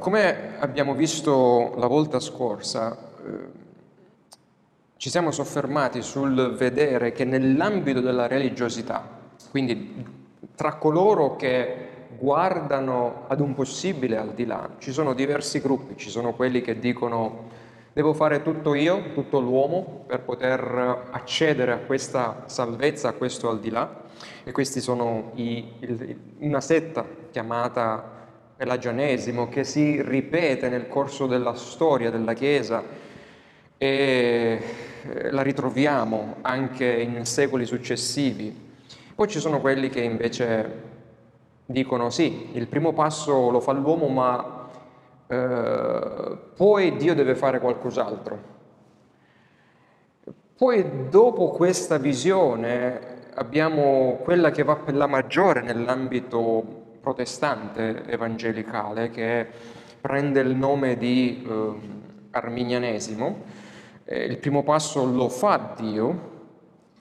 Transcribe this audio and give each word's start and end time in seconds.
come 0.00 0.58
abbiamo 0.58 0.94
visto 0.94 1.74
la 1.76 1.86
volta 1.86 2.18
scorsa, 2.20 2.96
eh, 3.24 3.58
ci 4.96 5.10
siamo 5.10 5.30
soffermati 5.30 6.02
sul 6.02 6.54
vedere 6.56 7.12
che 7.12 7.24
nell'ambito 7.24 8.00
della 8.00 8.26
religiosità, 8.26 9.06
quindi 9.50 10.04
tra 10.54 10.74
coloro 10.74 11.36
che 11.36 11.88
guardano 12.18 13.24
ad 13.28 13.40
un 13.40 13.54
possibile 13.54 14.16
al 14.16 14.32
di 14.32 14.46
là, 14.46 14.70
ci 14.78 14.90
sono 14.90 15.12
diversi 15.12 15.60
gruppi, 15.60 15.96
ci 15.96 16.10
sono 16.10 16.32
quelli 16.32 16.62
che 16.62 16.78
dicono 16.78 17.48
devo 17.92 18.14
fare 18.14 18.42
tutto 18.42 18.74
io, 18.74 19.12
tutto 19.12 19.38
l'uomo, 19.38 20.04
per 20.06 20.20
poter 20.20 21.08
accedere 21.10 21.72
a 21.72 21.78
questa 21.78 22.44
salvezza, 22.46 23.08
a 23.08 23.12
questo 23.12 23.50
al 23.50 23.60
di 23.60 23.70
là, 23.70 24.04
e 24.44 24.52
questi 24.52 24.80
sono 24.80 25.32
i, 25.34 25.72
il, 25.80 26.16
una 26.38 26.60
setta 26.60 27.04
chiamata 27.30 28.19
pelagianesimo 28.60 29.48
che 29.48 29.64
si 29.64 30.02
ripete 30.02 30.68
nel 30.68 30.86
corso 30.86 31.26
della 31.26 31.54
storia 31.54 32.10
della 32.10 32.34
Chiesa 32.34 32.82
e 33.78 34.62
eh, 35.02 35.30
la 35.30 35.40
ritroviamo 35.40 36.34
anche 36.42 36.84
in 36.84 37.24
secoli 37.24 37.64
successivi. 37.64 38.54
Poi 39.14 39.28
ci 39.28 39.38
sono 39.40 39.62
quelli 39.62 39.88
che 39.88 40.02
invece 40.02 40.82
dicono 41.64 42.10
sì, 42.10 42.50
il 42.52 42.66
primo 42.66 42.92
passo 42.92 43.48
lo 43.48 43.60
fa 43.60 43.72
l'uomo, 43.72 44.08
ma 44.08 44.68
eh, 45.26 46.36
poi 46.54 46.96
Dio 46.96 47.14
deve 47.14 47.34
fare 47.36 47.60
qualcos'altro. 47.60 48.38
Poi 50.54 51.08
dopo 51.08 51.48
questa 51.48 51.96
visione 51.96 53.22
abbiamo 53.36 54.18
quella 54.22 54.50
che 54.50 54.64
va 54.64 54.76
per 54.76 54.96
la 54.96 55.06
maggiore 55.06 55.62
nell'ambito 55.62 56.79
protestante 57.00 58.04
evangelicale, 58.06 59.10
che 59.10 59.46
prende 60.00 60.40
il 60.40 60.54
nome 60.54 60.96
di 60.96 61.44
eh, 61.46 61.72
arminianesimo, 62.30 63.42
eh, 64.04 64.24
il 64.24 64.38
primo 64.38 64.62
passo 64.62 65.04
lo 65.04 65.28
fa 65.28 65.74
Dio, 65.78 66.28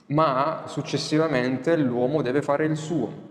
ma 0.07 0.63
successivamente 0.65 1.75
l'uomo 1.75 2.21
deve 2.21 2.41
fare 2.41 2.65
il 2.65 2.75
suo. 2.77 3.27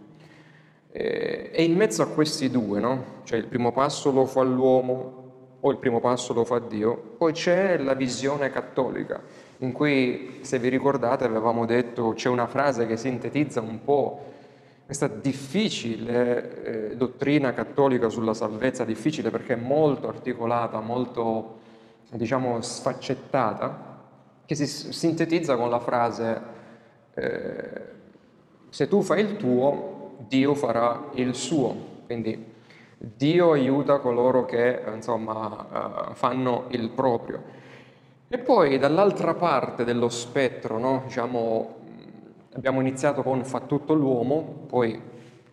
Eh, 0.91 1.51
e 1.53 1.63
in 1.65 1.77
mezzo 1.77 2.03
a 2.03 2.07
questi 2.07 2.51
due, 2.51 2.81
no? 2.81 3.05
cioè 3.25 3.39
il 3.39 3.47
primo 3.47 3.73
passo 3.73 4.11
lo 4.11 4.27
fa 4.27 4.43
l'uomo 4.43 5.59
o 5.61 5.71
il 5.71 5.79
primo 5.79 6.01
passo 6.01 6.33
lo 6.33 6.45
fa 6.45 6.61
Dio, 6.61 7.15
poi 7.17 7.33
c'è 7.33 7.79
la 7.79 7.95
visione 7.95 8.51
cattolica, 8.51 9.21
in 9.59 9.73
cui, 9.73 10.39
se 10.43 10.59
vi 10.59 10.69
ricordate, 10.69 11.25
avevamo 11.25 11.67
detto, 11.67 12.13
c'è 12.15 12.29
una 12.29 12.47
frase 12.47 12.87
che 12.87 12.97
sintetizza 12.97 13.61
un 13.61 13.83
po' 13.83 14.37
questa 14.89 15.07
difficile 15.07 16.63
eh, 16.63 16.97
dottrina 16.97 17.53
cattolica 17.53 18.09
sulla 18.09 18.33
salvezza, 18.33 18.87
difficile 18.87 19.29
perché 19.29 19.55
molto 19.55 20.09
articolata, 20.09 20.81
molto 20.81 21.59
diciamo, 22.11 22.59
sfaccettata, 22.63 23.99
che 24.47 24.55
si 24.55 24.67
sintetizza 24.67 25.57
con 25.57 25.69
la 25.69 25.79
frase 25.79 26.43
eh, 27.13 27.83
se 28.71 28.89
tu 28.89 29.03
fai 29.03 29.21
il 29.21 29.37
tuo, 29.37 30.17
Dio 30.27 30.55
farà 30.55 31.11
il 31.17 31.35
suo. 31.35 31.77
Quindi 32.07 32.53
Dio 32.97 33.53
aiuta 33.53 33.99
coloro 33.99 34.47
che 34.47 34.85
insomma, 34.91 36.09
uh, 36.09 36.15
fanno 36.15 36.65
il 36.69 36.89
proprio. 36.89 37.43
E 38.27 38.39
poi 38.39 38.79
dall'altra 38.79 39.35
parte 39.35 39.85
dello 39.85 40.09
spettro, 40.09 40.79
no? 40.79 41.03
diciamo, 41.05 41.77
abbiamo 42.55 42.81
iniziato 42.81 43.23
con 43.23 43.45
fa 43.45 43.61
tutto 43.61 43.95
l'uomo, 43.95 44.65
poi 44.67 45.01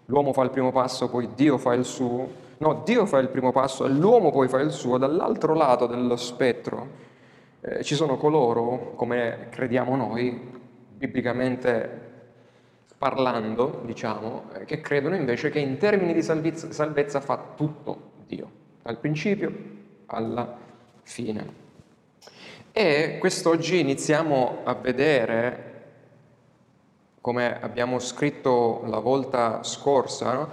l'uomo 0.06 0.34
fa 0.34 0.44
il 0.44 0.50
primo 0.50 0.72
passo, 0.72 1.10
poi 1.10 1.30
Dio 1.36 1.58
fa 1.58 1.74
il 1.74 1.86
suo, 1.86 2.44
No, 2.58 2.84
Dio 2.86 3.06
fa 3.06 3.18
il 3.18 3.28
primo 3.28 3.52
passo 3.52 3.86
e 3.86 3.90
l'uomo 3.90 4.32
poi 4.32 4.48
fa 4.48 4.60
il 4.60 4.72
suo. 4.72 4.98
Dall'altro 4.98 5.54
lato 5.54 5.88
dello 5.88 6.16
spettro 6.16 6.88
eh, 7.60 7.84
ci 7.84 7.96
sono 7.96 8.16
coloro, 8.16 8.94
come 8.96 9.48
crediamo 9.50 9.96
noi, 9.96 10.40
biblicamente 10.96 12.04
parlando, 12.98 13.82
diciamo, 13.84 14.44
eh, 14.54 14.66
che 14.66 14.80
credono 14.80 15.16
invece 15.16 15.50
che 15.50 15.60
in 15.60 15.78
termini 15.78 16.14
di 16.14 16.22
salvezza, 16.22 16.72
salvezza 16.72 17.20
fa 17.20 17.54
tutto 17.56 18.12
Dio, 18.26 18.50
dal 18.82 19.00
principio 19.00 19.54
alla 20.06 20.58
fine. 21.04 21.64
E 22.72 23.18
quest'oggi 23.20 23.80
iniziamo 23.80 24.60
a 24.64 24.74
vedere, 24.76 25.75
come 27.26 27.60
abbiamo 27.60 27.98
scritto 27.98 28.84
la 28.86 29.00
volta 29.00 29.64
scorsa, 29.64 30.34
no? 30.34 30.48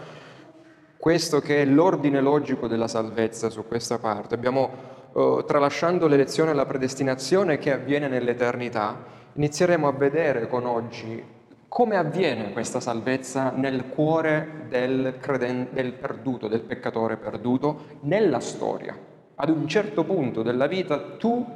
questo 0.96 1.38
che 1.40 1.60
è 1.60 1.64
l'ordine 1.66 2.22
logico 2.22 2.66
della 2.66 2.88
salvezza 2.88 3.50
su 3.50 3.66
questa 3.68 3.98
parte. 3.98 4.34
Abbiamo, 4.34 4.70
eh, 5.14 5.44
tralasciando 5.46 6.06
l'elezione 6.06 6.52
e 6.52 6.54
la 6.54 6.64
predestinazione 6.64 7.58
che 7.58 7.72
avviene 7.72 8.08
nell'eternità, 8.08 9.04
inizieremo 9.34 9.86
a 9.86 9.92
vedere 9.92 10.48
con 10.48 10.64
oggi 10.64 11.22
come 11.68 11.96
avviene 11.96 12.54
questa 12.54 12.80
salvezza 12.80 13.50
nel 13.54 13.88
cuore 13.90 14.64
del, 14.70 15.18
creden- 15.20 15.68
del 15.72 15.92
perduto, 15.92 16.48
del 16.48 16.62
peccatore 16.62 17.18
perduto, 17.18 17.98
nella 18.04 18.40
storia. 18.40 18.96
Ad 19.34 19.50
un 19.50 19.68
certo 19.68 20.04
punto 20.04 20.42
della 20.42 20.68
vita 20.68 20.98
tu 21.18 21.46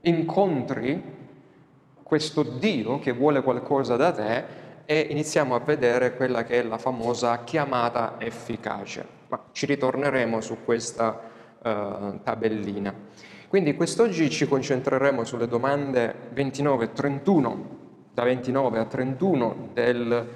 incontri 0.00 1.23
questo 2.04 2.42
Dio 2.42 3.00
che 3.00 3.12
vuole 3.12 3.42
qualcosa 3.42 3.96
da 3.96 4.12
te 4.12 4.44
e 4.84 5.06
iniziamo 5.10 5.54
a 5.54 5.58
vedere 5.58 6.14
quella 6.14 6.44
che 6.44 6.60
è 6.60 6.62
la 6.62 6.78
famosa 6.78 7.42
chiamata 7.42 8.16
efficace. 8.18 9.04
Ma 9.28 9.40
ci 9.50 9.66
ritorneremo 9.66 10.40
su 10.40 10.58
questa 10.64 11.18
uh, 11.58 12.20
tabellina. 12.22 12.94
Quindi 13.48 13.74
quest'oggi 13.74 14.28
ci 14.30 14.46
concentreremo 14.46 15.24
sulle 15.24 15.48
domande 15.48 16.14
29 16.32 16.84
e 16.84 16.92
31, 16.92 17.68
da 18.12 18.24
29 18.24 18.78
a 18.78 18.84
31 18.84 19.68
del 19.72 20.28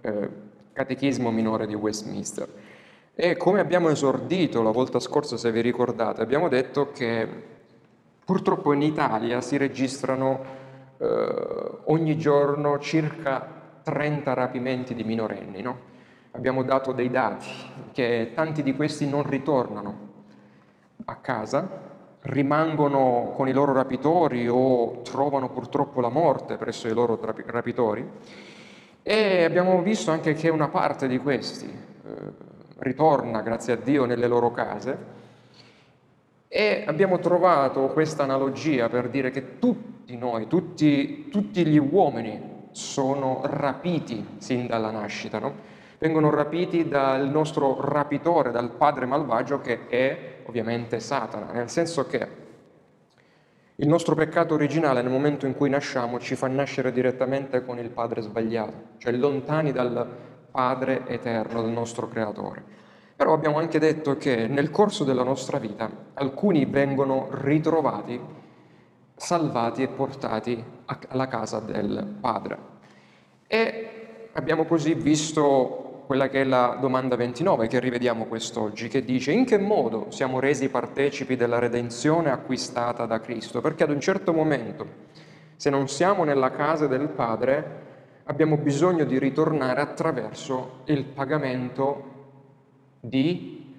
eh, 0.00 0.28
Catechismo 0.72 1.30
minore 1.30 1.66
di 1.66 1.74
Westminster. 1.74 2.48
E 3.14 3.36
come 3.36 3.60
abbiamo 3.60 3.90
esordito 3.90 4.62
la 4.62 4.70
volta 4.70 5.00
scorsa, 5.00 5.36
se 5.36 5.52
vi 5.52 5.60
ricordate, 5.60 6.22
abbiamo 6.22 6.48
detto 6.48 6.90
che 6.92 7.28
purtroppo 8.24 8.72
in 8.72 8.80
Italia 8.80 9.42
si 9.42 9.58
registrano 9.58 10.61
eh, 11.02 11.78
ogni 11.86 12.16
giorno 12.16 12.78
circa 12.78 13.44
30 13.82 14.34
rapimenti 14.34 14.94
di 14.94 15.02
minorenni. 15.02 15.60
No? 15.60 15.90
Abbiamo 16.30 16.62
dato 16.62 16.92
dei 16.92 17.10
dati 17.10 17.48
che 17.92 18.30
tanti 18.34 18.62
di 18.62 18.74
questi 18.74 19.08
non 19.08 19.28
ritornano 19.28 20.10
a 21.06 21.16
casa, 21.16 21.90
rimangono 22.20 23.32
con 23.34 23.48
i 23.48 23.52
loro 23.52 23.72
rapitori 23.72 24.48
o 24.48 25.00
trovano 25.02 25.50
purtroppo 25.50 26.00
la 26.00 26.08
morte 26.08 26.56
presso 26.56 26.86
i 26.86 26.94
loro 26.94 27.18
rapitori. 27.46 28.08
E 29.02 29.42
abbiamo 29.42 29.82
visto 29.82 30.12
anche 30.12 30.34
che 30.34 30.48
una 30.48 30.68
parte 30.68 31.08
di 31.08 31.18
questi 31.18 31.66
eh, 31.66 32.12
ritorna, 32.78 33.42
grazie 33.42 33.72
a 33.72 33.76
Dio, 33.76 34.04
nelle 34.04 34.28
loro 34.28 34.52
case. 34.52 35.20
E 36.54 36.84
abbiamo 36.86 37.18
trovato 37.18 37.86
questa 37.86 38.24
analogia 38.24 38.90
per 38.90 39.08
dire 39.08 39.30
che 39.30 39.58
tutti 39.58 40.18
noi, 40.18 40.48
tutti, 40.48 41.30
tutti 41.30 41.64
gli 41.64 41.78
uomini 41.78 42.66
sono 42.72 43.40
rapiti 43.44 44.34
sin 44.36 44.66
dalla 44.66 44.90
nascita, 44.90 45.38
no? 45.38 45.54
vengono 45.98 46.28
rapiti 46.28 46.86
dal 46.86 47.26
nostro 47.30 47.80
rapitore, 47.80 48.50
dal 48.50 48.72
padre 48.72 49.06
malvagio 49.06 49.62
che 49.62 49.86
è 49.88 50.42
ovviamente 50.44 51.00
Satana, 51.00 51.52
nel 51.52 51.70
senso 51.70 52.06
che 52.06 52.28
il 53.76 53.88
nostro 53.88 54.14
peccato 54.14 54.52
originale 54.52 55.00
nel 55.00 55.10
momento 55.10 55.46
in 55.46 55.56
cui 55.56 55.70
nasciamo 55.70 56.18
ci 56.20 56.34
fa 56.34 56.48
nascere 56.48 56.92
direttamente 56.92 57.64
con 57.64 57.78
il 57.78 57.88
padre 57.88 58.20
sbagliato, 58.20 58.88
cioè 58.98 59.12
lontani 59.12 59.72
dal 59.72 60.06
padre 60.50 61.06
eterno, 61.06 61.62
del 61.62 61.70
nostro 61.70 62.08
creatore. 62.08 62.81
Però 63.22 63.34
abbiamo 63.34 63.58
anche 63.58 63.78
detto 63.78 64.16
che 64.16 64.48
nel 64.48 64.72
corso 64.72 65.04
della 65.04 65.22
nostra 65.22 65.58
vita 65.58 65.88
alcuni 66.14 66.64
vengono 66.64 67.28
ritrovati 67.30 68.20
salvati 69.14 69.84
e 69.84 69.86
portati 69.86 70.60
alla 71.06 71.28
casa 71.28 71.60
del 71.60 72.16
Padre. 72.20 72.58
E 73.46 74.28
abbiamo 74.32 74.64
così 74.64 74.94
visto 74.94 76.02
quella 76.06 76.28
che 76.28 76.40
è 76.40 76.44
la 76.44 76.76
domanda 76.80 77.14
29 77.14 77.68
che 77.68 77.78
rivediamo 77.78 78.24
quest'oggi, 78.24 78.88
che 78.88 79.04
dice 79.04 79.30
in 79.30 79.44
che 79.44 79.56
modo 79.56 80.06
siamo 80.08 80.40
resi 80.40 80.68
partecipi 80.68 81.36
della 81.36 81.60
redenzione 81.60 82.28
acquistata 82.28 83.06
da 83.06 83.20
Cristo? 83.20 83.60
Perché 83.60 83.84
ad 83.84 83.90
un 83.90 84.00
certo 84.00 84.32
momento, 84.32 84.84
se 85.54 85.70
non 85.70 85.86
siamo 85.86 86.24
nella 86.24 86.50
casa 86.50 86.88
del 86.88 87.06
Padre, 87.06 87.82
abbiamo 88.24 88.56
bisogno 88.56 89.04
di 89.04 89.16
ritornare 89.20 89.80
attraverso 89.80 90.80
il 90.86 91.04
pagamento 91.04 92.11
di 93.04 93.70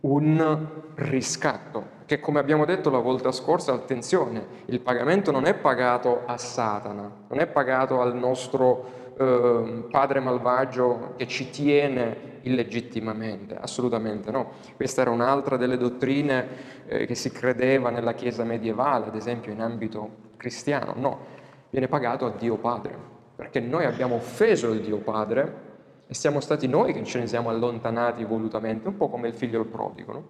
un 0.00 0.66
riscatto, 0.94 1.98
che 2.06 2.18
come 2.18 2.38
abbiamo 2.38 2.64
detto 2.64 2.88
la 2.88 2.98
volta 2.98 3.30
scorsa, 3.30 3.74
attenzione, 3.74 4.46
il 4.66 4.80
pagamento 4.80 5.30
non 5.30 5.44
è 5.44 5.54
pagato 5.54 6.22
a 6.24 6.38
Satana, 6.38 7.10
non 7.28 7.38
è 7.38 7.46
pagato 7.46 8.00
al 8.00 8.16
nostro 8.16 9.12
eh, 9.18 9.84
padre 9.90 10.20
malvagio 10.20 11.12
che 11.16 11.26
ci 11.26 11.50
tiene 11.50 12.38
illegittimamente, 12.42 13.54
assolutamente 13.54 14.30
no. 14.30 14.52
Questa 14.76 15.02
era 15.02 15.10
un'altra 15.10 15.58
delle 15.58 15.76
dottrine 15.76 16.48
eh, 16.86 17.04
che 17.04 17.14
si 17.14 17.30
credeva 17.30 17.90
nella 17.90 18.14
Chiesa 18.14 18.44
medievale, 18.44 19.08
ad 19.08 19.14
esempio 19.14 19.52
in 19.52 19.60
ambito 19.60 20.28
cristiano, 20.38 20.94
no, 20.96 21.18
viene 21.68 21.86
pagato 21.86 22.24
a 22.24 22.30
Dio 22.30 22.56
Padre, 22.56 22.96
perché 23.36 23.60
noi 23.60 23.84
abbiamo 23.84 24.14
offeso 24.14 24.72
il 24.72 24.80
Dio 24.80 24.96
Padre 24.96 25.68
e 26.10 26.14
siamo 26.14 26.40
stati 26.40 26.66
noi 26.66 26.92
che 26.92 27.04
ce 27.04 27.20
ne 27.20 27.28
siamo 27.28 27.50
allontanati 27.50 28.24
volutamente, 28.24 28.88
un 28.88 28.96
po' 28.96 29.08
come 29.08 29.28
il 29.28 29.34
figlio 29.34 29.60
il 29.60 29.66
prodigo. 29.66 30.12
No? 30.12 30.24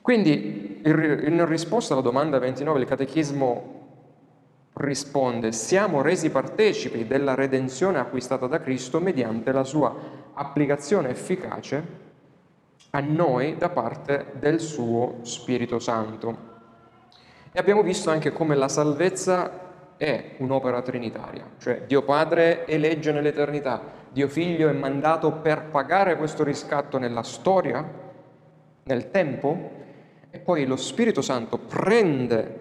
Quindi, 0.00 0.80
in 0.84 1.46
risposta 1.46 1.92
alla 1.92 2.02
domanda 2.02 2.40
29, 2.40 2.80
il 2.80 2.86
Catechismo 2.86 3.80
risponde, 4.72 5.52
siamo 5.52 6.02
resi 6.02 6.30
partecipi 6.30 7.06
della 7.06 7.36
redenzione 7.36 8.00
acquistata 8.00 8.48
da 8.48 8.58
Cristo 8.58 8.98
mediante 8.98 9.52
la 9.52 9.62
sua 9.62 9.94
applicazione 10.34 11.10
efficace 11.10 12.00
a 12.90 12.98
noi 12.98 13.56
da 13.56 13.68
parte 13.68 14.32
del 14.40 14.58
suo 14.58 15.18
Spirito 15.22 15.78
Santo. 15.78 16.50
E 17.52 17.60
abbiamo 17.60 17.84
visto 17.84 18.10
anche 18.10 18.32
come 18.32 18.56
la 18.56 18.66
salvezza 18.66 19.60
è 19.96 20.34
un'opera 20.38 20.82
trinitaria, 20.82 21.44
cioè 21.58 21.82
Dio 21.86 22.02
Padre 22.02 22.66
elegge 22.66 23.12
nell'eternità, 23.12 24.00
Dio 24.12 24.28
Figlio 24.28 24.68
è 24.68 24.72
mandato 24.72 25.32
per 25.32 25.70
pagare 25.70 26.18
questo 26.18 26.44
riscatto 26.44 26.98
nella 26.98 27.22
storia, 27.22 27.82
nel 28.82 29.10
tempo, 29.10 29.70
e 30.30 30.38
poi 30.38 30.66
lo 30.66 30.76
Spirito 30.76 31.22
Santo 31.22 31.56
prende 31.56 32.60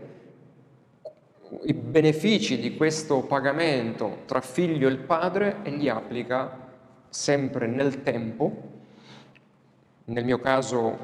i 1.64 1.74
benefici 1.74 2.58
di 2.58 2.78
questo 2.78 3.24
pagamento 3.24 4.20
tra 4.26 4.40
figlio 4.40 4.88
e 4.88 4.96
padre 4.96 5.58
e 5.64 5.72
li 5.72 5.90
applica 5.90 6.70
sempre 7.10 7.68
nel 7.68 8.02
tempo, 8.02 8.70
nel 10.06 10.24
mio 10.24 10.40
caso 10.40 10.98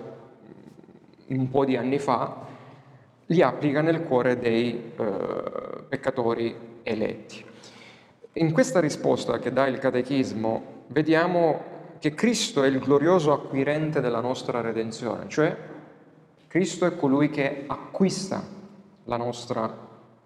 un 1.27 1.49
po' 1.49 1.65
di 1.65 1.75
anni 1.75 1.99
fa, 1.99 2.45
li 3.25 3.41
applica 3.41 3.81
nel 3.81 4.03
cuore 4.03 4.39
dei 4.39 4.93
eh, 4.95 5.83
peccatori 5.89 6.55
eletti. 6.83 7.43
In 8.37 8.51
questa 8.51 8.79
risposta 8.79 9.39
che 9.39 9.51
dà 9.51 9.65
il 9.65 9.79
Catechismo 9.79 10.83
vediamo 10.87 11.75
che 11.97 12.13
Cristo 12.13 12.61
è 12.61 12.67
il 12.67 12.77
glorioso 12.77 13.33
acquirente 13.33 13.99
della 13.99 14.19
nostra 14.19 14.61
redenzione, 14.61 15.27
cioè 15.27 15.57
Cristo 16.47 16.85
è 16.85 16.95
colui 16.95 17.31
che 17.31 17.63
acquista 17.65 18.43
la 19.05 19.17
nostra 19.17 19.75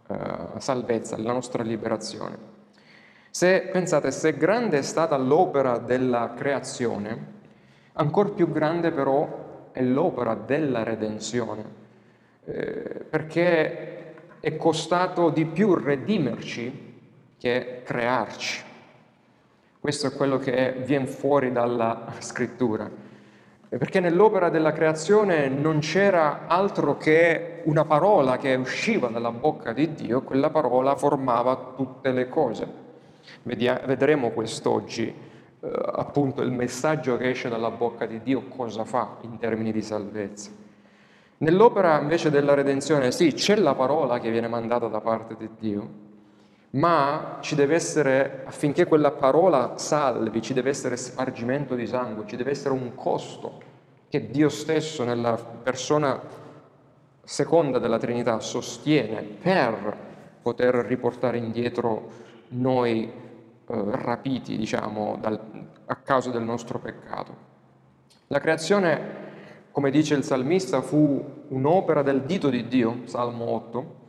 eh, 0.08 0.16
salvezza, 0.58 1.18
la 1.18 1.32
nostra 1.32 1.64
liberazione. 1.64 2.38
Se 3.30 3.70
pensate, 3.72 4.12
se 4.12 4.36
grande 4.36 4.80
è 4.80 4.82
stata 4.82 5.16
l'opera 5.16 5.78
della 5.78 6.34
creazione, 6.36 7.28
ancora 7.94 8.28
più 8.28 8.52
grande 8.52 8.92
però 8.92 9.70
è 9.72 9.82
l'opera 9.82 10.36
della 10.36 10.84
redenzione 10.84 11.64
eh, 12.44 13.06
perché 13.10 14.16
è 14.42 14.58
costato 14.58 15.30
di 15.30 15.46
più 15.46 15.76
redimerci 15.76 16.90
che 17.42 17.82
crearci. 17.84 18.62
Questo 19.80 20.06
è 20.06 20.12
quello 20.12 20.38
che 20.38 20.76
viene 20.86 21.08
fuori 21.08 21.52
dalla 21.52 22.14
scrittura. 22.20 22.88
Perché 23.68 24.00
nell'opera 24.00 24.50
della 24.50 24.72
creazione 24.72 25.48
non 25.48 25.80
c'era 25.80 26.46
altro 26.46 26.98
che 26.98 27.62
una 27.64 27.84
parola 27.84 28.38
che 28.38 28.54
usciva 28.54 29.08
dalla 29.08 29.32
bocca 29.32 29.74
di 29.74 29.92
Dio, 29.96 30.22
quella 30.22 30.52
parola 30.52 30.96
formava 30.96 31.74
tutte 31.76 32.12
le 32.12 32.30
cose. 32.30 32.68
vedremo 33.42 34.30
quest'oggi 34.30 35.08
eh, 35.08 35.72
appunto 35.94 36.44
il 36.44 36.52
messaggio 36.52 37.18
che 37.18 37.32
esce 37.32 37.50
dalla 37.50 37.72
bocca 37.72 38.06
di 38.06 38.22
Dio 38.22 38.44
cosa 38.50 38.86
fa 38.86 39.18
in 39.22 39.40
termini 39.40 39.72
di 39.72 39.82
salvezza. 39.82 40.52
Nell'opera 41.38 42.00
invece 42.00 42.30
della 42.30 42.54
redenzione, 42.54 43.12
sì, 43.12 43.34
c'è 43.34 43.56
la 43.56 43.74
parola 43.74 44.20
che 44.20 44.30
viene 44.30 44.48
mandata 44.48 44.86
da 44.86 45.02
parte 45.02 45.36
di 45.36 45.50
Dio, 45.58 46.10
ma 46.72 47.38
ci 47.42 47.56
deve 47.56 47.76
essere, 47.76 48.44
affinché 48.46 48.86
quella 48.86 49.12
parola 49.12 49.78
salvi, 49.78 50.42
ci 50.42 50.54
deve 50.54 50.70
essere 50.70 50.98
spargimento 50.98 51.76
di 51.76 51.86
sangue, 51.86 52.26
ci 52.26 52.36
deve 52.36 52.52
essere 52.52 52.74
un 52.74 52.96
costo 52.96 53.70
che 54.08 54.30
Dio 54.30 54.50
stesso 54.50 55.04
nella 55.04 55.36
persona 55.36 56.20
seconda 57.24 57.80
della 57.80 57.98
Trinità 57.98 58.40
sostiene 58.40 59.22
per 59.22 59.98
poter 60.42 60.76
riportare 60.76 61.38
indietro 61.38 62.10
noi 62.50 63.04
eh, 63.04 63.12
rapiti, 63.66 64.58
diciamo, 64.58 65.18
dal, 65.20 65.40
a 65.86 65.96
causa 65.96 66.30
del 66.30 66.44
nostro 66.44 66.80
peccato. 66.80 67.50
La 68.28 68.40
creazione 68.40 69.30
come 69.72 69.90
dice 69.90 70.16
il 70.16 70.24
salmista, 70.24 70.82
fu 70.82 71.44
un'opera 71.48 72.02
del 72.02 72.24
dito 72.24 72.50
di 72.50 72.68
Dio, 72.68 73.02
Salmo 73.06 73.50
8, 73.52 73.80
e 73.80 74.01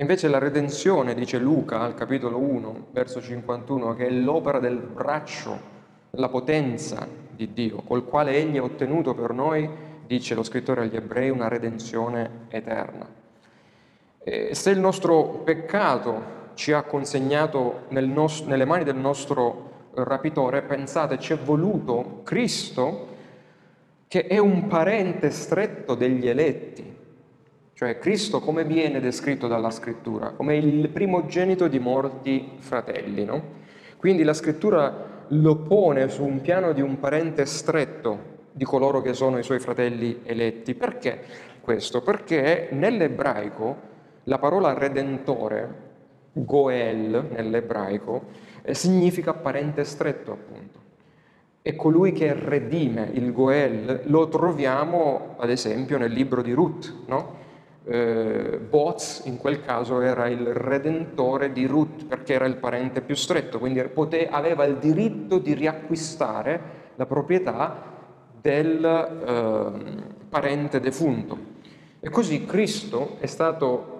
invece 0.00 0.28
la 0.28 0.38
redenzione, 0.38 1.14
dice 1.14 1.38
Luca 1.38 1.80
al 1.80 1.94
capitolo 1.94 2.38
1, 2.38 2.86
verso 2.92 3.20
51, 3.20 3.94
che 3.94 4.06
è 4.06 4.10
l'opera 4.10 4.58
del 4.58 4.78
braccio, 4.78 5.78
la 6.12 6.28
potenza 6.28 7.06
di 7.30 7.52
Dio, 7.52 7.82
col 7.82 8.04
quale 8.04 8.32
egli 8.32 8.56
ha 8.56 8.62
ottenuto 8.62 9.14
per 9.14 9.32
noi, 9.32 9.68
dice 10.06 10.34
lo 10.34 10.42
scrittore 10.42 10.82
agli 10.82 10.96
ebrei, 10.96 11.30
una 11.30 11.48
redenzione 11.48 12.46
eterna. 12.48 13.06
E 14.18 14.54
se 14.54 14.70
il 14.70 14.78
nostro 14.78 15.42
peccato 15.44 16.38
ci 16.54 16.72
ha 16.72 16.82
consegnato 16.82 17.82
nel 17.88 18.06
nos- 18.06 18.42
nelle 18.42 18.64
mani 18.64 18.84
del 18.84 18.96
nostro 18.96 19.88
rapitore, 19.94 20.62
pensate, 20.62 21.18
ci 21.18 21.34
è 21.34 21.36
voluto 21.36 22.20
Cristo 22.24 23.08
che 24.08 24.26
è 24.26 24.38
un 24.38 24.66
parente 24.66 25.30
stretto 25.30 25.94
degli 25.94 26.26
eletti. 26.26 26.99
Cioè 27.80 27.98
Cristo 27.98 28.40
come 28.40 28.66
viene 28.66 29.00
descritto 29.00 29.48
dalla 29.48 29.70
scrittura? 29.70 30.32
Come 30.32 30.54
il 30.58 30.90
primogenito 30.90 31.66
di 31.66 31.78
molti 31.78 32.56
fratelli, 32.58 33.24
no? 33.24 33.42
Quindi 33.96 34.22
la 34.22 34.34
scrittura 34.34 35.24
lo 35.28 35.56
pone 35.56 36.10
su 36.10 36.22
un 36.22 36.42
piano 36.42 36.74
di 36.74 36.82
un 36.82 36.98
parente 37.00 37.46
stretto 37.46 38.48
di 38.52 38.66
coloro 38.66 39.00
che 39.00 39.14
sono 39.14 39.38
i 39.38 39.42
suoi 39.42 39.60
fratelli 39.60 40.20
eletti. 40.24 40.74
Perché 40.74 41.22
questo? 41.62 42.02
Perché 42.02 42.68
nell'ebraico 42.72 43.76
la 44.24 44.36
parola 44.36 44.74
redentore, 44.74 45.74
goel 46.32 47.28
nell'ebraico, 47.30 48.24
eh, 48.60 48.74
significa 48.74 49.32
parente 49.32 49.84
stretto 49.84 50.32
appunto 50.32 50.78
e 51.62 51.76
colui 51.76 52.12
che 52.12 52.34
redime 52.34 53.08
il 53.12 53.32
Goel 53.32 54.02
lo 54.04 54.28
troviamo 54.28 55.36
ad 55.38 55.50
esempio 55.50 55.98
nel 55.98 56.10
libro 56.10 56.42
di 56.42 56.52
Ruth, 56.52 57.04
no? 57.06 57.39
Eh, 57.84 58.60
Boaz 58.68 59.22
in 59.24 59.36
quel 59.36 59.62
caso 59.62 60.00
era 60.00 60.28
il 60.28 60.46
redentore 60.54 61.52
di 61.52 61.66
Ruth 61.66 62.04
perché 62.04 62.34
era 62.34 62.46
il 62.46 62.56
parente 62.56 63.00
più 63.00 63.14
stretto, 63.14 63.58
quindi 63.58 63.82
pote, 63.84 64.28
aveva 64.28 64.64
il 64.64 64.76
diritto 64.76 65.38
di 65.38 65.54
riacquistare 65.54 66.78
la 66.96 67.06
proprietà 67.06 67.82
del 68.40 68.84
eh, 68.84 70.28
parente 70.28 70.80
defunto. 70.80 71.48
E 72.00 72.08
così 72.10 72.44
Cristo 72.44 73.16
è 73.18 73.26
stato 73.26 73.98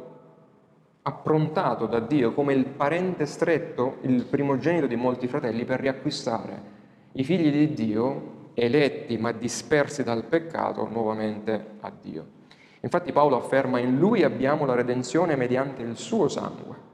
approntato 1.02 1.86
da 1.86 2.00
Dio 2.00 2.32
come 2.32 2.52
il 2.52 2.66
parente 2.66 3.26
stretto, 3.26 3.96
il 4.02 4.24
primogenito 4.24 4.86
di 4.86 4.96
molti 4.96 5.26
fratelli, 5.26 5.64
per 5.64 5.80
riacquistare 5.80 6.78
i 7.12 7.24
figli 7.24 7.50
di 7.50 7.74
Dio, 7.74 8.38
eletti 8.54 9.16
ma 9.18 9.32
dispersi 9.32 10.02
dal 10.02 10.24
peccato, 10.24 10.86
nuovamente 10.88 11.64
a 11.80 11.92
Dio. 12.00 12.38
Infatti 12.80 13.12
Paolo 13.12 13.36
afferma 13.36 13.78
in 13.78 13.98
lui 13.98 14.22
abbiamo 14.22 14.64
la 14.64 14.74
redenzione 14.74 15.36
mediante 15.36 15.82
il 15.82 15.96
suo 15.96 16.28
sangue. 16.28 16.88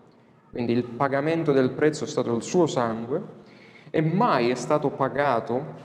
Quindi 0.51 0.73
il 0.73 0.85
pagamento 0.85 1.53
del 1.53 1.71
prezzo 1.71 2.05
è 2.05 2.07
stato 2.07 2.35
il 2.35 2.43
suo 2.43 2.67
sangue 2.67 3.23
e 3.91 4.01
mai 4.01 4.51
è 4.51 4.55
stato 4.55 4.91
pagato 4.91 5.85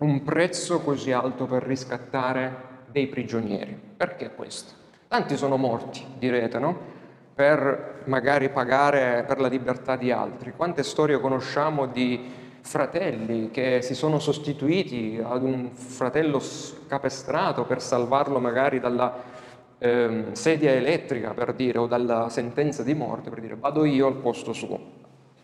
un 0.00 0.22
prezzo 0.22 0.80
così 0.80 1.12
alto 1.12 1.46
per 1.46 1.62
riscattare 1.62 2.68
dei 2.90 3.08
prigionieri. 3.08 3.78
Perché 3.96 4.34
questo? 4.34 4.74
Tanti 5.08 5.36
sono 5.36 5.56
morti, 5.56 6.04
direte, 6.18 6.58
no? 6.58 6.98
Per 7.34 8.02
magari 8.04 8.50
pagare 8.50 9.24
per 9.26 9.40
la 9.40 9.48
libertà 9.48 9.96
di 9.96 10.12
altri. 10.12 10.52
Quante 10.54 10.82
storie 10.82 11.18
conosciamo 11.18 11.86
di 11.86 12.38
fratelli 12.60 13.50
che 13.50 13.80
si 13.82 13.94
sono 13.94 14.18
sostituiti 14.18 15.20
ad 15.22 15.42
un 15.42 15.70
fratello 15.72 16.40
capestrato 16.86 17.64
per 17.64 17.80
salvarlo 17.80 18.38
magari 18.38 18.80
dalla 18.80 19.38
eh, 19.82 20.26
sedia 20.32 20.72
elettrica, 20.72 21.32
per 21.32 21.54
dire, 21.54 21.78
o 21.78 21.86
dalla 21.86 22.28
sentenza 22.28 22.82
di 22.82 22.92
morte, 22.94 23.30
per 23.30 23.40
dire 23.40 23.56
vado 23.56 23.84
io 23.84 24.06
al 24.06 24.16
posto 24.16 24.52
suo. 24.52 24.98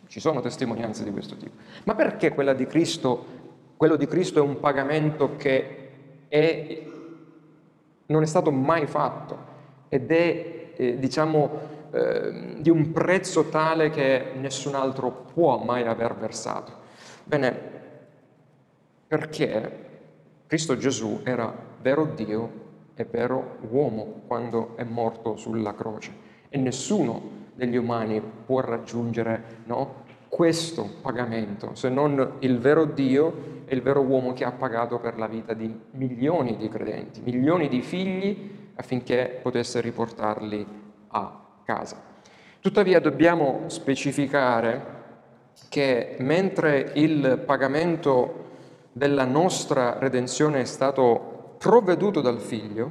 Ci 0.07 0.21
sono 0.21 0.41
testimonianze 0.41 1.03
di 1.05 1.11
questo 1.11 1.37
tipo. 1.37 1.55
Ma 1.85 1.95
perché 1.95 2.33
quella 2.33 2.53
di 2.53 2.67
Cristo, 2.67 3.25
quello 3.77 3.97
di 3.97 4.07
Cristo 4.07 4.39
è 4.39 4.43
un 4.43 4.61
pagamento 4.61 5.37
che 5.37 5.89
è, 6.29 6.83
non 8.07 8.23
è 8.23 8.27
stato 8.27 8.51
mai 8.51 8.87
fatto 8.87 9.55
ed 9.89 10.11
è, 10.11 10.73
eh, 10.77 10.99
diciamo, 10.99 11.75
eh, 11.93 12.57
di 12.59 12.69
un 12.69 12.93
prezzo 12.93 13.49
tale 13.49 13.89
che 13.89 14.33
nessun 14.37 14.75
altro 14.75 15.11
può 15.33 15.65
mai 15.65 15.85
aver 15.85 16.15
versato. 16.15 16.85
Bene, 17.25 17.59
perché 19.09 19.85
Cristo 20.47 20.77
Gesù 20.77 21.21
era 21.25 21.53
vero 21.81 22.05
Dio 22.05 22.65
e 22.97 23.05
vero 23.05 23.59
uomo 23.71 24.23
quando 24.27 24.75
è 24.77 24.85
morto 24.85 25.37
sulla 25.37 25.75
croce 25.75 26.13
e 26.49 26.59
nessuno 26.59 27.45
degli 27.55 27.77
umani 27.77 28.21
può 28.21 28.61
raggiungere 28.61 29.63
no, 29.65 30.05
questo 30.29 30.89
pagamento 31.03 31.75
se 31.75 31.89
non 31.89 32.37
il 32.41 32.59
vero 32.59 32.87
Dio 32.87 33.55
e 33.67 33.75
il 33.75 33.83
vero 33.83 34.01
uomo 34.01 34.33
che 34.33 34.45
ha 34.45 34.53
pagato 34.53 34.99
per 34.99 35.19
la 35.19 35.27
vita 35.27 35.53
di 35.53 35.73
milioni 35.93 36.57
di 36.57 36.69
credenti, 36.69 37.21
milioni 37.21 37.69
di 37.69 37.83
figli 37.83 38.71
affinché 38.77 39.41
potesse 39.43 39.81
riportarli 39.81 40.67
a 41.09 41.45
casa. 41.65 42.01
Tuttavia 42.61 43.01
dobbiamo 43.01 43.65
specificare 43.67 44.95
che 45.69 46.17
mentre 46.21 46.93
il 46.95 47.43
pagamento 47.45 48.45
della 48.93 49.25
nostra 49.25 49.99
redenzione 49.99 50.61
è 50.61 50.65
stato 50.65 51.36
provveduto 51.67 52.21
dal 52.21 52.39
figlio, 52.39 52.91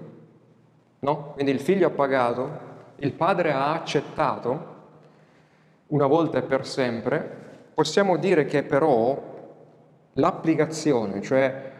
no? 0.99 1.31
quindi 1.31 1.53
il 1.53 1.61
figlio 1.61 1.87
ha 1.87 1.91
pagato, 1.91 2.59
il 2.97 3.13
padre 3.13 3.53
ha 3.53 3.71
accettato 3.71 4.73
una 5.87 6.07
volta 6.07 6.39
e 6.39 6.41
per 6.41 6.67
sempre, 6.67 7.69
possiamo 7.73 8.17
dire 8.17 8.43
che 8.43 8.63
però 8.63 9.17
l'applicazione, 10.11 11.21
cioè 11.21 11.71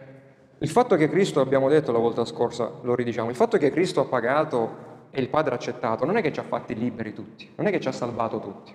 il 0.58 0.70
fatto 0.70 0.96
che 0.96 1.10
Cristo, 1.10 1.42
abbiamo 1.42 1.68
detto 1.68 1.92
la 1.92 2.00
volta 2.00 2.24
scorsa, 2.24 2.72
lo 2.82 2.96
ridiciamo, 2.96 3.30
il 3.30 3.36
fatto 3.36 3.58
che 3.58 3.72
Cristo 3.72 4.00
ha 4.00 4.06
pagato 4.06 4.84
e 5.12 5.20
il 5.20 5.28
Padre 5.28 5.52
ha 5.52 5.56
accettato, 5.56 6.06
non 6.06 6.16
è 6.16 6.22
che 6.22 6.32
ci 6.32 6.40
ha 6.40 6.44
fatti 6.44 6.76
liberi 6.76 7.14
tutti, 7.14 7.52
non 7.58 7.68
è 7.68 7.72
che 7.72 7.82
ci 7.82 7.90
ha 7.90 7.92
salvato 7.92 8.40
tutti, 8.40 8.74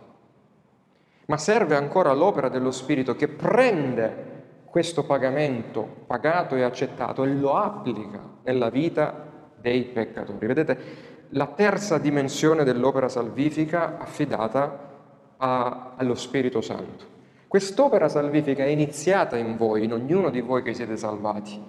ma 1.25 1.39
serve 1.39 1.75
ancora 1.75 2.13
l'opera 2.13 2.51
dello 2.51 2.71
Spirito 2.71 3.17
che 3.17 3.29
prende 3.29 4.40
questo 4.71 5.05
pagamento 5.05 6.05
pagato 6.07 6.55
e 6.55 6.63
accettato 6.63 7.25
e 7.25 7.35
lo 7.35 7.55
applica 7.55 8.21
nella 8.45 8.71
vita 8.71 9.27
dei 9.57 9.83
peccatori. 9.83 10.47
Vedete, 10.47 10.79
la 11.31 11.47
terza 11.47 11.99
dimensione 11.99 12.65
dell'opera 12.65 13.09
salvifica 13.09 13.99
affidata 13.99 14.89
a, 15.37 15.93
allo 15.97 16.15
Spirito 16.15 16.61
Santo. 16.61 17.19
Quest'opera 17.49 18.09
salvifica 18.09 18.63
è 18.63 18.69
iniziata 18.69 19.37
in 19.37 19.57
voi, 19.57 19.85
in 19.85 19.93
ognuno 19.93 20.31
di 20.31 20.41
voi 20.41 20.63
che 20.63 20.73
siete 20.73 20.97
salvati, 20.97 21.61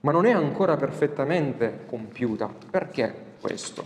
ma 0.00 0.12
non 0.12 0.24
è 0.24 0.30
ancora 0.30 0.76
perfettamente 0.76 1.80
compiuta. 1.86 2.48
Perché 2.70 3.12
questo? 3.40 3.84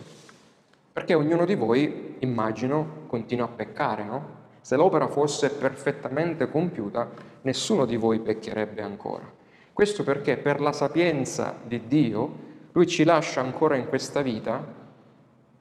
Perché 0.92 1.14
ognuno 1.14 1.46
di 1.46 1.54
voi, 1.54 2.16
immagino, 2.18 3.04
continua 3.06 3.46
a 3.46 3.48
peccare, 3.48 4.04
no? 4.04 4.38
Se 4.60 4.76
l'opera 4.76 5.06
fosse 5.06 5.50
perfettamente 5.50 6.50
compiuta, 6.50 7.08
nessuno 7.42 7.84
di 7.84 7.96
voi 7.96 8.20
peccherebbe 8.20 8.82
ancora. 8.82 9.30
Questo 9.72 10.02
perché 10.02 10.36
per 10.36 10.60
la 10.60 10.72
sapienza 10.72 11.56
di 11.64 11.86
Dio, 11.86 12.48
Lui 12.72 12.86
ci 12.86 13.04
lascia 13.04 13.40
ancora 13.40 13.76
in 13.76 13.88
questa 13.88 14.20
vita 14.22 14.78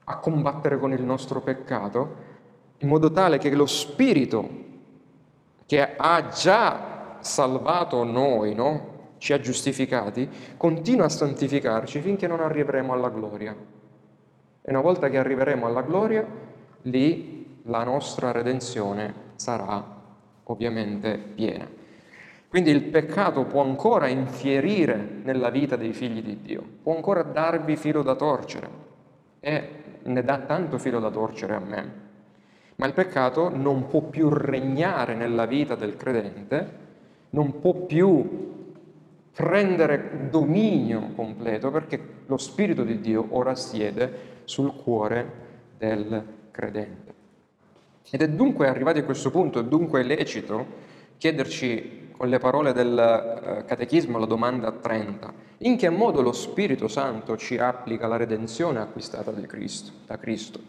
a 0.04 0.18
combattere 0.18 0.78
con 0.78 0.92
il 0.92 1.04
nostro 1.04 1.42
peccato, 1.42 2.28
in 2.80 2.88
modo 2.88 3.12
tale 3.12 3.38
che 3.38 3.54
lo 3.56 3.66
Spirito 3.66 4.68
che 5.66 5.96
ha 5.96 6.28
già 6.30 7.18
salvato 7.20 8.04
noi, 8.04 8.56
no? 8.56 8.98
ci 9.20 9.34
ha 9.34 9.40
giustificati, 9.40 10.28
continua 10.58 11.06
a 11.06 11.10
santificarci 11.10 12.00
finché 12.02 12.26
non 12.26 12.40
arriveremo 12.40 12.92
alla 12.94 13.10
gloria. 13.10 13.56
E 14.62 14.72
una 14.72 14.82
volta 14.82 15.10
che 15.10 15.18
arriveremo 15.18 15.66
alla 15.66 15.82
gloria, 15.82 16.26
lì 16.84 17.60
la 17.64 17.84
nostra 17.84 18.32
redenzione 18.32 19.14
sarà 19.36 19.98
ovviamente 20.52 21.18
piena. 21.18 21.68
Quindi 22.48 22.72
il 22.72 22.84
peccato 22.84 23.46
può 23.46 23.62
ancora 23.62 24.08
infierire 24.08 25.22
nella 25.24 25.50
vita 25.50 25.76
dei 25.76 25.94
figli 25.94 26.22
di 26.22 26.42
Dio, 26.42 26.64
può 26.82 26.96
ancora 26.96 27.24
darvi 27.24 27.76
filo 27.76 28.02
da 28.02 28.16
torcere 28.16 28.70
e 29.40 29.70
ne 30.04 30.24
dà 30.24 30.40
tanto 30.40 30.78
filo 30.78 31.00
da 31.00 31.10
torcere 31.10 31.54
a 31.56 31.60
me 31.60 32.08
ma 32.80 32.88
il 32.88 32.94
peccato 32.94 33.50
non 33.50 33.88
può 33.88 34.02
più 34.04 34.30
regnare 34.30 35.14
nella 35.14 35.46
vita 35.46 35.76
del 35.76 35.98
credente, 35.98 36.78
non 37.32 37.60
può 37.60 37.74
più 37.74 38.48
prendere 39.34 40.30
dominio 40.30 41.12
completo 41.14 41.72
perché 41.72 42.02
lo 42.26 42.38
Spirito 42.38 42.84
di 42.84 43.02
Dio 43.02 43.28
ora 43.32 43.54
siede 43.54 44.42
sul 44.46 44.74
cuore 44.76 45.32
del 45.78 46.24
credente. 46.52 47.19
Ed 48.12 48.22
è 48.22 48.30
dunque 48.30 48.68
arrivati 48.68 49.00
a 49.00 49.04
questo 49.04 49.30
punto, 49.30 49.60
è 49.60 49.64
dunque 49.64 50.04
lecito 50.04 50.88
chiederci 51.18 52.08
con 52.16 52.30
le 52.30 52.40
parole 52.40 52.74
del 52.74 52.98
eh, 52.98 53.66
Catechismo 53.66 54.18
la 54.18 54.26
domanda 54.26 54.72
30, 54.72 55.34
in 55.60 55.78
che 55.78 55.90
modo 55.90 56.22
lo 56.22 56.32
Spirito 56.32 56.88
Santo 56.88 57.38
ci 57.38 57.58
applica 57.58 58.08
la 58.08 58.18
redenzione 58.18 58.80
acquistata 58.80 59.32
Cristo? 59.46 59.92
Da 60.06 60.18
Cristo? 60.18 60.60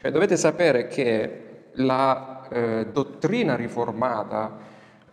Cioè, 0.00 0.10
dovete 0.10 0.36
sapere 0.36 0.86
che 0.86 1.68
la 1.72 2.46
eh, 2.48 2.86
dottrina 2.92 3.56
riformata, 3.56 4.58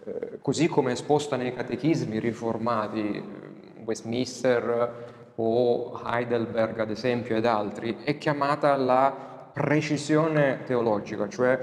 eh, 0.04 0.40
così 0.42 0.68
come 0.68 0.92
esposta 0.92 1.36
nei 1.36 1.54
catechismi 1.54 2.20
riformati, 2.20 3.00
eh, 3.00 3.84
Westminster 3.84 5.34
o 5.36 6.02
Heidelberg 6.06 6.80
ad 6.80 6.92
esempio 6.92 7.36
ed 7.36 7.46
altri, 7.46 7.98
è 8.04 8.18
chiamata 8.18 8.76
la 8.76 9.31
precisione 9.54 10.60
teologica, 10.66 11.28
cioè 11.28 11.60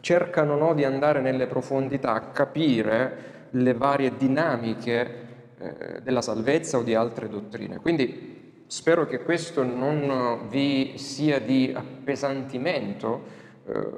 cercano 0.00 0.56
no, 0.56 0.74
di 0.74 0.84
andare 0.84 1.20
nelle 1.20 1.46
profondità 1.46 2.12
a 2.12 2.20
capire 2.20 3.32
le 3.50 3.74
varie 3.74 4.16
dinamiche 4.16 5.22
eh, 5.58 6.00
della 6.02 6.22
salvezza 6.22 6.78
o 6.78 6.82
di 6.82 6.94
altre 6.94 7.28
dottrine. 7.28 7.78
Quindi 7.78 8.62
spero 8.66 9.06
che 9.06 9.22
questo 9.22 9.62
non 9.62 10.48
vi 10.48 10.94
sia 10.96 11.40
di 11.40 11.72
appesantimento, 11.74 13.22
eh, 13.66 13.90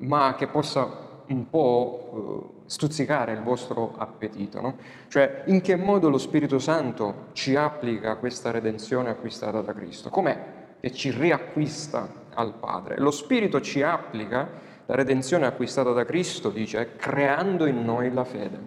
ma 0.00 0.34
che 0.36 0.48
possa 0.48 1.02
un 1.26 1.48
po' 1.48 2.52
eh, 2.56 2.62
stuzzicare 2.66 3.32
il 3.32 3.42
vostro 3.42 3.94
appetito. 3.96 4.60
No? 4.60 4.76
Cioè, 5.08 5.44
in 5.46 5.60
che 5.60 5.76
modo 5.76 6.08
lo 6.08 6.18
Spirito 6.18 6.58
Santo 6.58 7.26
ci 7.32 7.56
applica 7.56 8.16
questa 8.16 8.50
redenzione 8.50 9.10
acquistata 9.10 9.60
da 9.60 9.72
Cristo? 9.72 10.10
Com'è 10.10 10.62
che 10.84 10.92
ci 10.92 11.10
riacquista 11.10 12.06
al 12.34 12.52
Padre? 12.52 12.98
Lo 12.98 13.10
Spirito 13.10 13.62
ci 13.62 13.80
applica 13.80 14.50
la 14.84 14.94
redenzione 14.94 15.46
acquistata 15.46 15.92
da 15.92 16.04
Cristo, 16.04 16.50
dice, 16.50 16.96
creando 16.96 17.64
in 17.64 17.82
noi 17.86 18.12
la 18.12 18.24
fede 18.24 18.58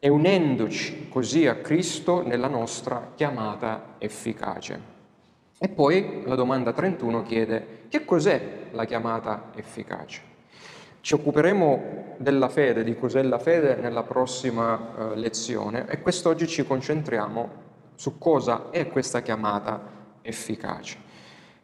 e 0.00 0.08
unendoci 0.08 1.08
così 1.08 1.46
a 1.46 1.54
Cristo 1.54 2.26
nella 2.26 2.48
nostra 2.48 3.12
chiamata 3.14 3.94
efficace. 3.98 4.94
E 5.56 5.68
poi 5.68 6.24
la 6.24 6.34
domanda 6.34 6.72
31 6.72 7.22
chiede 7.22 7.84
che 7.88 8.04
cos'è 8.04 8.64
la 8.72 8.84
chiamata 8.86 9.52
efficace? 9.54 10.20
Ci 11.00 11.14
occuperemo 11.14 12.16
della 12.16 12.48
fede, 12.48 12.82
di 12.82 12.96
cos'è 12.96 13.22
la 13.22 13.38
fede 13.38 13.76
nella 13.76 14.02
prossima 14.02 15.12
eh, 15.12 15.16
lezione 15.16 15.86
e 15.86 16.02
quest'oggi 16.02 16.48
ci 16.48 16.66
concentriamo 16.66 17.64
su 17.94 18.18
cosa 18.18 18.70
è 18.70 18.88
questa 18.88 19.22
chiamata 19.22 19.74
efficace. 19.74 19.95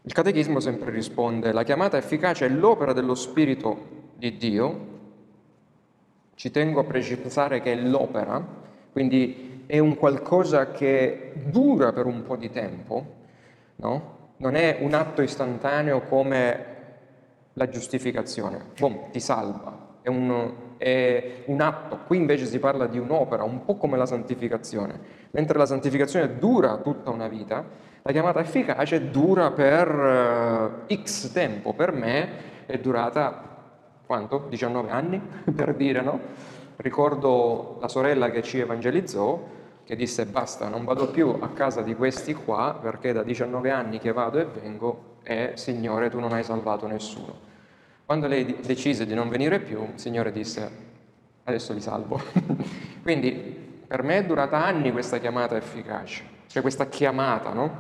Il 0.05 0.13
Catechismo 0.13 0.61
sempre 0.61 0.91
risponde, 0.91 1.53
la 1.53 1.63
chiamata 1.63 1.97
efficace 1.97 2.47
è 2.47 2.49
l'opera 2.49 2.93
dello 2.93 3.15
Spirito 3.15 4.11
di 4.17 4.37
Dio, 4.37 4.91
ci 6.35 6.51
tengo 6.51 6.81
a 6.81 6.85
precisare 6.85 7.61
che 7.61 7.73
è 7.73 7.77
l'opera, 7.77 8.45
quindi 8.91 9.65
è 9.67 9.79
un 9.79 9.97
qualcosa 9.97 10.73
che 10.73 11.33
dura 11.47 11.93
per 11.93 12.07
un 12.07 12.23
po' 12.23 12.37
di 12.37 12.51
tempo, 12.51 13.07
no? 13.77 14.21
Non 14.39 14.57
è 14.57 14.79
un 14.81 14.93
atto 14.93 15.23
istantaneo 15.23 16.01
come 16.03 16.67
la 17.53 17.69
giustificazione, 17.69 18.61
boom, 18.77 19.11
ti 19.11 19.21
salva, 19.21 19.99
è 20.03 20.09
un, 20.09 20.53
è 20.79 21.43
un, 21.47 21.61
atto, 21.61 22.01
qui 22.07 22.17
invece 22.17 22.47
si 22.47 22.59
parla 22.59 22.87
di 22.87 22.99
un'opera, 22.99 23.45
un 23.45 23.65
po' 23.65 23.77
come 23.77 23.97
la 23.97 24.07
santificazione, 24.07 24.99
mentre 25.31 25.59
la 25.59 25.67
santificazione 25.67 26.39
dura 26.39 26.79
tutta 26.79 27.11
una 27.11 27.29
vita, 27.29 27.65
la 28.03 28.13
chiamata 28.13 28.41
efficace 28.41 29.11
dura 29.11 29.51
per 29.53 30.85
uh, 30.89 30.95
x 30.95 31.33
tempo, 31.33 31.73
per 31.73 31.93
me 31.93 32.67
è 32.67 32.79
durata 32.79 33.51
quanto? 34.05 34.47
19 34.49 34.91
anni, 34.91 35.21
per 35.55 35.75
dire, 35.75 36.01
no? 36.01 36.21
Ricordo 36.77 37.79
la 37.81 37.89
sorella 37.89 38.31
che 38.31 38.43
ci 38.43 38.59
evangelizzò, 38.59 39.41
che 39.85 39.97
disse 39.97 40.27
basta, 40.27 40.69
non 40.69 40.85
vado 40.85 41.11
più 41.11 41.37
a 41.41 41.49
casa 41.51 41.83
di 41.83 41.95
questi 41.95 42.35
qua 42.35 42.79
perché 42.81 43.13
da 43.13 43.23
19 43.23 43.71
anni 43.71 43.99
che 43.99 44.13
vado 44.13 44.39
e 44.39 44.45
vengo 44.47 45.11
e 45.23 45.53
Signore 45.55 46.11
tu 46.11 46.19
non 46.19 46.33
hai 46.33 46.43
salvato 46.43 46.87
nessuno. 46.87 47.51
Quando 48.05 48.27
lei 48.27 48.59
decise 48.65 49.07
di 49.07 49.15
non 49.15 49.29
venire 49.29 49.61
più, 49.61 49.83
il 49.83 50.01
Signore 50.01 50.33
disse 50.33 50.71
adesso 51.45 51.73
li 51.73 51.81
salvo. 51.81 52.21
Quindi 53.03 53.33
per 53.87 54.03
me 54.03 54.19
è 54.19 54.25
durata 54.25 54.65
anni 54.65 54.93
questa 54.93 55.19
chiamata 55.19 55.57
efficace, 55.57 56.25
cioè 56.53 56.61
questa 56.61 56.87
chiamata, 56.87 57.55
no? 57.55 57.71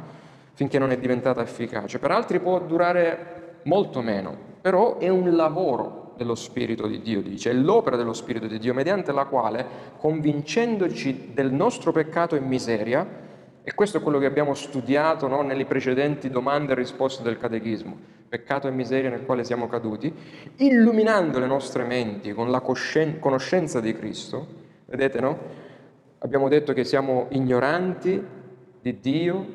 Finché 0.54 0.78
non 0.78 0.90
è 0.92 0.98
diventata 0.98 1.42
efficace. 1.42 1.98
Per 1.98 2.10
altri 2.10 2.40
può 2.40 2.58
durare 2.58 3.58
molto 3.64 4.00
meno, 4.00 4.34
però 4.62 4.96
è 4.96 5.10
un 5.10 5.36
lavoro 5.36 6.14
dello 6.16 6.34
Spirito 6.34 6.86
di 6.86 7.02
Dio, 7.02 7.20
dice, 7.20 7.50
è 7.50 7.52
l'opera 7.52 7.96
dello 7.96 8.14
Spirito 8.14 8.46
di 8.46 8.58
Dio, 8.58 8.72
mediante 8.72 9.12
la 9.12 9.26
quale, 9.26 9.66
convincendoci 9.98 11.32
del 11.34 11.52
nostro 11.52 11.92
peccato 11.92 12.34
e 12.34 12.40
miseria, 12.40 13.06
e 13.62 13.74
questo 13.74 13.98
è 13.98 14.00
quello 14.00 14.18
che 14.18 14.24
abbiamo 14.24 14.54
studiato 14.54 15.28
no, 15.28 15.42
nelle 15.42 15.66
precedenti 15.66 16.30
domande 16.30 16.72
e 16.72 16.76
risposte 16.76 17.22
del 17.22 17.36
catechismo, 17.36 17.94
peccato 18.26 18.68
e 18.68 18.70
miseria 18.70 19.10
nel 19.10 19.26
quale 19.26 19.44
siamo 19.44 19.68
caduti, 19.68 20.10
illuminando 20.56 21.38
le 21.38 21.46
nostre 21.46 21.84
menti 21.84 22.32
con 22.32 22.50
la 22.50 22.62
conoscenza 22.62 23.80
di 23.80 23.94
Cristo, 23.94 24.46
vedete 24.86 25.20
no? 25.20 25.38
Abbiamo 26.20 26.48
detto 26.48 26.72
che 26.72 26.84
siamo 26.84 27.26
ignoranti 27.30 28.40
di 28.82 28.98
Dio, 29.00 29.46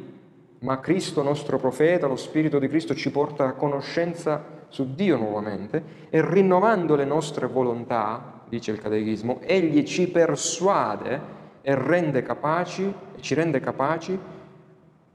ma 0.60 0.80
Cristo 0.80 1.22
nostro 1.22 1.58
profeta, 1.58 2.08
lo 2.08 2.16
Spirito 2.16 2.58
di 2.58 2.68
Cristo 2.68 2.96
ci 2.96 3.12
porta 3.12 3.46
a 3.46 3.54
conoscenza 3.54 4.56
su 4.70 4.96
Dio 4.96 5.18
nuovamente 5.18 6.08
e 6.10 6.28
rinnovando 6.28 6.96
le 6.96 7.06
nostre 7.06 7.48
volontà, 7.48 8.42
dice 8.48 8.72
il 8.72 8.80
catechismo, 8.80 9.42
egli 9.42 9.84
ci 9.84 10.08
persuade 10.08 11.36
e 11.62 11.76
rende 11.76 12.24
capaci, 12.24 12.92
ci 13.20 13.34
rende 13.34 13.60
capaci 13.60 14.18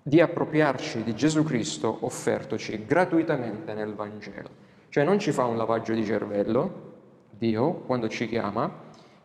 di 0.03 0.21
appropriarci 0.21 1.03
di 1.03 1.15
Gesù 1.15 1.43
Cristo 1.43 1.99
offertoci 2.01 2.85
gratuitamente 2.85 3.73
nel 3.73 3.95
Vangelo. 3.95 4.61
Cioè 4.89 5.05
non 5.05 5.19
ci 5.19 5.33
fa 5.33 5.45
un 5.45 5.57
lavaggio 5.57 5.95
di 5.95 6.05
cervello, 6.05 6.91
Dio, 7.31 7.73
quando 7.87 8.09
ci 8.09 8.29
chiama, 8.29 8.82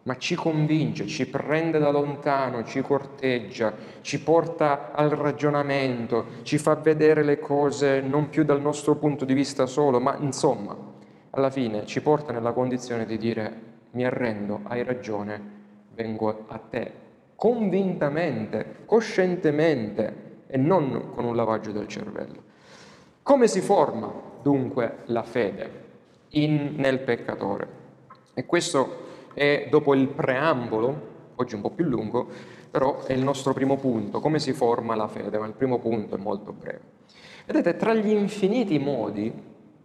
ma 0.08 0.18
ci 0.18 0.36
convince, 0.36 1.06
ci 1.06 1.28
prende 1.28 1.80
da 1.80 1.92
lontano, 1.92 2.64
ci 2.64 2.80
corteggia, 2.82 3.74
ci 4.00 4.22
porta 4.22 4.94
al 4.94 5.10
ragionamento, 5.10 6.28
ci 6.44 6.58
fa 6.58 6.76
vedere 6.76 7.24
le 7.24 7.40
cose 7.40 8.00
non 8.00 8.30
più 8.30 8.46
dal 8.46 8.62
nostro 8.62 8.96
punto 8.96 9.26
di 9.26 9.34
vista 9.34 9.66
solo, 9.66 10.00
ma 10.00 10.16
insomma, 10.18 10.78
alla 11.32 11.50
fine 11.50 11.86
ci 11.86 12.02
porta 12.02 12.32
nella 12.32 12.54
condizione 12.54 13.06
di 13.06 13.18
dire 13.18 13.62
mi 13.92 14.06
arrendo, 14.06 14.62
hai 14.64 14.82
ragione, 14.82 15.42
vengo 15.94 16.46
a 16.48 16.58
te 16.58 16.92
convintamente, 17.36 18.84
coscientemente 18.86 20.44
e 20.48 20.56
non 20.56 21.12
con 21.14 21.26
un 21.26 21.36
lavaggio 21.36 21.74
del 21.74 21.88
cervello. 21.88 22.44
Come 23.24 23.48
si 23.48 23.60
forma 23.60 24.10
dunque 24.42 25.00
la 25.08 25.24
fede 25.24 25.84
in, 26.30 26.76
nel 26.78 27.00
peccatore? 27.00 27.68
E 28.34 28.46
questo 28.46 29.04
è 29.38 29.68
dopo 29.70 29.94
il 29.94 30.08
preambolo, 30.08 31.02
oggi 31.36 31.54
un 31.54 31.62
po' 31.62 31.70
più 31.70 31.86
lungo, 31.86 32.28
però 32.72 33.04
è 33.04 33.14
il 33.14 33.22
nostro 33.22 33.54
primo 33.54 33.78
punto, 33.78 34.20
come 34.20 34.40
si 34.40 34.52
forma 34.52 34.96
la 34.96 35.08
fede, 35.08 35.38
ma 35.38 35.46
il 35.46 35.54
primo 35.54 35.78
punto 35.78 36.16
è 36.16 36.18
molto 36.18 36.54
breve. 36.54 36.82
Vedete, 37.46 37.76
tra 37.78 37.94
gli 37.94 38.10
infiniti 38.10 38.80
modi 38.80 39.32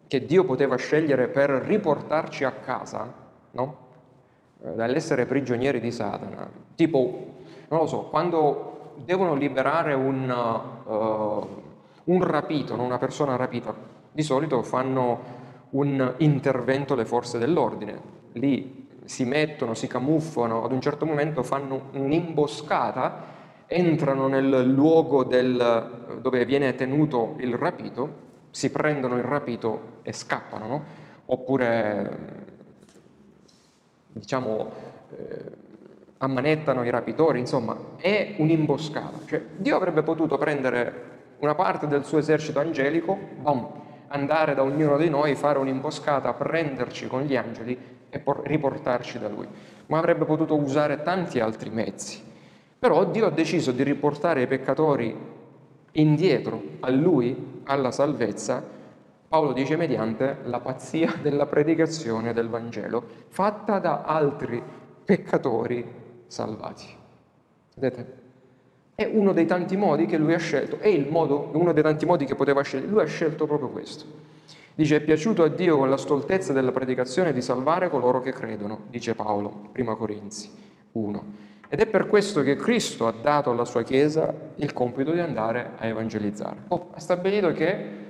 che 0.07 0.25
Dio 0.25 0.45
poteva 0.45 0.77
scegliere 0.77 1.29
per 1.29 1.51
riportarci 1.51 2.45
a 2.45 2.53
casa, 2.53 3.13
no? 3.51 3.77
Eh, 4.65 4.71
dall'essere 4.71 5.27
prigionieri 5.27 5.81
di 5.81 5.91
Satana, 5.91 6.51
tipo 6.75 7.35
non 7.69 7.81
lo 7.81 7.87
so, 7.87 8.05
quando 8.05 8.95
devono 9.05 9.35
liberare 9.35 9.93
un, 9.93 10.31
uh, 10.85 12.13
un 12.13 12.23
rapito, 12.23 12.75
una 12.75 12.99
persona 12.99 13.37
rapita, 13.37 13.75
di 14.11 14.23
solito 14.23 14.63
fanno 14.63 15.41
un 15.71 16.15
intervento 16.19 16.95
le 16.95 17.05
forze 17.05 17.39
dell'ordine, 17.39 18.01
lì 18.33 18.82
si 19.05 19.25
mettono, 19.25 19.75
si 19.75 19.87
camuffano, 19.87 20.65
ad 20.65 20.73
un 20.73 20.81
certo 20.81 21.07
momento 21.07 21.43
fanno 21.43 21.91
un'imboscata, 21.93 23.41
entrano 23.67 24.29
nel 24.29 24.65
luogo 24.67 25.25
del, 25.25 26.19
dove 26.21 26.45
viene 26.45 26.75
tenuto 26.75 27.37
il 27.39 27.55
rapito, 27.55 28.31
si 28.51 28.71
prendono 28.71 29.17
il 29.17 29.25
rapito 29.25 30.01
e 30.03 30.13
scappano, 30.13 30.67
no? 30.67 30.85
oppure 31.27 32.51
diciamo 34.13 34.71
eh, 35.17 35.53
ammanettano 36.19 36.85
i 36.85 36.91
rapitori, 36.91 37.41
insomma, 37.41 37.77
è 37.97 38.35
un'imboscata. 38.39 39.21
Cioè, 39.27 39.43
Dio 39.57 39.77
avrebbe 39.77 40.03
potuto 40.03 40.39
prendere 40.39 41.11
una 41.39 41.55
parte 41.55 41.89
del 41.89 42.05
suo 42.05 42.19
esercito 42.19 42.61
angelico, 42.61 43.19
boom, 43.41 43.81
andare 44.09 44.55
da 44.55 44.63
ognuno 44.63 44.97
di 44.99 45.09
noi, 45.09 45.35
fare 45.35 45.59
un'imboscata, 45.59 46.33
prenderci 46.35 47.09
con 47.09 47.23
gli 47.23 47.35
angeli 47.35 47.92
e 48.15 48.19
por- 48.19 48.43
riportarci 48.45 49.19
da 49.19 49.29
lui. 49.29 49.49
Ma 49.87 49.97
avrebbe 49.97 50.27
potuto 50.27 50.55
usare 50.55 51.03
tanti 51.03 51.41
altri 51.41 51.71
mezzi. 51.71 52.23
Però 52.79 53.05
Dio 53.07 53.27
ha 53.27 53.31
deciso 53.31 53.73
di 53.73 53.83
riportare 53.83 54.43
i 54.43 54.47
peccatori 54.47 55.17
indietro 55.93 56.63
a 56.81 56.91
lui, 56.91 57.63
alla 57.65 57.91
salvezza, 57.91 58.63
Paolo 59.33 59.55
dice 59.55 59.77
mediante 59.77 60.41
la 60.45 60.61
pazzia 60.61 61.15
della 61.23 61.47
predicazione 61.47 62.35
del 62.35 62.49
Vangelo, 62.49 63.03
fatta 63.29 63.79
da 63.79 64.03
altri 64.03 64.63
peccatori 65.03 65.83
salvati. 66.27 66.87
Vedete? 67.77 68.21
È 68.95 69.11
uno 69.11 69.33
dei 69.33 69.47
tanti 69.47 69.75
modi 69.75 70.05
che 70.05 70.19
lui 70.19 70.35
ha 70.35 70.39
scelto, 70.39 70.79
è 70.81 70.95
modo, 71.09 71.49
uno 71.55 71.73
dei 71.73 71.83
tanti 71.83 72.05
modi 72.05 72.27
che 72.27 72.35
poteva 72.35 72.61
scegliere, 72.61 72.91
lui 72.91 73.01
ha 73.01 73.07
scelto 73.07 73.47
proprio 73.47 73.71
questo. 73.71 74.05
Dice, 74.75 74.97
è 74.97 75.01
piaciuto 75.01 75.43
a 75.43 75.49
Dio 75.49 75.77
con 75.77 75.91
la 75.91 75.99
stoltezza 75.99 76.53
della 76.53 76.73
predicazione 76.73 77.33
di 77.33 77.43
salvare 77.43 77.91
coloro 77.91 78.21
che 78.21 78.33
credono, 78.33 78.85
dice 78.89 79.15
Paolo, 79.15 79.69
prima 79.71 79.95
Corinzi 79.95 80.51
1. 80.93 81.25
Ed 81.69 81.81
è 81.81 81.87
per 81.87 82.07
questo 82.07 82.43
che 82.43 82.57
Cristo 82.57 83.07
ha 83.07 83.13
dato 83.13 83.51
alla 83.51 83.65
sua 83.65 83.83
Chiesa 83.83 84.33
il 84.57 84.73
compito 84.73 85.13
di 85.13 85.21
andare 85.21 85.73
a 85.77 85.87
evangelizzare. 85.87 86.65
Oh, 86.69 86.89
ha 86.93 87.01
stabilito 87.01 87.53
che 87.53 88.01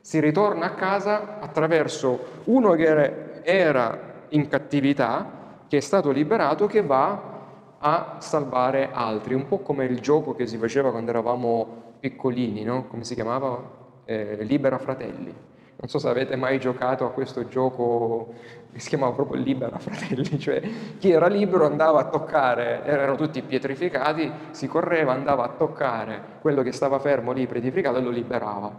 si 0.00 0.20
ritorna 0.20 0.66
a 0.66 0.74
casa 0.74 1.38
attraverso 1.40 2.42
uno 2.44 2.72
che 2.72 3.42
era 3.42 4.24
in 4.30 4.48
cattività, 4.48 5.64
che 5.68 5.78
è 5.78 5.80
stato 5.80 6.10
liberato, 6.10 6.66
che 6.66 6.82
va 6.82 7.30
a 7.78 8.16
salvare 8.18 8.90
altri, 8.92 9.34
un 9.34 9.46
po' 9.46 9.58
come 9.58 9.84
il 9.84 10.00
gioco 10.00 10.34
che 10.34 10.46
si 10.46 10.56
faceva 10.56 10.90
quando 10.90 11.10
eravamo 11.10 11.96
piccolini, 12.00 12.64
no? 12.64 12.86
come 12.86 13.04
si 13.04 13.14
chiamava? 13.14 13.80
Eh, 14.04 14.38
Libera 14.44 14.78
Fratelli. 14.78 15.34
Non 15.82 15.90
so 15.90 15.98
se 15.98 16.08
avete 16.08 16.36
mai 16.36 16.60
giocato 16.60 17.04
a 17.04 17.10
questo 17.10 17.48
gioco 17.48 18.34
che 18.72 18.78
si 18.78 18.90
chiamava 18.90 19.14
proprio 19.14 19.42
Libera 19.42 19.78
Fratelli, 19.82 20.38
cioè 20.38 20.62
chi 20.96 21.10
era 21.10 21.26
libero 21.26 21.66
andava 21.66 21.98
a 21.98 22.04
toccare, 22.04 22.84
erano 22.84 23.16
tutti 23.16 23.42
pietrificati, 23.42 24.30
si 24.52 24.68
correva, 24.68 25.12
andava 25.12 25.42
a 25.42 25.48
toccare 25.48 26.38
quello 26.40 26.62
che 26.62 26.70
stava 26.70 27.00
fermo 27.00 27.32
lì 27.32 27.48
pietrificato 27.48 27.98
e 27.98 28.00
lo 28.00 28.10
liberava. 28.10 28.78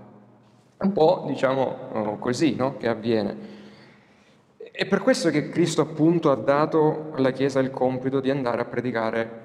Un 0.78 0.92
po' 0.94 1.26
diciamo 1.28 1.76
oh, 1.92 2.18
così 2.20 2.56
no? 2.56 2.78
che 2.78 2.88
avviene. 2.88 3.38
È 4.72 4.86
per 4.86 5.02
questo 5.02 5.30
che 5.30 5.50
Cristo 5.50 5.82
appunto 5.82 6.32
ha 6.32 6.36
dato 6.36 7.12
alla 7.16 7.32
Chiesa 7.32 7.60
il 7.60 7.72
compito 7.72 8.22
di 8.22 8.30
andare 8.30 8.62
a 8.62 8.66
predicare 8.66 9.42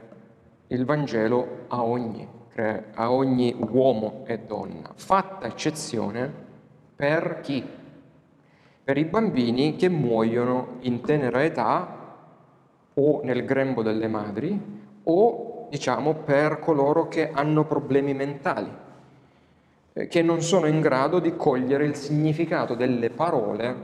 il 0.68 0.84
Vangelo 0.84 1.64
a 1.66 1.82
ogni, 1.82 2.24
a 2.94 3.10
ogni 3.10 3.56
uomo 3.58 4.22
e 4.28 4.38
donna, 4.46 4.92
fatta 4.94 5.48
eccezione 5.48 6.46
per 6.98 7.38
chi? 7.42 7.64
Per 8.82 8.96
i 8.98 9.04
bambini 9.04 9.76
che 9.76 9.88
muoiono 9.88 10.78
in 10.80 11.00
tenera 11.00 11.44
età 11.44 12.16
o 12.94 13.20
nel 13.22 13.44
grembo 13.44 13.84
delle 13.84 14.08
madri 14.08 14.60
o 15.04 15.68
diciamo 15.70 16.14
per 16.14 16.58
coloro 16.58 17.06
che 17.06 17.30
hanno 17.30 17.64
problemi 17.66 18.14
mentali, 18.14 18.68
eh, 19.92 20.08
che 20.08 20.22
non 20.22 20.42
sono 20.42 20.66
in 20.66 20.80
grado 20.80 21.20
di 21.20 21.36
cogliere 21.36 21.84
il 21.84 21.94
significato 21.94 22.74
delle 22.74 23.10
parole 23.10 23.76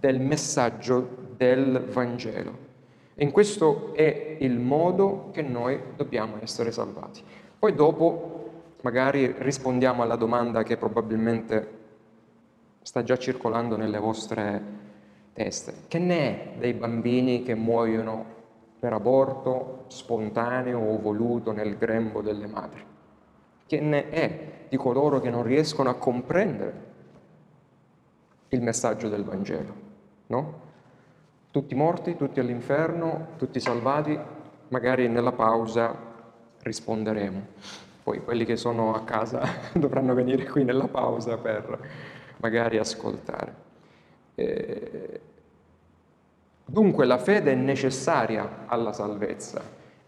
del 0.00 0.18
messaggio 0.18 1.34
del 1.36 1.78
Vangelo. 1.90 2.70
E 3.14 3.22
in 3.22 3.32
questo 3.32 3.92
è 3.92 4.38
il 4.38 4.58
modo 4.58 5.28
che 5.30 5.42
noi 5.42 5.78
dobbiamo 5.94 6.36
essere 6.40 6.72
salvati. 6.72 7.22
Poi 7.58 7.74
dopo 7.74 8.50
magari 8.80 9.34
rispondiamo 9.36 10.02
alla 10.02 10.16
domanda 10.16 10.62
che 10.62 10.78
probabilmente 10.78 11.80
sta 12.82 13.02
già 13.02 13.16
circolando 13.16 13.76
nelle 13.76 13.98
vostre 13.98 14.62
teste. 15.32 15.84
Che 15.88 15.98
ne 15.98 16.18
è 16.18 16.58
dei 16.58 16.74
bambini 16.74 17.42
che 17.42 17.54
muoiono 17.54 18.24
per 18.78 18.92
aborto 18.92 19.84
spontaneo 19.88 20.78
o 20.78 21.00
voluto 21.00 21.52
nel 21.52 21.76
grembo 21.76 22.20
delle 22.20 22.46
madri? 22.46 22.84
Che 23.66 23.80
ne 23.80 24.10
è 24.10 24.38
di 24.68 24.76
coloro 24.76 25.20
che 25.20 25.30
non 25.30 25.42
riescono 25.42 25.88
a 25.88 25.94
comprendere 25.94 26.90
il 28.48 28.60
messaggio 28.60 29.08
del 29.08 29.24
Vangelo? 29.24 29.82
no? 30.32 30.70
Tutti 31.50 31.74
morti, 31.74 32.16
tutti 32.16 32.40
all'inferno, 32.40 33.28
tutti 33.36 33.60
salvati, 33.60 34.18
magari 34.68 35.08
nella 35.08 35.32
pausa 35.32 35.94
risponderemo. 36.62 37.46
Poi 38.02 38.24
quelli 38.24 38.44
che 38.44 38.56
sono 38.56 38.94
a 38.94 39.02
casa 39.02 39.42
dovranno 39.74 40.14
venire 40.14 40.48
qui 40.48 40.64
nella 40.64 40.88
pausa 40.88 41.36
per 41.36 41.78
magari 42.42 42.76
ascoltare. 42.76 43.54
Eh, 44.34 45.20
dunque 46.64 47.06
la 47.06 47.18
fede 47.18 47.52
è 47.52 47.54
necessaria 47.54 48.64
alla 48.66 48.92
salvezza 48.92 49.62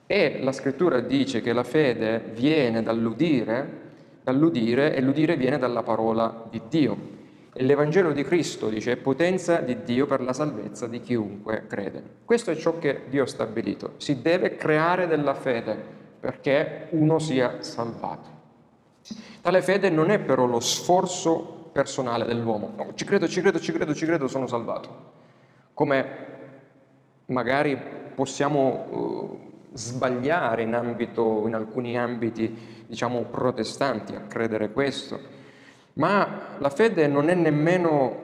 e 0.07 0.41
la 0.43 0.53
scrittura 0.53 1.01
dice 1.01 1.41
che 1.41 1.53
la 1.53 1.63
fede 1.63 2.33
viene 2.35 2.83
dall'udire, 2.83 3.83
dall'udire 4.23 4.95
e 4.95 5.01
l'udire 5.01 5.37
viene 5.37 5.59
dalla 5.59 5.83
parola 5.83 6.45
di 6.51 6.61
Dio. 6.69 7.13
E 7.57 7.63
l'Evangelo 7.63 8.13
di 8.13 8.25
Cristo, 8.25 8.69
dice, 8.69 8.93
è 8.93 8.97
potenza 8.97 9.61
di 9.61 9.85
Dio 9.85 10.07
per 10.07 10.21
la 10.21 10.33
salvezza 10.33 10.89
di 10.89 11.01
chiunque 11.01 11.67
crede. 11.69 12.03
Questo 12.25 12.51
è 12.51 12.57
ciò 12.57 12.79
che 12.79 13.03
Dio 13.09 13.23
ha 13.23 13.27
stabilito. 13.29 13.93
Si 13.99 14.21
deve 14.21 14.57
creare 14.57 15.07
della 15.07 15.35
fede 15.35 15.77
perché 16.19 16.89
uno 16.91 17.21
sia 17.21 17.63
salvato. 17.63 18.33
Tale 19.41 19.63
fede 19.63 19.89
non 19.89 20.11
è 20.11 20.19
però 20.19 20.47
lo 20.47 20.59
sforzo 20.59 21.64
personale 21.75 22.25
dell'uomo. 22.25 22.73
No, 22.75 22.95
ci 22.95 23.05
credo, 23.05 23.29
ci 23.29 23.43
credo, 23.43 23.61
ci 23.61 23.73
credo, 23.73 23.93
ci 23.93 24.07
credo, 24.07 24.29
sono 24.29 24.47
salvato. 24.47 25.13
Come 25.75 26.07
magari 27.27 27.77
possiamo 28.15 28.87
uh, 28.89 29.51
sbagliare 29.75 30.63
in, 30.63 30.75
ambito, 30.75 31.47
in 31.47 31.55
alcuni 31.55 31.99
ambiti, 31.99 32.85
diciamo, 32.87 33.25
protestanti 33.25 34.15
a 34.15 34.21
credere 34.21 34.73
questo 34.73 35.43
ma 35.95 36.57
la 36.59 36.71
fede 36.71 37.07
non 37.07 37.29
è 37.29 37.35
nemmeno 37.35 38.23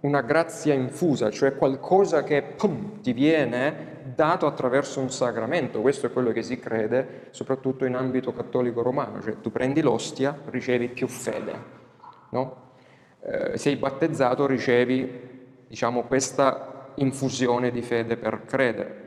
una 0.00 0.20
grazia 0.20 0.74
infusa, 0.74 1.30
cioè 1.30 1.56
qualcosa 1.56 2.22
che 2.22 2.42
pum, 2.42 3.00
ti 3.00 3.12
viene 3.12 3.96
dato 4.14 4.46
attraverso 4.46 5.00
un 5.00 5.10
sacramento. 5.10 5.80
Questo 5.80 6.06
è 6.06 6.12
quello 6.12 6.30
che 6.30 6.42
si 6.42 6.58
crede, 6.58 7.26
soprattutto 7.30 7.84
in 7.84 7.94
ambito 7.94 8.32
cattolico 8.32 8.82
romano, 8.82 9.20
cioè 9.20 9.40
tu 9.40 9.50
prendi 9.50 9.80
l'ostia, 9.80 10.38
ricevi 10.46 10.88
più 10.88 11.08
fede, 11.08 11.52
no? 12.30 12.66
Eh, 13.30 13.58
sei 13.58 13.76
battezzato, 13.76 14.46
ricevi 14.46 15.26
diciamo, 15.68 16.04
questa 16.04 16.92
infusione 16.94 17.70
di 17.70 17.82
fede 17.82 18.16
per 18.16 18.44
credere. 18.46 19.06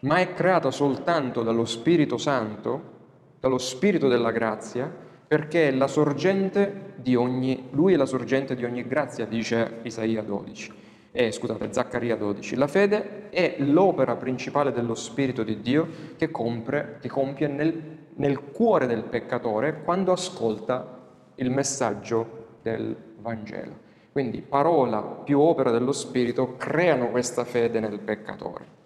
Ma 0.00 0.18
è 0.18 0.32
creata 0.32 0.70
soltanto 0.70 1.42
dallo 1.42 1.64
Spirito 1.64 2.16
Santo, 2.16 2.96
dallo 3.40 3.58
Spirito 3.58 4.06
della 4.06 4.30
grazia, 4.30 4.90
perché 5.26 5.68
è 5.68 5.72
la 5.72 5.88
sorgente 5.88 6.92
di 6.96 7.16
ogni, 7.16 7.68
lui 7.72 7.94
è 7.94 7.96
la 7.96 8.06
sorgente 8.06 8.54
di 8.54 8.64
ogni 8.64 8.86
grazia, 8.86 9.26
dice 9.26 9.80
Isaia 9.82 10.22
12, 10.22 10.72
eh, 11.10 11.32
scusate, 11.32 11.72
Zaccaria 11.72 12.14
12. 12.14 12.54
La 12.54 12.68
fede 12.68 13.28
è 13.30 13.56
l'opera 13.58 14.14
principale 14.14 14.70
dello 14.70 14.94
Spirito 14.94 15.42
di 15.42 15.60
Dio 15.60 15.88
che, 16.16 16.30
compre, 16.30 16.98
che 17.00 17.08
compie 17.08 17.48
nel, 17.48 17.82
nel 18.14 18.40
cuore 18.52 18.86
del 18.86 19.02
peccatore 19.02 19.82
quando 19.82 20.12
ascolta 20.12 20.96
il 21.34 21.50
messaggio 21.50 22.37
del 22.68 22.96
Vangelo. 23.20 23.86
Quindi 24.12 24.40
parola 24.40 25.00
più 25.00 25.40
opera 25.40 25.70
dello 25.70 25.92
Spirito 25.92 26.56
creano 26.56 27.10
questa 27.10 27.44
fede 27.44 27.80
nel 27.80 28.00
peccatore. 28.00 28.76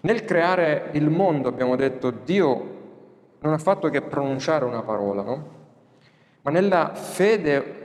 Nel 0.00 0.24
creare 0.24 0.90
il 0.92 1.08
mondo, 1.08 1.48
abbiamo 1.48 1.74
detto, 1.74 2.10
Dio 2.10 2.76
non 3.40 3.52
ha 3.52 3.58
fatto 3.58 3.88
che 3.88 4.02
pronunciare 4.02 4.64
una 4.64 4.82
parola, 4.82 5.22
no? 5.22 5.56
Ma 6.42 6.50
nella 6.50 6.94
fede 6.94 7.76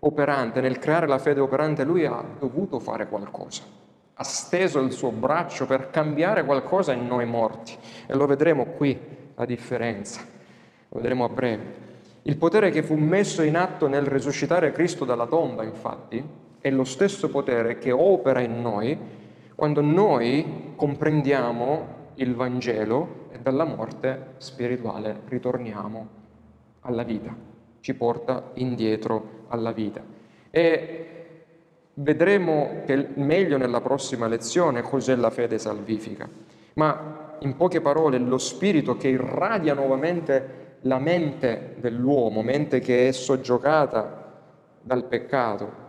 operante, 0.00 0.60
nel 0.60 0.78
creare 0.78 1.06
la 1.06 1.18
fede 1.18 1.40
operante, 1.40 1.84
lui 1.84 2.04
ha 2.04 2.24
dovuto 2.38 2.78
fare 2.78 3.08
qualcosa. 3.08 3.62
Ha 4.14 4.24
steso 4.24 4.80
il 4.80 4.92
suo 4.92 5.10
braccio 5.10 5.66
per 5.66 5.90
cambiare 5.90 6.44
qualcosa 6.44 6.92
in 6.92 7.06
noi 7.06 7.26
morti. 7.26 7.76
E 8.06 8.14
lo 8.14 8.26
vedremo 8.26 8.64
qui, 8.64 8.98
la 9.34 9.44
differenza. 9.44 10.22
Lo 10.88 10.98
vedremo 10.98 11.24
a 11.24 11.28
breve. 11.28 11.84
Il 12.26 12.36
potere 12.36 12.70
che 12.70 12.82
fu 12.82 12.94
messo 12.96 13.42
in 13.42 13.56
atto 13.56 13.86
nel 13.86 14.04
risuscitare 14.04 14.72
Cristo 14.72 15.04
dalla 15.04 15.26
tomba, 15.26 15.62
infatti, 15.62 16.22
è 16.60 16.70
lo 16.70 16.84
stesso 16.84 17.30
potere 17.30 17.78
che 17.78 17.92
opera 17.92 18.40
in 18.40 18.60
noi 18.60 18.98
quando 19.54 19.80
noi 19.80 20.72
comprendiamo 20.74 21.94
il 22.14 22.34
Vangelo 22.34 23.28
e 23.30 23.38
dalla 23.38 23.64
morte 23.64 24.34
spirituale 24.38 25.20
ritorniamo 25.28 26.08
alla 26.80 27.04
vita 27.04 27.54
ci 27.86 27.94
porta 27.94 28.50
indietro 28.54 29.44
alla 29.46 29.70
vita. 29.70 30.02
E 30.50 31.06
vedremo 31.94 32.82
meglio 33.14 33.56
nella 33.56 33.80
prossima 33.80 34.26
lezione 34.26 34.82
cos'è 34.82 35.14
la 35.14 35.30
fede 35.30 35.56
salvifica. 35.56 36.28
Ma 36.72 37.36
in 37.38 37.54
poche 37.54 37.80
parole, 37.80 38.18
lo 38.18 38.38
spirito 38.38 38.96
che 38.96 39.06
irradia 39.06 39.72
nuovamente 39.74 40.65
la 40.86 40.98
mente 40.98 41.74
dell'uomo, 41.78 42.42
mente 42.42 42.80
che 42.80 43.08
è 43.08 43.12
soggiogata 43.12 44.24
dal 44.80 45.04
peccato, 45.04 45.84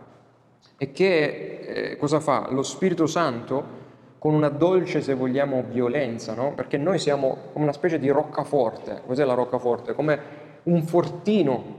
e 0.76 0.92
che 0.92 1.60
eh, 1.60 1.96
cosa 1.96 2.20
fa? 2.20 2.48
Lo 2.50 2.62
Spirito 2.62 3.06
Santo 3.06 3.76
con 4.18 4.34
una 4.34 4.48
dolce, 4.48 5.00
se 5.00 5.14
vogliamo, 5.14 5.64
violenza, 5.68 6.34
no? 6.34 6.52
Perché 6.54 6.76
noi 6.76 6.98
siamo 6.98 7.36
come 7.52 7.64
una 7.64 7.72
specie 7.72 7.98
di 7.98 8.08
roccaforte. 8.08 9.02
Cos'è 9.06 9.24
la 9.24 9.34
roccaforte? 9.34 9.94
Come 9.94 10.20
un 10.64 10.82
fortino 10.82 11.76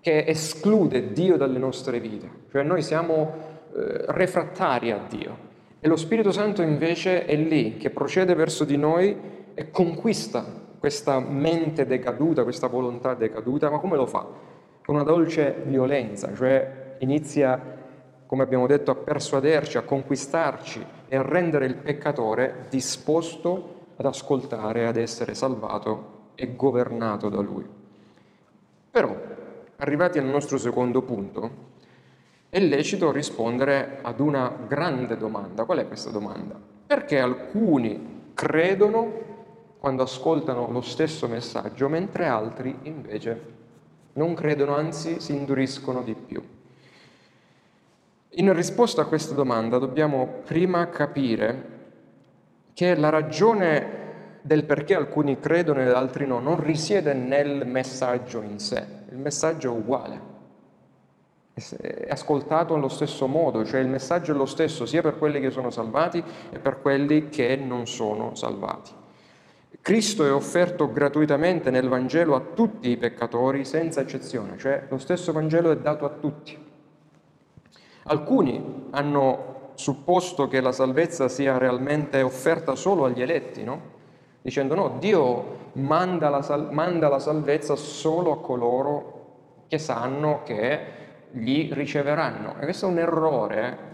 che 0.00 0.24
esclude 0.26 1.12
Dio 1.12 1.36
dalle 1.36 1.58
nostre 1.58 2.00
vite, 2.00 2.28
cioè 2.50 2.62
noi 2.62 2.82
siamo 2.82 3.32
eh, 3.74 4.04
refrattari 4.08 4.90
a 4.90 5.00
Dio 5.08 5.50
e 5.84 5.88
lo 5.88 5.96
Spirito 5.96 6.30
Santo 6.30 6.62
invece 6.62 7.24
è 7.24 7.34
lì 7.34 7.76
che 7.76 7.90
procede 7.90 8.34
verso 8.34 8.64
di 8.64 8.76
noi 8.76 9.16
e 9.54 9.70
conquista 9.70 10.61
questa 10.82 11.20
mente 11.20 11.86
decaduta, 11.86 12.42
questa 12.42 12.66
volontà 12.66 13.14
decaduta, 13.14 13.70
ma 13.70 13.78
come 13.78 13.94
lo 13.94 14.06
fa? 14.06 14.26
Con 14.84 14.96
una 14.96 15.04
dolce 15.04 15.62
violenza, 15.64 16.34
cioè 16.34 16.96
inizia, 16.98 17.60
come 18.26 18.42
abbiamo 18.42 18.66
detto, 18.66 18.90
a 18.90 18.96
persuaderci, 18.96 19.76
a 19.76 19.82
conquistarci 19.82 20.84
e 21.06 21.14
a 21.14 21.22
rendere 21.22 21.66
il 21.66 21.76
peccatore 21.76 22.66
disposto 22.68 23.90
ad 23.94 24.06
ascoltare, 24.06 24.88
ad 24.88 24.96
essere 24.96 25.34
salvato 25.34 26.30
e 26.34 26.56
governato 26.56 27.28
da 27.28 27.40
lui. 27.40 27.64
Però 28.90 29.16
Arrivati 29.82 30.18
al 30.20 30.26
nostro 30.26 30.58
secondo 30.58 31.02
punto, 31.02 31.50
è 32.48 32.60
lecito 32.60 33.10
rispondere 33.10 33.98
ad 34.00 34.20
una 34.20 34.56
grande 34.68 35.16
domanda. 35.16 35.64
Qual 35.64 35.78
è 35.78 35.88
questa 35.88 36.10
domanda? 36.10 36.56
Perché 36.86 37.18
alcuni 37.18 38.30
credono 38.32 39.12
quando 39.82 40.04
ascoltano 40.04 40.70
lo 40.70 40.80
stesso 40.80 41.26
messaggio, 41.26 41.88
mentre 41.88 42.28
altri 42.28 42.78
invece 42.82 43.42
non 44.12 44.32
credono, 44.32 44.76
anzi 44.76 45.18
si 45.18 45.34
induriscono 45.34 46.02
di 46.02 46.14
più. 46.14 46.40
In 48.28 48.52
risposta 48.52 49.02
a 49.02 49.06
questa 49.06 49.34
domanda 49.34 49.78
dobbiamo 49.78 50.42
prima 50.44 50.88
capire 50.88 51.70
che 52.74 52.94
la 52.94 53.08
ragione 53.08 54.38
del 54.42 54.62
perché 54.66 54.94
alcuni 54.94 55.40
credono 55.40 55.80
e 55.80 55.88
altri 55.88 56.28
no 56.28 56.38
non 56.38 56.62
risiede 56.62 57.12
nel 57.12 57.66
messaggio 57.66 58.40
in 58.40 58.60
sé, 58.60 58.86
il 59.10 59.18
messaggio 59.18 59.74
è 59.74 59.76
uguale, 59.76 60.20
è 61.54 62.06
ascoltato 62.08 62.74
allo 62.74 62.88
stesso 62.88 63.26
modo, 63.26 63.64
cioè 63.64 63.80
il 63.80 63.88
messaggio 63.88 64.32
è 64.32 64.36
lo 64.36 64.46
stesso 64.46 64.86
sia 64.86 65.02
per 65.02 65.18
quelli 65.18 65.40
che 65.40 65.50
sono 65.50 65.70
salvati 65.70 66.22
e 66.52 66.60
per 66.60 66.80
quelli 66.80 67.30
che 67.30 67.56
non 67.56 67.88
sono 67.88 68.36
salvati. 68.36 69.00
Cristo 69.82 70.24
è 70.24 70.32
offerto 70.32 70.92
gratuitamente 70.92 71.72
nel 71.72 71.88
Vangelo 71.88 72.36
a 72.36 72.40
tutti 72.54 72.88
i 72.88 72.96
peccatori 72.96 73.64
senza 73.64 74.00
eccezione, 74.00 74.56
cioè 74.56 74.86
lo 74.88 74.96
stesso 74.96 75.32
Vangelo 75.32 75.72
è 75.72 75.76
dato 75.76 76.04
a 76.04 76.08
tutti. 76.08 76.56
Alcuni 78.04 78.86
hanno 78.90 79.72
supposto 79.74 80.46
che 80.46 80.60
la 80.60 80.70
salvezza 80.70 81.28
sia 81.28 81.58
realmente 81.58 82.22
offerta 82.22 82.76
solo 82.76 83.06
agli 83.06 83.22
eletti, 83.22 83.64
no? 83.64 83.80
dicendo 84.40 84.76
no, 84.76 84.98
Dio 85.00 85.70
manda 85.72 86.28
la, 86.28 86.42
sal- 86.42 86.72
manda 86.72 87.08
la 87.08 87.18
salvezza 87.18 87.74
solo 87.74 88.30
a 88.30 88.40
coloro 88.40 89.64
che 89.66 89.78
sanno 89.78 90.42
che 90.44 90.80
gli 91.32 91.72
riceveranno. 91.72 92.54
E 92.60 92.64
questo 92.64 92.86
è 92.86 92.88
un 92.88 92.98
errore 92.98 93.90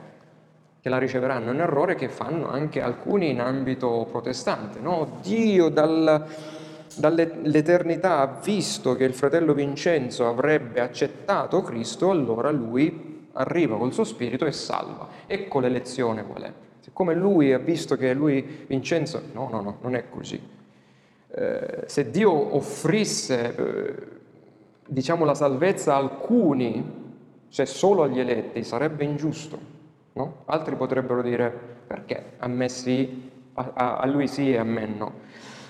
che 0.81 0.89
la 0.89 0.99
riceveranno, 0.99 1.51
è 1.51 1.55
un 1.55 1.61
errore 1.61 1.95
che 1.95 2.09
fanno 2.09 2.49
anche 2.49 2.81
alcuni 2.81 3.31
in 3.31 3.41
ambito 3.41 4.07
protestante. 4.11 4.79
No? 4.79 5.19
Dio 5.23 5.69
dal, 5.69 6.25
dall'eternità 6.97 8.21
ha 8.21 8.41
visto 8.43 8.95
che 8.95 9.05
il 9.05 9.15
fratello 9.15 9.55
Vincenzo 9.55 10.27
avrebbe 10.29 10.81
accettato 10.81 11.63
Cristo, 11.63 12.11
allora 12.11 12.51
lui 12.51 13.27
arriva 13.33 13.77
col 13.77 13.93
suo 13.93 14.05
spirito 14.05 14.47
e 14.47 14.53
salva. 14.53 15.09
Ecco 15.27 15.61
l'elezione 15.61 16.25
qual 16.25 16.43
è. 16.43 16.53
Siccome 16.81 17.15
lui 17.15 17.53
ha 17.53 17.59
visto 17.59 17.97
che 17.97 18.15
lui 18.15 18.65
Vincenzo, 18.67 19.23
no, 19.33 19.49
no, 19.51 19.61
no, 19.61 19.79
non 19.83 19.95
è 19.95 20.09
così. 20.09 20.41
Eh, 21.31 21.83
se 21.87 22.11
Dio 22.11 22.57
offrisse, 22.57 23.55
eh, 23.55 23.95
diciamo, 24.87 25.25
la 25.25 25.35
salvezza 25.35 25.95
a 25.95 25.99
alcuni, 25.99 27.07
cioè 27.49 27.67
solo 27.67 28.05
agli 28.05 28.19
eletti, 28.19 28.65
sarebbe 28.65 29.05
ingiusto. 29.05 29.77
No? 30.19 30.43
Altri 30.47 30.75
potrebbero 30.75 31.23
dire 31.23 31.49
perché 31.87 32.33
a 32.39 32.49
me 32.49 32.69
sì, 32.69 33.31
a, 33.55 33.99
a 33.99 34.07
lui 34.07 34.27
sì 34.27 34.51
e 34.51 34.57
a 34.57 34.65
me 34.65 34.87
no. 34.87 35.13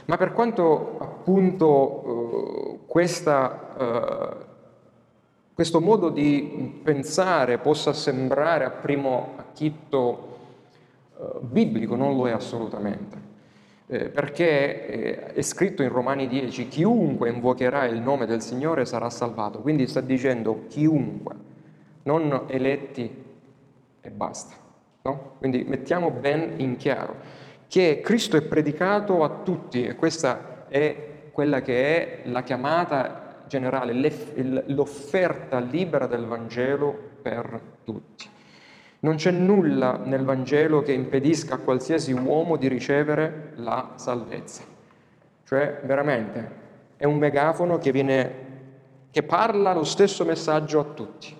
Ma 0.07 0.17
per 0.17 0.33
quanto 0.33 0.97
appunto 0.99 2.79
eh, 2.83 2.87
questa, 2.87 3.77
eh, 3.79 4.47
questo 5.53 5.83
modo 5.83 6.09
di 6.09 6.81
pensare 6.83 7.59
possa 7.59 7.93
sembrare 7.93 8.65
a 8.65 8.71
primo 8.71 9.35
acchitto 9.37 10.39
eh, 11.19 11.25
biblico, 11.41 11.95
non 11.95 12.17
lo 12.17 12.27
è 12.27 12.31
assolutamente 12.31 13.27
eh, 13.87 14.09
perché 14.09 14.87
eh, 14.87 15.33
è 15.33 15.43
scritto 15.43 15.83
in 15.83 15.89
Romani 15.89 16.27
10, 16.27 16.69
chiunque 16.69 17.31
invocherà 17.31 17.85
il 17.87 18.01
nome 18.01 18.25
del 18.25 18.43
Signore 18.43 18.85
sarà 18.85 19.11
salvato, 19.11 19.61
quindi 19.61 19.87
sta 19.87 20.01
dicendo 20.01 20.65
chiunque, 20.69 21.35
non 22.05 22.45
eletti 22.49 23.27
e 24.09 24.11
basta. 24.11 24.55
No? 25.03 25.35
Quindi 25.39 25.65
mettiamo 25.65 26.11
ben 26.11 26.55
in 26.57 26.77
chiaro 26.77 27.17
che 27.69 28.01
Cristo 28.03 28.37
è 28.37 28.43
predicato 28.43 29.23
a 29.23 29.29
tutti 29.43 29.85
e 29.85 29.95
questa 29.95 30.67
è 30.69 31.31
quella 31.31 31.61
che 31.61 32.23
è 32.23 32.29
la 32.29 32.43
chiamata 32.43 33.45
generale, 33.47 33.93
l'offerta 34.67 35.59
libera 35.61 36.07
del 36.07 36.25
Vangelo 36.25 36.97
per 37.23 37.61
tutti. 37.85 38.27
Non 39.01 39.15
c'è 39.15 39.31
nulla 39.31 40.01
nel 40.03 40.25
Vangelo 40.25 40.83
che 40.83 40.93
impedisca 40.93 41.55
a 41.55 41.59
qualsiasi 41.59 42.13
uomo 42.13 42.57
di 42.57 42.67
ricevere 42.67 43.53
la 43.57 43.93
salvezza. 43.95 44.63
Cioè, 45.45 45.81
veramente, 45.85 46.51
è 46.97 47.05
un 47.05 47.17
megafono 47.17 47.79
che, 47.79 47.93
viene, 47.93 48.33
che 49.11 49.23
parla 49.23 49.73
lo 49.73 49.85
stesso 49.85 50.25
messaggio 50.25 50.81
a 50.81 50.85
tutti. 50.85 51.38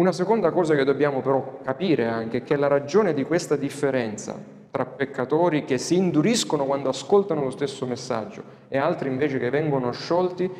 Una 0.00 0.12
seconda 0.12 0.50
cosa 0.50 0.74
che 0.74 0.84
dobbiamo 0.84 1.20
però 1.20 1.58
capire 1.62 2.06
anche 2.06 2.38
è 2.38 2.42
che 2.42 2.56
la 2.56 2.68
ragione 2.68 3.12
di 3.12 3.22
questa 3.22 3.54
differenza 3.54 4.34
tra 4.70 4.86
peccatori 4.86 5.66
che 5.66 5.76
si 5.76 5.94
induriscono 5.94 6.64
quando 6.64 6.88
ascoltano 6.88 7.42
lo 7.42 7.50
stesso 7.50 7.84
messaggio 7.84 8.42
e 8.68 8.78
altri 8.78 9.10
invece 9.10 9.38
che 9.38 9.50
vengono 9.50 9.92
sciolti 9.92 10.50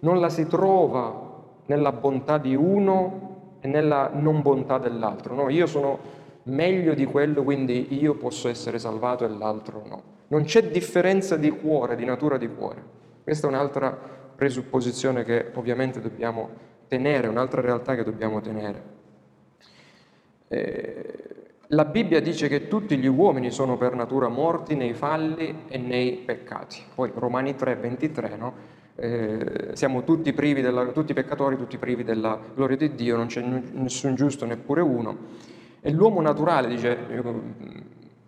non 0.00 0.18
la 0.18 0.28
si 0.28 0.48
trova 0.48 1.44
nella 1.66 1.92
bontà 1.92 2.38
di 2.38 2.56
uno 2.56 3.58
e 3.60 3.68
nella 3.68 4.10
non 4.12 4.42
bontà 4.42 4.78
dell'altro. 4.78 5.32
No, 5.32 5.48
io 5.48 5.68
sono 5.68 5.98
meglio 6.44 6.94
di 6.94 7.04
quello, 7.04 7.44
quindi 7.44 8.02
io 8.02 8.14
posso 8.14 8.48
essere 8.48 8.80
salvato 8.80 9.24
e 9.24 9.28
l'altro 9.28 9.84
no. 9.86 10.02
Non 10.26 10.42
c'è 10.42 10.70
differenza 10.70 11.36
di 11.36 11.50
cuore, 11.50 11.94
di 11.94 12.04
natura 12.04 12.36
di 12.36 12.48
cuore. 12.52 12.82
Questa 13.22 13.46
è 13.46 13.50
un'altra 13.50 13.96
presupposizione 14.34 15.22
che 15.22 15.52
ovviamente 15.54 16.00
dobbiamo 16.00 16.66
tenere, 16.88 17.28
un'altra 17.28 17.60
realtà 17.60 17.94
che 17.94 18.02
dobbiamo 18.02 18.40
tenere. 18.40 18.82
Eh, 20.48 21.14
la 21.68 21.84
Bibbia 21.84 22.20
dice 22.20 22.48
che 22.48 22.66
tutti 22.66 22.96
gli 22.96 23.06
uomini 23.06 23.50
sono 23.50 23.76
per 23.76 23.94
natura 23.94 24.28
morti 24.28 24.74
nei 24.74 24.94
falli 24.94 25.64
e 25.68 25.78
nei 25.78 26.12
peccati. 26.16 26.82
Poi 26.94 27.12
Romani 27.14 27.54
3, 27.54 27.76
23, 27.76 28.36
no? 28.36 28.76
eh, 29.00 29.70
siamo 29.74 30.02
tutti, 30.02 30.32
privi 30.32 30.60
della, 30.60 30.86
tutti 30.86 31.12
peccatori, 31.12 31.56
tutti 31.56 31.78
privi 31.78 32.02
della 32.02 32.40
gloria 32.54 32.76
di 32.76 32.94
Dio, 32.94 33.16
non 33.16 33.26
c'è 33.26 33.40
nessun 33.42 34.16
giusto 34.16 34.44
neppure 34.44 34.80
uno. 34.80 35.16
E 35.80 35.92
l'uomo 35.92 36.20
naturale, 36.20 36.66
dice 36.66 36.96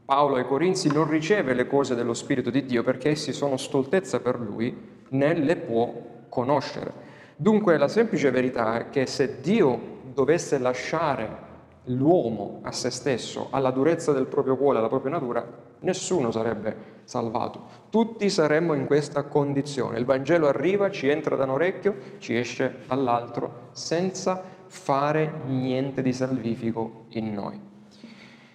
Paolo 0.05 0.37
ai 0.37 0.44
Corinzi, 0.44 0.92
non 0.92 1.09
riceve 1.09 1.55
le 1.55 1.66
cose 1.66 1.96
dello 1.96 2.14
Spirito 2.14 2.51
di 2.51 2.64
Dio 2.64 2.85
perché 2.85 3.11
essi 3.11 3.33
sono 3.33 3.57
stoltezza 3.57 4.20
per 4.20 4.38
lui, 4.38 4.77
né 5.09 5.35
le 5.35 5.57
può 5.57 5.92
conoscere. 6.29 7.09
Dunque 7.40 7.79
la 7.79 7.88
semplice 7.88 8.31
verità 8.31 8.81
è 8.81 8.90
che 8.90 9.07
se 9.07 9.40
Dio 9.40 9.81
dovesse 10.12 10.59
lasciare 10.59 11.48
l'uomo 11.85 12.61
a 12.64 12.70
se 12.70 12.90
stesso, 12.90 13.48
alla 13.50 13.70
durezza 13.70 14.12
del 14.12 14.26
proprio 14.26 14.59
cuore, 14.59 14.76
alla 14.76 14.88
propria 14.88 15.12
natura, 15.12 15.42
nessuno 15.79 16.31
sarebbe 16.31 16.98
salvato. 17.05 17.62
Tutti 17.88 18.29
saremmo 18.29 18.74
in 18.74 18.85
questa 18.85 19.22
condizione. 19.22 19.98
Il 19.98 20.05
Vangelo 20.05 20.48
arriva, 20.48 20.90
ci 20.90 21.09
entra 21.09 21.35
da 21.35 21.44
un 21.44 21.50
orecchio, 21.53 21.94
ci 22.18 22.37
esce 22.37 22.81
dall'altro, 22.87 23.68
senza 23.72 24.42
fare 24.66 25.33
niente 25.46 26.03
di 26.03 26.12
salvifico 26.12 27.07
in 27.12 27.33
noi. 27.33 27.59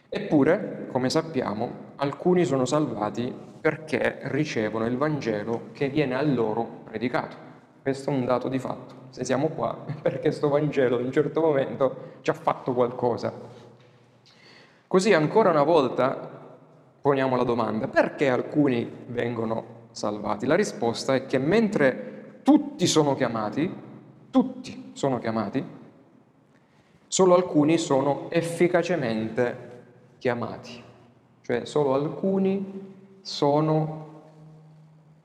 Eppure, 0.07 0.89
come 0.91 1.09
sappiamo, 1.09 1.71
alcuni 1.95 2.45
sono 2.45 2.65
salvati 2.65 3.33
perché 3.59 4.19
ricevono 4.25 4.85
il 4.85 4.95
Vangelo 4.95 5.69
che 5.71 5.89
viene 5.89 6.13
a 6.13 6.21
loro 6.21 6.81
predicato. 6.83 7.44
Questo 7.85 8.09
è 8.09 8.13
un 8.13 8.25
dato 8.25 8.47
di 8.47 8.57
fatto. 8.57 8.95
Se 9.11 9.23
siamo 9.23 9.49
qua 9.49 9.85
è 9.85 9.93
perché 10.01 10.21
questo 10.21 10.49
Vangelo 10.49 10.97
in 10.97 11.05
un 11.05 11.11
certo 11.11 11.39
momento 11.39 12.13
ci 12.21 12.31
ha 12.31 12.33
fatto 12.33 12.73
qualcosa. 12.73 13.31
Così 14.87 15.13
ancora 15.13 15.51
una 15.51 15.61
volta 15.61 16.17
poniamo 16.99 17.35
la 17.35 17.43
domanda, 17.43 17.87
perché 17.87 18.27
alcuni 18.27 18.91
vengono 19.05 19.89
salvati? 19.91 20.47
La 20.47 20.55
risposta 20.55 21.13
è 21.13 21.27
che 21.27 21.37
mentre 21.37 22.39
tutti 22.41 22.87
sono 22.87 23.13
chiamati, 23.13 23.71
tutti 24.31 24.89
sono 24.93 25.19
chiamati, 25.19 25.63
solo 27.05 27.35
alcuni 27.35 27.77
sono 27.77 28.31
efficacemente 28.31 29.57
chiamati, 30.17 30.83
cioè 31.41 31.65
solo 31.65 31.93
alcuni 31.93 33.19
sono 33.21 34.07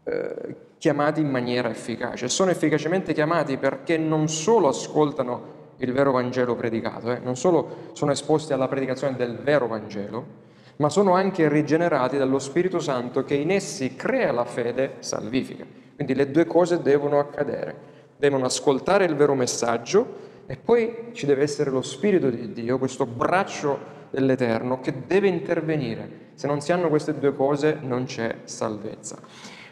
eh, 0.05 0.69
chiamati 0.81 1.21
in 1.21 1.29
maniera 1.29 1.69
efficace. 1.69 2.31
Sono 2.31 2.51
efficacemente 2.51 3.13
chiamati 3.13 3.59
perché 3.59 3.99
non 3.99 4.29
solo 4.29 4.69
ascoltano 4.69 5.59
il 5.77 5.93
vero 5.93 6.11
Vangelo 6.11 6.57
predicato, 6.57 7.13
eh, 7.13 7.19
non 7.19 7.37
solo 7.37 7.91
sono 7.93 8.13
esposti 8.13 8.55
alla 8.55 8.67
predicazione 8.67 9.15
del 9.15 9.37
vero 9.37 9.67
Vangelo, 9.67 10.49
ma 10.77 10.89
sono 10.89 11.13
anche 11.13 11.51
rigenerati 11.51 12.17
dallo 12.17 12.39
Spirito 12.39 12.79
Santo 12.79 13.25
che 13.25 13.35
in 13.35 13.51
essi 13.51 13.95
crea 13.95 14.33
la 14.33 14.47
fede 14.47 14.95
salvifica. 15.01 15.67
Quindi 15.95 16.15
le 16.15 16.31
due 16.31 16.47
cose 16.47 16.81
devono 16.81 17.19
accadere. 17.19 17.89
Devono 18.17 18.47
ascoltare 18.47 19.05
il 19.05 19.15
vero 19.17 19.35
messaggio 19.35 20.29
e 20.47 20.57
poi 20.57 21.11
ci 21.13 21.27
deve 21.27 21.43
essere 21.43 21.69
lo 21.69 21.83
Spirito 21.83 22.31
di 22.31 22.55
Dio, 22.55 22.79
questo 22.79 23.05
braccio 23.05 23.99
dell'Eterno 24.09 24.81
che 24.81 24.95
deve 25.07 25.29
intervenire. 25.29 26.29
Se 26.35 26.47
non 26.47 26.63
si 26.63 26.73
hanno 26.73 26.89
queste 26.89 27.19
due 27.19 27.35
cose 27.35 27.77
non 27.83 28.05
c'è 28.05 28.37
salvezza. 28.45 29.19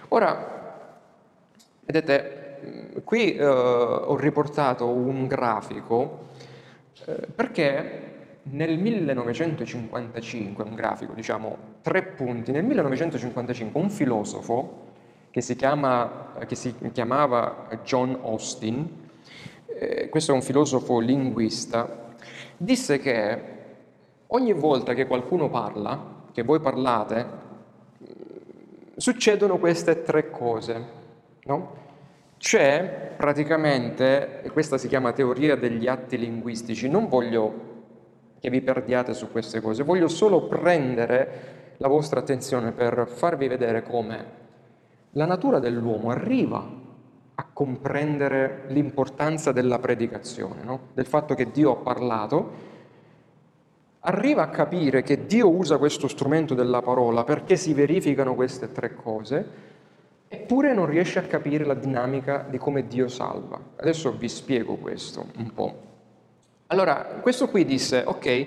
Ora, 0.09 0.58
vedete, 1.89 3.01
qui 3.03 3.35
eh, 3.35 3.47
ho 3.47 4.15
riportato 4.17 4.87
un 4.89 5.27
grafico 5.27 6.27
eh, 7.07 7.27
perché 7.35 8.05
nel 8.43 8.79
1955, 8.79 10.65
un 10.65 10.75
grafico, 10.75 11.15
diciamo 11.15 11.57
tre 11.81 12.03
punti, 12.03 12.53
nel 12.53 12.65
1955 12.65 13.81
un 13.81 13.89
filosofo 13.89 14.87
che 15.31 15.41
si, 15.41 15.57
chiama, 15.57 16.35
che 16.47 16.55
si 16.55 16.75
chiamava 16.93 17.69
John 17.85 18.19
Austin, 18.23 18.87
eh, 19.67 20.11
questo 20.11 20.33
è 20.33 20.35
un 20.35 20.43
filosofo 20.43 20.99
linguista, 20.99 22.15
disse 22.57 22.99
che 22.99 23.43
ogni 24.27 24.53
volta 24.53 24.93
che 24.93 25.07
qualcuno 25.07 25.49
parla, 25.49 26.17
che 26.33 26.43
voi 26.43 26.61
parlate, 26.61 27.27
succedono 28.97 29.57
queste 29.59 30.03
tre 30.03 30.31
cose. 30.31 30.98
No? 31.49 31.87
C'è 32.37 33.15
praticamente, 33.17 34.43
e 34.43 34.51
questa 34.51 34.77
si 34.77 34.87
chiama 34.87 35.13
teoria 35.13 35.57
degli 35.57 35.87
atti 35.87 36.19
linguistici, 36.19 36.89
non 36.89 37.09
voglio 37.09 37.67
che 38.39 38.51
vi 38.51 38.61
perdiate 38.61 39.15
su 39.15 39.33
queste 39.33 39.61
cose, 39.61 39.83
voglio 39.83 40.09
solo 40.09 40.47
prendere 40.47 41.57
la 41.79 41.89
vostra 41.89 42.21
attenzione 42.21 42.73
per 42.73 43.09
farvi 43.09 43.49
vedere 43.49 43.83
come 43.83 44.37
la 45.13 45.25
natura 45.25 45.59
dell'uomo 45.59 46.11
arriva 46.11 46.87
a 47.35 47.47
comprendere 47.53 48.65
l'importanza 48.69 49.51
della 49.51 49.79
predicazione, 49.79 50.63
no? 50.63 50.89
del 50.93 51.07
fatto 51.07 51.35
che 51.35 51.51
Dio 51.51 51.73
ha 51.73 51.77
parlato, 51.77 52.51
arriva 54.01 54.43
a 54.43 54.49
capire 54.49 55.03
che 55.03 55.25
Dio 55.25 55.49
usa 55.49 55.79
questo 55.79 56.09
strumento 56.09 56.55
della 56.55 56.83
parola 56.83 57.25
perché 57.25 57.57
si 57.57 57.73
verificano 57.73 58.35
queste 58.35 58.71
tre 58.71 58.95
cose, 58.95 59.77
eppure 60.29 60.75
non 60.75 60.87
riesce 60.87 61.19
a 61.19 61.23
capire 61.23 61.65
la 61.65 61.75
dinamica 61.75 62.47
di 62.49 62.59
come 62.59 62.87
Dio 62.87 63.09
salva. 63.09 63.59
Adesso 63.77 64.13
vi 64.13 64.29
spiego 64.29 64.77
questo 64.77 65.27
un 65.37 65.53
po'. 65.53 65.87
Allora, 66.67 67.19
questo 67.23 67.49
qui 67.49 67.65
disse, 67.65 68.03
ok, 68.05 68.47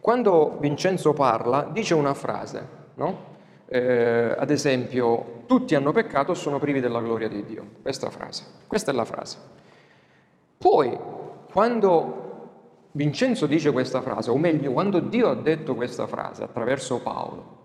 quando 0.00 0.56
Vincenzo 0.60 1.12
parla, 1.12 1.68
dice 1.72 1.94
una 1.94 2.14
frase, 2.14 2.66
no? 2.94 3.26
Eh, 3.66 4.34
ad 4.38 4.50
esempio, 4.50 5.42
tutti 5.46 5.74
hanno 5.74 5.92
peccato 5.92 6.32
e 6.32 6.34
sono 6.36 6.58
privi 6.58 6.80
della 6.80 7.00
gloria 7.00 7.28
di 7.28 7.44
Dio. 7.44 7.64
Questa 7.82 8.08
frase, 8.10 8.44
questa 8.66 8.92
è 8.92 8.94
la 8.94 9.04
frase. 9.04 9.36
Poi, 10.56 10.96
quando 11.52 12.26
Vincenzo 12.92 13.46
dice 13.46 13.72
questa 13.72 14.00
frase, 14.00 14.30
o 14.30 14.38
meglio, 14.38 14.72
quando 14.72 15.00
Dio 15.00 15.28
ha 15.28 15.34
detto 15.34 15.74
questa 15.74 16.06
frase 16.06 16.44
attraverso 16.44 17.00
Paolo, 17.00 17.56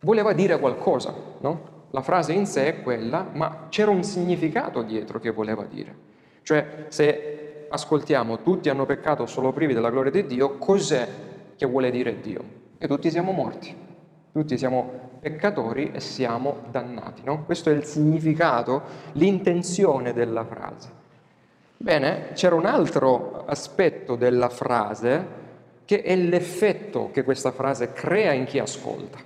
voleva 0.00 0.32
dire 0.34 0.58
qualcosa, 0.58 1.14
no? 1.40 1.73
La 1.94 2.02
frase 2.02 2.32
in 2.32 2.44
sé 2.44 2.66
è 2.66 2.82
quella, 2.82 3.24
ma 3.34 3.66
c'era 3.68 3.92
un 3.92 4.02
significato 4.02 4.82
dietro 4.82 5.20
che 5.20 5.30
voleva 5.30 5.62
dire. 5.62 5.94
Cioè, 6.42 6.86
se 6.88 7.66
ascoltiamo 7.68 8.42
tutti 8.42 8.68
hanno 8.68 8.84
peccato 8.84 9.26
solo 9.26 9.52
privi 9.52 9.74
della 9.74 9.90
gloria 9.90 10.10
di 10.10 10.26
Dio, 10.26 10.58
cos'è 10.58 11.06
che 11.54 11.66
vuole 11.66 11.92
dire 11.92 12.20
Dio? 12.20 12.42
Che 12.76 12.88
tutti 12.88 13.12
siamo 13.12 13.30
morti, 13.30 13.72
tutti 14.32 14.58
siamo 14.58 15.12
peccatori 15.20 15.92
e 15.92 16.00
siamo 16.00 16.64
dannati. 16.68 17.22
No? 17.22 17.44
Questo 17.44 17.70
è 17.70 17.72
il 17.72 17.84
significato, 17.84 18.82
l'intenzione 19.12 20.12
della 20.12 20.44
frase. 20.44 20.88
Bene, 21.76 22.32
c'era 22.32 22.56
un 22.56 22.66
altro 22.66 23.44
aspetto 23.46 24.16
della 24.16 24.48
frase 24.48 25.42
che 25.84 26.02
è 26.02 26.16
l'effetto 26.16 27.12
che 27.12 27.22
questa 27.22 27.52
frase 27.52 27.92
crea 27.92 28.32
in 28.32 28.46
chi 28.46 28.58
ascolta. 28.58 29.18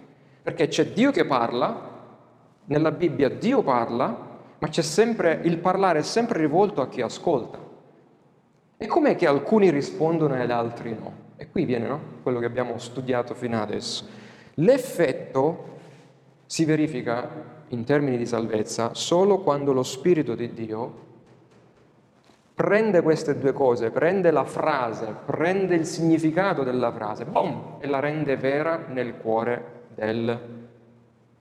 Perché 0.43 0.69
c'è 0.69 0.89
Dio 0.89 1.11
che 1.11 1.25
parla, 1.25 1.97
nella 2.69 2.91
Bibbia 2.91 3.29
Dio 3.29 3.63
parla, 3.63 4.27
ma 4.59 4.69
c'è 4.69 4.83
sempre 4.83 5.41
il 5.45 5.59
parlare 5.59 6.01
è 6.01 6.03
sempre 6.03 6.41
rivolto 6.41 6.81
a 6.81 6.89
chi 6.89 7.01
ascolta. 7.01 7.59
E 8.77 8.87
com'è 8.87 9.17
che 9.17 9.27
alcuni 9.27 9.71
rispondono 9.71 10.41
ed 10.41 10.51
altri 10.51 10.95
no? 10.95 11.27
E 11.37 11.51
qui 11.51 11.65
viene 11.65 11.87
no? 11.87 12.01
quello 12.23 12.39
che 12.39 12.47
abbiamo 12.47 12.79
studiato 12.79 13.35
fino 13.35 13.61
adesso. 13.61 14.07
L'effetto 14.55 15.77
si 16.47 16.65
verifica 16.65 17.57
in 17.69 17.85
termini 17.85 18.17
di 18.17 18.27
salvezza 18.27 18.95
solo 18.95 19.41
quando 19.41 19.73
lo 19.73 19.83
Spirito 19.83 20.35
di 20.35 20.53
Dio 20.53 21.07
prende 22.55 23.03
queste 23.03 23.39
due 23.39 23.53
cose, 23.53 23.91
prende 23.91 24.31
la 24.31 24.45
frase, 24.45 25.15
prende 25.25 25.77
il 25.77 25.87
significato 25.87 26.65
della 26.65 26.93
frase, 26.93 27.25
boom, 27.25 27.77
e 27.79 27.87
la 27.87 28.01
rende 28.01 28.37
vera 28.37 28.85
nel 28.89 29.17
cuore 29.17 29.85
del 29.95 30.39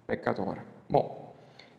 peccatore. 0.06 0.77
Boh. 0.88 1.26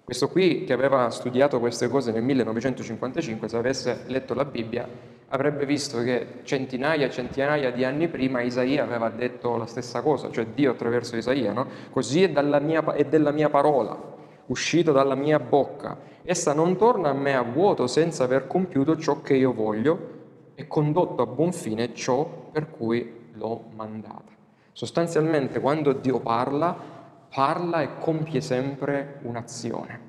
Questo 0.04 0.28
qui 0.28 0.64
che 0.64 0.72
aveva 0.72 1.10
studiato 1.10 1.58
queste 1.58 1.88
cose 1.88 2.12
nel 2.12 2.22
1955, 2.22 3.48
se 3.48 3.56
avesse 3.56 4.04
letto 4.06 4.32
la 4.32 4.44
Bibbia, 4.46 4.88
avrebbe 5.28 5.66
visto 5.66 6.02
che 6.02 6.40
centinaia 6.44 7.06
e 7.06 7.10
centinaia 7.10 7.70
di 7.70 7.84
anni 7.84 8.08
prima 8.08 8.40
Isaia 8.40 8.82
aveva 8.84 9.10
detto 9.10 9.56
la 9.56 9.66
stessa 9.66 10.00
cosa, 10.00 10.30
cioè 10.30 10.46
Dio 10.46 10.70
attraverso 10.70 11.16
Isaia, 11.16 11.52
no? 11.52 11.66
Così 11.90 12.22
è, 12.22 12.60
mia, 12.60 12.84
è 12.94 13.04
della 13.04 13.32
mia 13.32 13.50
parola 13.50 14.16
uscito 14.48 14.92
dalla 14.92 15.14
mia 15.14 15.38
bocca. 15.38 15.98
Essa 16.22 16.52
non 16.52 16.76
torna 16.76 17.10
a 17.10 17.14
me 17.14 17.34
a 17.34 17.42
vuoto 17.42 17.86
senza 17.86 18.24
aver 18.24 18.46
compiuto 18.46 18.96
ciò 18.96 19.22
che 19.22 19.34
io 19.34 19.52
voglio 19.52 20.16
e 20.54 20.66
condotto 20.66 21.22
a 21.22 21.26
buon 21.26 21.52
fine 21.52 21.94
ciò 21.94 22.24
per 22.50 22.70
cui 22.70 23.30
l'ho 23.32 23.64
mandata. 23.74 24.36
Sostanzialmente 24.72 25.60
quando 25.60 25.92
Dio 25.92 26.20
parla, 26.20 26.97
parla 27.32 27.82
e 27.82 27.98
compie 27.98 28.40
sempre 28.40 29.20
un'azione. 29.22 30.00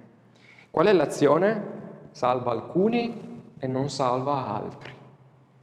Qual 0.71 0.87
è 0.87 0.93
l'azione? 0.93 1.77
Salva 2.11 2.51
alcuni 2.51 3.43
e 3.59 3.67
non 3.67 3.89
salva 3.89 4.47
altri. 4.47 4.93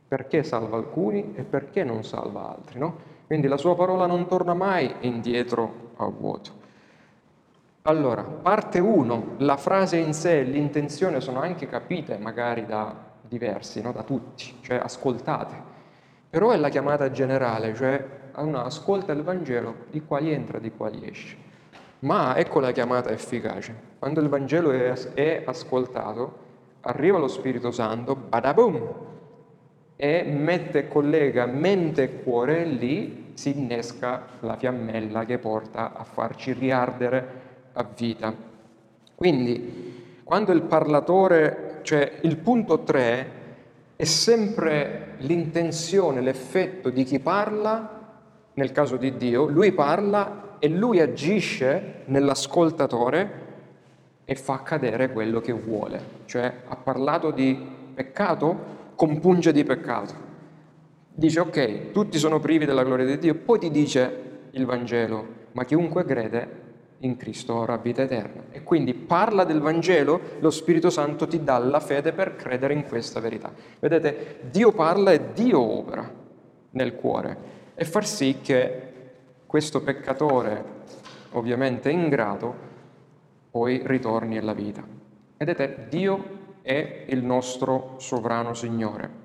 Perché 0.09 0.43
salva 0.43 0.77
alcuni 0.77 1.35
e 1.35 1.43
perché 1.43 1.83
non 1.85 2.05
salva 2.05 2.49
altri? 2.49 2.79
No? 2.79 3.15
Quindi 3.27 3.49
la 3.49 3.57
sua 3.57 3.75
parola 3.75 4.07
non 4.07 4.27
torna 4.27 4.55
mai 4.55 4.95
indietro 5.01 5.93
a 5.97 6.07
vuoto. 6.07 6.65
Allora, 7.83 8.23
parte 8.23 8.79
1, 8.79 9.35
la 9.39 9.57
frase 9.57 9.97
in 9.97 10.13
sé 10.13 10.41
e 10.41 10.43
l'intenzione 10.43 11.21
sono 11.21 11.41
anche 11.41 11.67
capite 11.67 12.19
magari 12.19 12.67
da 12.67 12.95
diversi, 13.21 13.81
no? 13.81 13.93
da 13.93 14.03
tutti, 14.03 14.57
cioè 14.61 14.77
ascoltate. 14.77 15.75
Però 16.29 16.51
è 16.51 16.57
la 16.57 16.69
chiamata 16.69 17.11
generale, 17.11 17.75
cioè 17.75 18.05
uno 18.37 18.63
ascolta 18.63 19.13
il 19.13 19.23
Vangelo, 19.23 19.87
di 19.91 20.03
quali 20.03 20.33
entra, 20.33 20.59
di 20.59 20.71
quali 20.71 21.09
esce. 21.09 21.37
Ma 22.01 22.37
ecco 22.37 22.61
la 22.61 22.73
chiamata 22.73 23.11
efficace. 23.11 23.75
Quando 23.99 24.21
il 24.21 24.29
Vangelo 24.29 24.71
è, 24.71 24.93
è 25.15 25.43
ascoltato, 25.47 26.45
arriva 26.83 27.19
lo 27.19 27.29
Spirito 27.29 27.71
Santo, 27.71 28.15
badabum, 28.15 28.95
e 29.97 30.23
mette, 30.25 30.89
collega 30.89 31.47
mente 31.47 32.03
e 32.03 32.23
cuore, 32.23 32.65
lì 32.65 33.33
si 33.33 33.57
innesca 33.57 34.27
la 34.41 34.57
fiammella 34.57 35.25
che 35.25 35.39
porta 35.39 35.95
a 35.95 36.05
farci 36.05 36.53
riardere 36.53 37.45
a 37.73 37.87
vita. 37.97 38.35
Quindi, 39.15 40.21
quando 40.23 40.53
il 40.53 40.63
parlatore, 40.63 41.81
cioè 41.83 42.19
il 42.23 42.37
punto 42.37 42.81
3, 42.81 43.31
è 43.97 44.05
sempre 44.05 45.15
l'intenzione, 45.19 46.21
l'effetto 46.21 46.91
di 46.91 47.05
chi 47.05 47.19
parla, 47.19 47.95
nel 48.53 48.73
caso 48.73 48.97
di 48.97 49.17
Dio, 49.17 49.47
lui 49.47 49.73
parla 49.73 50.46
e 50.59 50.69
lui 50.69 51.01
agisce 51.01 52.03
nell'ascoltatore 52.07 53.45
e 54.25 54.35
fa 54.35 54.55
accadere 54.55 55.13
quello 55.13 55.41
che 55.41 55.53
vuole. 55.53 56.01
Cioè 56.25 56.53
ha 56.67 56.77
parlato 56.77 57.31
di 57.31 57.59
peccato, 57.95 58.75
compunge 58.95 59.53
di 59.53 59.65
peccato. 59.65 60.25
Dice 61.15 61.41
ok, 61.41 61.93
tutti 61.93 62.19
sono 62.19 62.41
privi 62.41 62.67
della 62.67 62.85
gloria 62.85 63.07
di 63.07 63.19
Dio, 63.19 63.35
poi 63.35 63.59
ti 63.59 63.71
dice 63.71 64.25
il 64.51 64.67
Vangelo, 64.67 65.27
ma 65.53 65.65
chiunque 65.65 66.05
crede 66.05 66.65
in 67.01 67.17
Cristo 67.17 67.55
ora 67.55 67.77
vita 67.77 68.03
eterna. 68.03 68.45
E 68.51 68.63
quindi 68.63 68.95
parla 68.95 69.45
del 69.45 69.61
Vangelo, 69.61 70.21
lo 70.41 70.51
Spirito 70.51 70.91
Santo 70.91 71.27
ti 71.27 71.43
dà 71.43 71.59
la 71.59 71.81
fede 71.81 72.13
per 72.13 72.37
credere 72.37 72.75
in 72.75 72.85
questa 72.85 73.21
verità. 73.21 73.53
Vedete, 73.79 74.41
Dio 74.51 74.73
parla 74.73 75.13
e 75.13 75.33
Dio 75.33 75.61
opera 75.61 76.11
nel 76.71 76.95
cuore 76.95 77.55
e 77.75 77.85
far 77.85 78.07
sì 78.07 78.39
che 78.43 78.93
questo 79.47 79.83
peccatore, 79.83 80.65
ovviamente 81.33 81.91
ingrato, 81.91 82.55
poi 83.51 83.81
ritorni 83.85 84.39
alla 84.39 84.55
vita. 84.55 84.85
Vedete, 85.37 85.87
Dio 85.89 86.25
è 86.63 87.05
il 87.09 87.23
nostro 87.23 87.95
sovrano 87.99 88.55
Signore. 88.55 89.25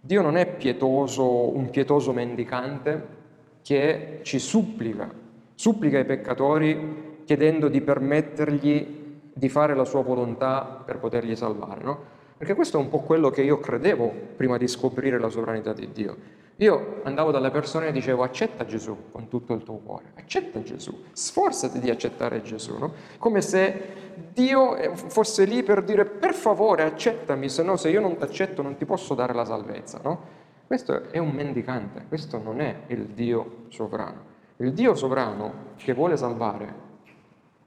Dio 0.00 0.22
non 0.22 0.36
è 0.36 0.46
pietoso, 0.46 1.54
un 1.54 1.68
pietoso 1.70 2.12
mendicante 2.12 3.18
che 3.62 4.20
ci 4.22 4.38
supplica 4.38 5.20
supplica 5.60 5.98
ai 5.98 6.06
peccatori 6.06 7.18
chiedendo 7.26 7.68
di 7.68 7.82
permettergli 7.82 8.98
di 9.30 9.48
fare 9.50 9.74
la 9.74 9.84
sua 9.84 10.00
volontà 10.02 10.82
per 10.82 10.96
poterli 10.96 11.36
salvare, 11.36 11.84
no? 11.84 11.98
Perché 12.38 12.54
questo 12.54 12.78
è 12.78 12.80
un 12.80 12.88
po' 12.88 13.00
quello 13.00 13.28
che 13.28 13.42
io 13.42 13.58
credevo 13.58 14.10
prima 14.36 14.56
di 14.56 14.66
scoprire 14.66 15.18
la 15.18 15.28
sovranità 15.28 15.74
di 15.74 15.92
Dio. 15.92 16.16
Io 16.60 17.00
andavo 17.04 17.30
dalle 17.30 17.50
persone 17.50 17.88
e 17.88 17.92
dicevo 17.92 18.22
accetta 18.22 18.66
Gesù 18.66 19.10
con 19.12 19.28
tutto 19.28 19.54
il 19.54 19.62
tuo 19.62 19.78
cuore, 19.78 20.12
accetta 20.16 20.62
Gesù, 20.62 21.04
sforzati 21.10 21.78
di 21.78 21.88
accettare 21.88 22.42
Gesù, 22.42 22.76
no? 22.76 22.92
Come 23.16 23.40
se 23.40 24.12
Dio 24.34 24.76
fosse 24.94 25.46
lì 25.46 25.62
per 25.62 25.82
dire 25.82 26.04
per 26.04 26.34
favore 26.34 26.82
accettami, 26.82 27.48
se 27.48 27.62
no 27.62 27.76
se 27.76 27.88
io 27.88 28.00
non 28.02 28.18
ti 28.18 28.24
accetto 28.24 28.60
non 28.60 28.76
ti 28.76 28.84
posso 28.84 29.14
dare 29.14 29.32
la 29.32 29.46
salvezza, 29.46 30.00
no? 30.02 30.38
Questo 30.66 31.10
è 31.10 31.16
un 31.16 31.30
mendicante, 31.30 32.04
questo 32.06 32.38
non 32.38 32.60
è 32.60 32.80
il 32.88 33.06
Dio 33.06 33.64
sovrano. 33.68 34.28
Il 34.58 34.74
Dio 34.74 34.94
sovrano 34.94 35.68
che 35.76 35.94
vuole 35.94 36.18
salvare, 36.18 36.74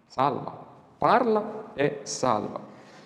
salva, 0.06 0.56
parla 1.00 1.72
e 1.74 2.02
salva. 2.04 2.62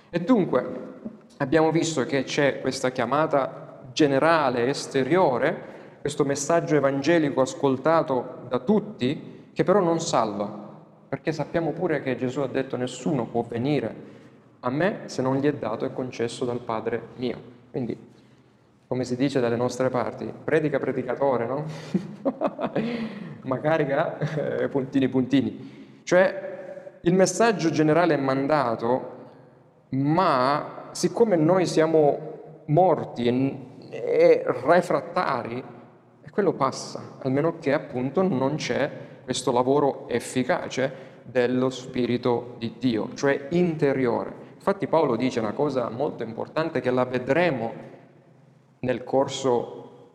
E 0.09 0.19
dunque 0.19 0.95
abbiamo 1.37 1.71
visto 1.71 2.03
che 2.03 2.23
c'è 2.23 2.59
questa 2.59 2.91
chiamata 2.91 3.83
generale, 3.93 4.67
esteriore, 4.67 5.75
questo 6.01 6.25
messaggio 6.25 6.75
evangelico 6.75 7.41
ascoltato 7.41 8.45
da 8.47 8.59
tutti, 8.59 9.49
che 9.53 9.63
però 9.63 9.79
non 9.79 9.99
salva, 9.99 10.45
perché 11.07 11.31
sappiamo 11.31 11.71
pure 11.71 12.01
che 12.01 12.17
Gesù 12.17 12.41
ha 12.41 12.47
detto 12.47 12.77
nessuno 12.77 13.25
può 13.25 13.43
venire 13.43 14.15
a 14.61 14.69
me 14.69 15.01
se 15.05 15.21
non 15.21 15.37
gli 15.37 15.45
è 15.45 15.53
dato 15.53 15.85
e 15.85 15.93
concesso 15.93 16.45
dal 16.45 16.59
Padre 16.59 17.01
mio. 17.15 17.55
Quindi 17.71 18.15
come 18.87 19.03
si 19.03 19.17
dice 19.17 19.41
dalle 19.41 19.57
nostre 19.57 19.89
parti, 19.89 20.31
predica 20.43 20.79
predicatore, 20.79 21.45
no? 21.45 21.65
Ma 23.43 23.59
carica 23.59 24.17
eh, 24.17 24.69
puntini 24.69 25.09
puntini. 25.09 26.01
Cioè 26.03 26.99
il 27.01 27.13
messaggio 27.13 27.69
generale 27.69 28.13
è 28.13 28.17
mandato, 28.17 29.15
ma 29.89 30.89
siccome 30.91 31.35
noi 31.35 31.65
siamo 31.65 32.63
morti 32.67 33.27
e, 33.27 33.57
e 33.89 34.43
refrattari, 34.45 35.61
quello 36.37 36.53
passa, 36.53 37.17
almeno 37.23 37.57
che 37.57 37.73
appunto 37.73 38.21
non 38.21 38.57
c'è 38.57 38.91
questo 39.23 39.51
lavoro 39.51 40.07
efficace 40.07 41.21
dello 41.23 41.71
Spirito 41.71 42.53
di 42.59 42.75
Dio, 42.77 43.09
cioè 43.15 43.47
interiore. 43.49 44.33
Infatti 44.53 44.85
Paolo 44.85 45.15
dice 45.15 45.39
una 45.39 45.53
cosa 45.53 45.89
molto 45.89 46.21
importante 46.21 46.79
che 46.79 46.91
la 46.91 47.05
vedremo 47.05 47.73
nel 48.81 49.03
corso 49.03 50.09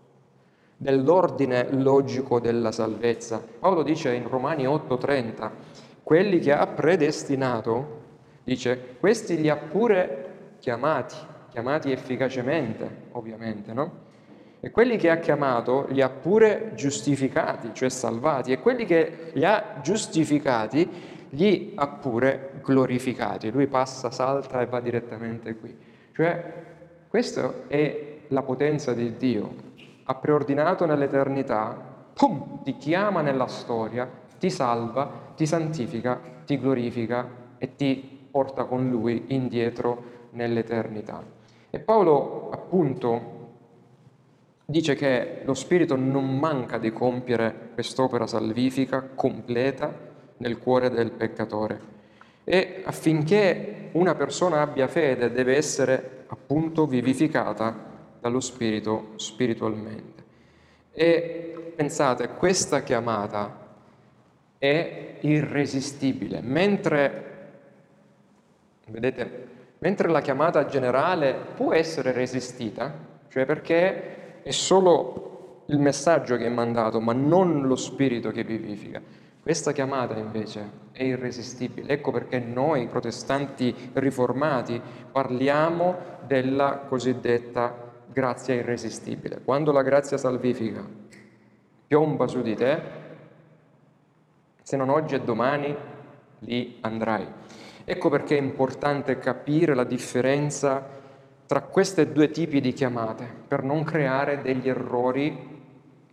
dell'ordine 0.76 1.72
logico 1.72 2.38
della 2.38 2.70
salvezza. 2.70 3.42
Paolo 3.58 3.82
dice 3.82 4.14
in 4.14 4.28
Romani 4.28 4.64
8:30, 4.64 5.50
quelli 6.04 6.38
che 6.38 6.52
ha 6.52 6.68
predestinato, 6.68 7.98
dice, 8.44 8.94
questi 9.00 9.40
li 9.40 9.48
ha 9.48 9.56
pure 9.56 10.54
chiamati, 10.60 11.16
chiamati 11.50 11.90
efficacemente, 11.90 13.08
ovviamente, 13.10 13.72
no? 13.72 14.10
E 14.64 14.70
quelli 14.70 14.96
che 14.96 15.10
ha 15.10 15.16
chiamato 15.16 15.86
li 15.88 16.00
ha 16.00 16.08
pure 16.08 16.70
giustificati, 16.76 17.70
cioè 17.72 17.88
salvati, 17.88 18.52
e 18.52 18.60
quelli 18.60 18.84
che 18.84 19.32
li 19.32 19.44
ha 19.44 19.80
giustificati 19.82 20.88
li 21.30 21.72
ha 21.74 21.88
pure 21.88 22.60
glorificati. 22.62 23.50
Lui 23.50 23.66
passa, 23.66 24.12
salta 24.12 24.60
e 24.60 24.66
va 24.66 24.78
direttamente 24.78 25.56
qui. 25.56 25.76
Cioè, 26.12 26.54
questo 27.08 27.64
è 27.66 28.18
la 28.28 28.42
potenza 28.42 28.92
di 28.92 29.16
Dio. 29.16 29.52
Ha 30.04 30.14
preordinato 30.14 30.86
nell'eternità, 30.86 31.76
pum, 32.14 32.62
ti 32.62 32.76
chiama 32.76 33.20
nella 33.20 33.48
storia, 33.48 34.08
ti 34.38 34.48
salva, 34.48 35.32
ti 35.34 35.44
santifica, 35.44 36.20
ti 36.46 36.56
glorifica 36.60 37.28
e 37.58 37.74
ti 37.74 38.28
porta 38.30 38.62
con 38.66 38.88
lui 38.88 39.24
indietro 39.28 40.28
nell'eternità. 40.30 41.20
E 41.68 41.80
Paolo 41.80 42.50
appunto 42.52 43.41
dice 44.64 44.94
che 44.94 45.42
lo 45.44 45.54
Spirito 45.54 45.96
non 45.96 46.38
manca 46.38 46.78
di 46.78 46.92
compiere 46.92 47.70
quest'opera 47.74 48.26
salvifica 48.26 49.02
completa 49.14 49.92
nel 50.38 50.58
cuore 50.58 50.90
del 50.90 51.12
peccatore. 51.12 51.90
E 52.44 52.82
affinché 52.84 53.90
una 53.92 54.14
persona 54.14 54.60
abbia 54.60 54.88
fede 54.88 55.30
deve 55.30 55.56
essere 55.56 56.24
appunto 56.26 56.86
vivificata 56.86 57.90
dallo 58.20 58.40
Spirito 58.40 59.12
spiritualmente. 59.16 60.22
E 60.92 61.72
pensate, 61.74 62.28
questa 62.28 62.82
chiamata 62.82 63.60
è 64.58 65.16
irresistibile, 65.20 66.40
mentre, 66.40 67.50
vedete, 68.86 69.48
mentre 69.78 70.08
la 70.08 70.20
chiamata 70.20 70.66
generale 70.66 71.34
può 71.56 71.72
essere 71.72 72.12
resistita, 72.12 72.94
cioè 73.28 73.44
perché 73.44 74.21
è 74.42 74.50
solo 74.50 75.64
il 75.66 75.78
messaggio 75.78 76.36
che 76.36 76.46
è 76.46 76.50
mandato, 76.50 77.00
ma 77.00 77.12
non 77.12 77.62
lo 77.62 77.76
spirito 77.76 78.30
che 78.30 78.44
vivifica. 78.44 79.00
Questa 79.40 79.72
chiamata 79.72 80.16
invece 80.16 80.80
è 80.92 81.02
irresistibile. 81.02 81.92
Ecco 81.92 82.12
perché 82.12 82.38
noi 82.38 82.86
protestanti 82.86 83.74
riformati 83.94 84.80
parliamo 85.10 85.96
della 86.26 86.84
cosiddetta 86.88 87.74
grazia 88.06 88.54
irresistibile. 88.54 89.40
Quando 89.42 89.72
la 89.72 89.82
grazia 89.82 90.16
salvifica 90.16 90.86
piomba 91.86 92.26
su 92.26 92.42
di 92.42 92.54
te, 92.54 92.80
se 94.62 94.76
non 94.76 94.90
oggi 94.90 95.14
e 95.14 95.20
domani, 95.22 95.74
lì 96.40 96.78
andrai. 96.80 97.26
Ecco 97.84 98.08
perché 98.08 98.36
è 98.36 98.40
importante 98.40 99.18
capire 99.18 99.74
la 99.74 99.84
differenza 99.84 101.00
tra 101.46 101.62
questi 101.62 102.12
due 102.12 102.30
tipi 102.30 102.60
di 102.60 102.72
chiamate, 102.72 103.26
per 103.46 103.62
non 103.62 103.84
creare 103.84 104.40
degli 104.42 104.68
errori 104.68 105.50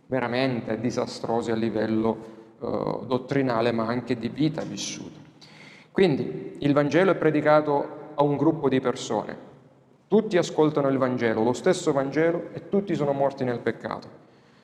veramente 0.06 0.78
disastrosi 0.78 1.50
a 1.50 1.54
livello 1.54 2.16
eh, 2.60 3.06
dottrinale 3.06 3.72
ma 3.72 3.86
anche 3.86 4.18
di 4.18 4.28
vita 4.28 4.62
vissuta. 4.62 5.18
Quindi 5.92 6.56
il 6.58 6.72
Vangelo 6.72 7.12
è 7.12 7.16
predicato 7.16 8.12
a 8.14 8.22
un 8.22 8.36
gruppo 8.36 8.68
di 8.68 8.80
persone, 8.80 9.48
tutti 10.10 10.36
ascoltano 10.36 10.88
il 10.88 10.98
Vangelo, 10.98 11.44
lo 11.44 11.52
stesso 11.52 11.92
Vangelo 11.92 12.48
e 12.52 12.68
tutti 12.68 12.96
sono 12.96 13.12
morti 13.12 13.44
nel 13.44 13.60
peccato. 13.60 14.08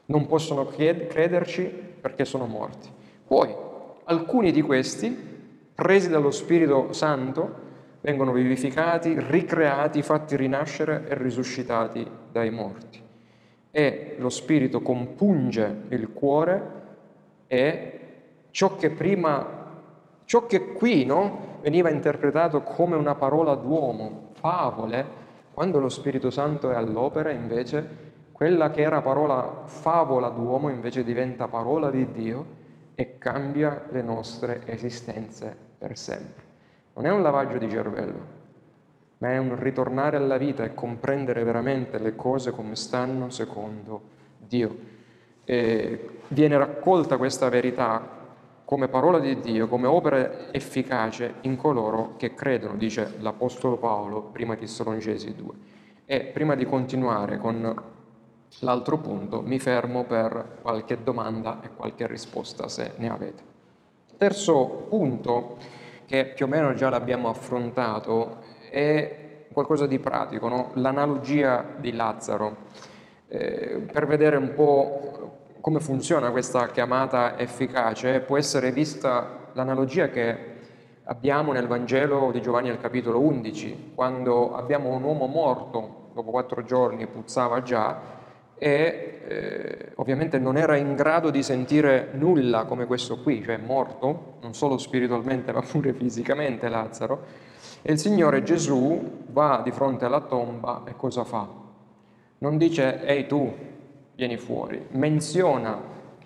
Non 0.07 0.27
possono 0.27 0.67
crederci 0.67 1.65
perché 2.01 2.25
sono 2.25 2.47
morti. 2.47 2.91
Poi 3.25 3.55
alcuni 4.07 4.51
di 4.51 4.61
questi, 4.61 5.17
presi 5.73 6.09
dallo 6.09 6.33
Spirito 6.33 6.93
Santo, 6.93 7.66
vengono 8.07 8.31
vivificati, 8.31 9.19
ricreati, 9.19 10.01
fatti 10.01 10.37
rinascere 10.37 11.09
e 11.09 11.19
risuscitati 11.19 12.09
dai 12.31 12.51
morti. 12.51 13.03
E 13.73 14.15
lo 14.19 14.29
Spirito 14.29 14.81
compunge 14.81 15.87
il 15.89 16.13
cuore 16.13 16.71
è 17.49 17.99
ciò 18.53 18.77
che 18.77 18.91
prima, 18.91 19.73
ciò 20.25 20.47
che 20.47 20.75
qui 20.75 21.05
no, 21.05 21.59
veniva 21.63 21.91
interpretato 21.91 22.63
come 22.63 22.95
una 22.95 23.17
parola 23.17 23.57
d'uomo, 23.57 24.29
favole, 24.35 25.05
quando 25.53 25.81
lo 25.81 25.89
Spirito 25.89 26.31
Santo 26.31 26.71
è 26.71 26.77
all'opera 26.77 27.33
invece 27.33 28.05
quella 28.31 28.71
che 28.71 28.83
era 28.83 29.01
parola 29.01 29.63
favola 29.65 30.29
d'uomo 30.29 30.69
invece 30.69 31.03
diventa 31.03 31.49
parola 31.49 31.91
di 31.91 32.13
Dio 32.13 32.47
e 32.95 33.19
cambia 33.19 33.83
le 33.91 34.03
nostre 34.03 34.63
esistenze 34.67 35.57
per 35.77 35.99
sempre. 35.99 36.46
Non 36.97 37.07
è 37.07 37.11
un 37.11 37.23
lavaggio 37.23 37.57
di 37.57 37.71
cervello, 37.71 38.27
ma 39.19 39.31
è 39.31 39.39
un 39.39 39.59
ritornare 39.59 40.17
alla 40.17 40.37
vita 40.37 40.65
e 40.65 40.75
comprendere 40.75 41.45
veramente 41.45 41.99
le 41.99 42.15
cose 42.15 42.51
come 42.51 42.77
stanno 42.77 43.31
secondo 43.31 44.15
Dio 44.39 44.95
eh, 45.47 46.09
viene 46.29 46.59
raccolta 46.59 47.17
questa 47.17 47.49
verità 47.49 48.15
come 48.65 48.89
parola 48.89 49.21
di 49.21 49.39
Dio, 49.39 49.69
come 49.69 49.87
opera 49.87 50.53
efficace 50.53 51.35
in 51.43 51.57
coloro 51.57 52.15
che 52.17 52.35
credono, 52.35 52.75
dice 52.75 53.15
l'Apostolo 53.21 53.77
Paolo, 53.77 54.23
prima 54.23 54.57
Tessalonicesi 54.57 55.35
2. 55.37 55.55
E 56.05 56.21
prima 56.25 56.57
di 56.57 56.67
continuare 56.67 57.39
con 57.39 57.83
l'altro 58.61 58.99
punto, 58.99 59.41
mi 59.41 59.61
fermo 59.61 60.03
per 60.03 60.59
qualche 60.63 61.01
domanda 61.01 61.61
e 61.63 61.71
qualche 61.77 62.09
risposta 62.09 62.69
se 62.69 62.95
ne 62.97 63.09
avete. 63.09 63.43
Terzo 64.17 64.87
punto, 64.89 65.59
che 66.07 66.33
più 66.35 66.47
o 66.47 66.49
meno 66.49 66.73
già 66.75 66.89
l'abbiamo 66.89 67.29
affrontato, 67.29 68.39
è 68.71 69.47
qualcosa 69.53 69.87
di 69.87 69.99
pratico, 69.99 70.49
no? 70.49 70.71
l'analogia 70.75 71.65
di 71.79 71.93
Lazzaro. 71.93 72.57
Eh, 73.29 73.87
per 73.91 74.07
vedere 74.07 74.37
un 74.37 74.55
po' 74.55 75.57
come 75.61 75.81
funziona 75.81 76.31
questa 76.31 76.69
chiamata 76.69 77.39
efficace, 77.39 78.21
può 78.21 78.37
essere 78.37 78.71
vista 78.71 79.49
l'analogia 79.55 80.11
che 80.11 80.55
abbiamo 81.05 81.53
nel 81.53 81.67
Vangelo 81.67 82.31
di 82.31 82.41
Giovanni 82.41 82.69
al 82.69 82.81
capitolo 82.81 83.21
11, 83.21 83.93
quando 83.95 84.55
abbiamo 84.55 84.95
un 84.95 85.03
uomo 85.03 85.27
morto, 85.27 86.11
dopo 86.15 86.31
quattro 86.31 86.63
giorni 86.63 87.07
puzzava 87.07 87.63
già, 87.63 87.99
e 88.59 89.21
eh, 89.27 89.93
ovviamente 89.97 90.39
non 90.39 90.57
era 90.57 90.77
in 90.77 90.95
grado 90.95 91.31
di 91.31 91.43
sentire 91.43 92.11
nulla 92.13 92.65
come 92.65 92.87
questo 92.87 93.19
qui, 93.19 93.43
cioè 93.43 93.59
morto, 93.59 94.39
non 94.41 94.55
solo 94.55 94.79
spiritualmente 94.79 95.53
ma 95.53 95.61
pure 95.61 95.93
fisicamente 95.93 96.69
Lazzaro, 96.69 97.25
e 97.83 97.93
il 97.93 97.99
Signore 97.99 98.43
Gesù 98.43 99.25
va 99.29 99.61
di 99.63 99.71
fronte 99.71 100.05
alla 100.05 100.21
tomba 100.21 100.83
e 100.87 100.95
cosa 100.97 101.25
fa? 101.25 101.47
Non 102.39 102.59
dice, 102.59 103.05
ehi 103.05 103.27
tu, 103.27 103.53
vieni 104.15 104.37
fuori. 104.37 104.87
Menziona 104.91 105.81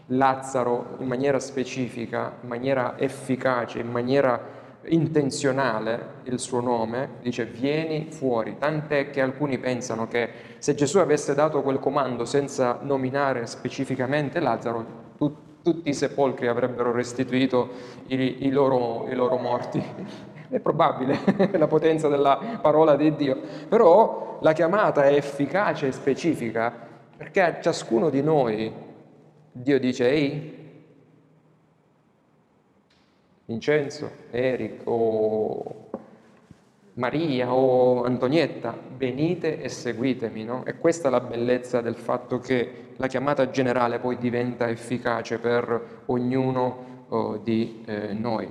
Lazzaro 0.07 0.97
in 0.99 1.07
maniera 1.07 1.39
specifica, 1.39 2.37
in 2.43 2.49
maniera 2.49 2.99
efficace, 2.99 3.79
in 3.79 3.91
maniera 3.91 4.59
intenzionale 4.87 6.19
il 6.25 6.39
suo 6.39 6.61
nome, 6.61 7.17
dice 7.23 7.45
vieni 7.45 8.07
fuori, 8.11 8.57
tant'è 8.59 9.11
che 9.11 9.21
alcuni 9.21 9.59
pensano 9.59 10.09
che 10.09 10.31
se 10.59 10.75
Gesù 10.75 10.99
avesse 10.99 11.35
dato 11.35 11.63
quel 11.63 11.79
comando 11.79 12.25
senza 12.25 12.79
nominare 12.83 13.47
specificamente 13.47 14.41
Lazzaro, 14.41 14.87
tu, 15.17 15.35
tutti 15.63 15.91
i 15.91 15.95
sepolcri 15.95 16.47
avrebbero 16.47 16.93
restituito 16.93 17.69
i, 18.07 18.47
i, 18.47 18.51
loro, 18.51 19.07
i 19.11 19.15
loro 19.15 19.37
morti. 19.37 19.83
È 20.51 20.59
probabile 20.59 21.17
la 21.53 21.69
potenza 21.69 22.09
della 22.09 22.59
parola 22.61 22.97
di 22.97 23.15
Dio, 23.15 23.39
però 23.69 24.39
la 24.43 24.53
chiamata 24.53 25.05
è 25.05 25.15
efficace 25.15 25.87
e 25.87 25.93
specifica 25.93 26.75
perché 27.17 27.41
a 27.41 27.61
ciascuno 27.61 28.11
di 28.11 28.21
noi 28.21 28.73
Dio 29.53 29.79
dice, 29.79 30.09
ehi, 30.09 30.60
Vincenzo, 33.51 34.09
Eric 34.31 34.83
o 34.85 35.89
Maria 36.95 37.53
o 37.53 38.05
Antonietta, 38.05 38.79
venite 38.97 39.61
e 39.61 39.69
seguitemi, 39.69 40.45
no? 40.45 40.65
E 40.65 40.79
questa 40.79 41.09
è 41.09 41.11
la 41.11 41.19
bellezza 41.19 41.81
del 41.81 41.97
fatto 41.97 42.39
che 42.39 42.93
la 42.95 43.09
chiamata 43.09 43.51
generale 43.51 43.99
poi 43.99 44.19
diventa 44.19 44.69
efficace 44.69 45.39
per 45.39 46.03
ognuno 46.07 47.07
oh, 47.09 47.37
di 47.39 47.83
eh, 47.87 48.13
noi. 48.13 48.49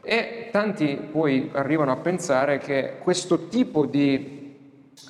E 0.00 0.48
tanti 0.50 0.96
poi 0.96 1.50
arrivano 1.52 1.92
a 1.92 1.96
pensare 1.96 2.56
che 2.56 2.94
questo 3.02 3.48
tipo 3.48 3.84
di 3.84 4.56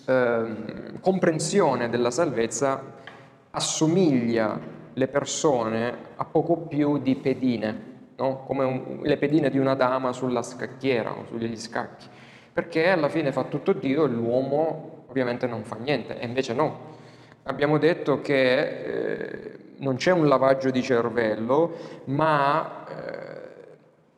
eh, 0.05 0.45
comprensione 1.01 1.89
della 1.89 2.11
salvezza 2.11 2.83
assomiglia 3.51 4.59
le 4.93 5.09
persone 5.09 5.97
a 6.16 6.25
poco 6.25 6.57
più 6.57 6.99
di 6.99 7.14
pedine, 7.14 7.91
no? 8.17 8.45
come 8.45 8.65
un, 8.65 9.01
le 9.03 9.17
pedine 9.17 9.51
di 9.51 9.59
una 9.59 9.75
dama 9.75 10.13
sulla 10.13 10.43
scacchiera 10.43 11.13
o 11.13 11.25
sugli 11.27 11.57
scacchi, 11.57 12.07
perché 12.53 12.89
alla 12.89 13.09
fine 13.09 13.33
fa 13.33 13.45
tutto 13.45 13.73
Dio 13.73 14.05
e 14.05 14.09
l'uomo 14.09 15.05
ovviamente 15.09 15.47
non 15.47 15.65
fa 15.65 15.77
niente, 15.77 16.19
e 16.19 16.27
invece 16.27 16.55
no. 16.55 16.91
Abbiamo 17.45 17.79
detto 17.79 18.21
che 18.21 18.61
eh, 18.61 19.59
non 19.79 19.97
c'è 19.97 20.13
un 20.13 20.27
lavaggio 20.29 20.71
di 20.71 20.81
cervello, 20.81 21.73
ma 22.05 22.85
eh, 22.89 23.33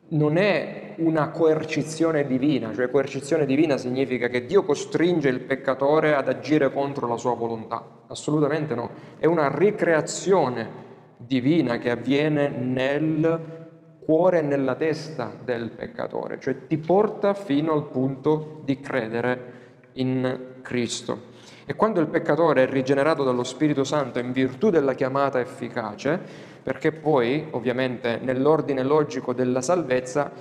non 0.09 0.37
è 0.37 0.93
una 0.97 1.29
coercizione 1.29 2.25
divina, 2.25 2.73
cioè 2.73 2.89
coercizione 2.89 3.45
divina 3.45 3.77
significa 3.77 4.27
che 4.27 4.45
Dio 4.45 4.63
costringe 4.63 5.27
il 5.29 5.41
peccatore 5.41 6.13
ad 6.13 6.29
agire 6.29 6.71
contro 6.71 7.07
la 7.07 7.17
sua 7.17 7.33
volontà, 7.33 7.83
assolutamente 8.07 8.75
no, 8.75 8.89
è 9.17 9.25
una 9.25 9.53
ricreazione 9.53 10.83
divina 11.17 11.77
che 11.77 11.89
avviene 11.89 12.47
nel 12.49 13.64
cuore 14.05 14.39
e 14.39 14.41
nella 14.43 14.75
testa 14.75 15.31
del 15.43 15.71
peccatore, 15.71 16.39
cioè 16.39 16.67
ti 16.67 16.77
porta 16.77 17.33
fino 17.33 17.73
al 17.73 17.87
punto 17.87 18.61
di 18.63 18.79
credere 18.79 19.53
in 19.93 20.53
Cristo. 20.61 21.33
E 21.65 21.73
quando 21.73 21.99
il 21.99 22.07
peccatore 22.07 22.63
è 22.63 22.69
rigenerato 22.69 23.23
dallo 23.23 23.43
Spirito 23.43 23.83
Santo 23.83 24.19
in 24.19 24.31
virtù 24.31 24.69
della 24.69 24.93
chiamata 24.93 25.39
efficace, 25.39 26.19
perché 26.61 26.91
poi 26.91 27.47
ovviamente 27.51 28.19
nell'ordine 28.21 28.83
logico 28.83 29.33
della 29.33 29.61
salvezza 29.61 30.31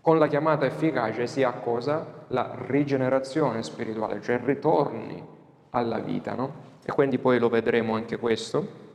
con 0.00 0.18
la 0.18 0.26
chiamata 0.26 0.66
efficace 0.66 1.26
si 1.26 1.42
ha 1.44 1.52
cosa? 1.52 2.24
La 2.28 2.56
rigenerazione 2.66 3.62
spirituale, 3.62 4.20
cioè 4.20 4.40
ritorni 4.42 5.22
alla 5.70 5.98
vita, 5.98 6.34
no? 6.34 6.64
E 6.84 6.92
quindi 6.92 7.18
poi 7.18 7.38
lo 7.38 7.48
vedremo 7.48 7.94
anche 7.94 8.16
questo. 8.16 8.85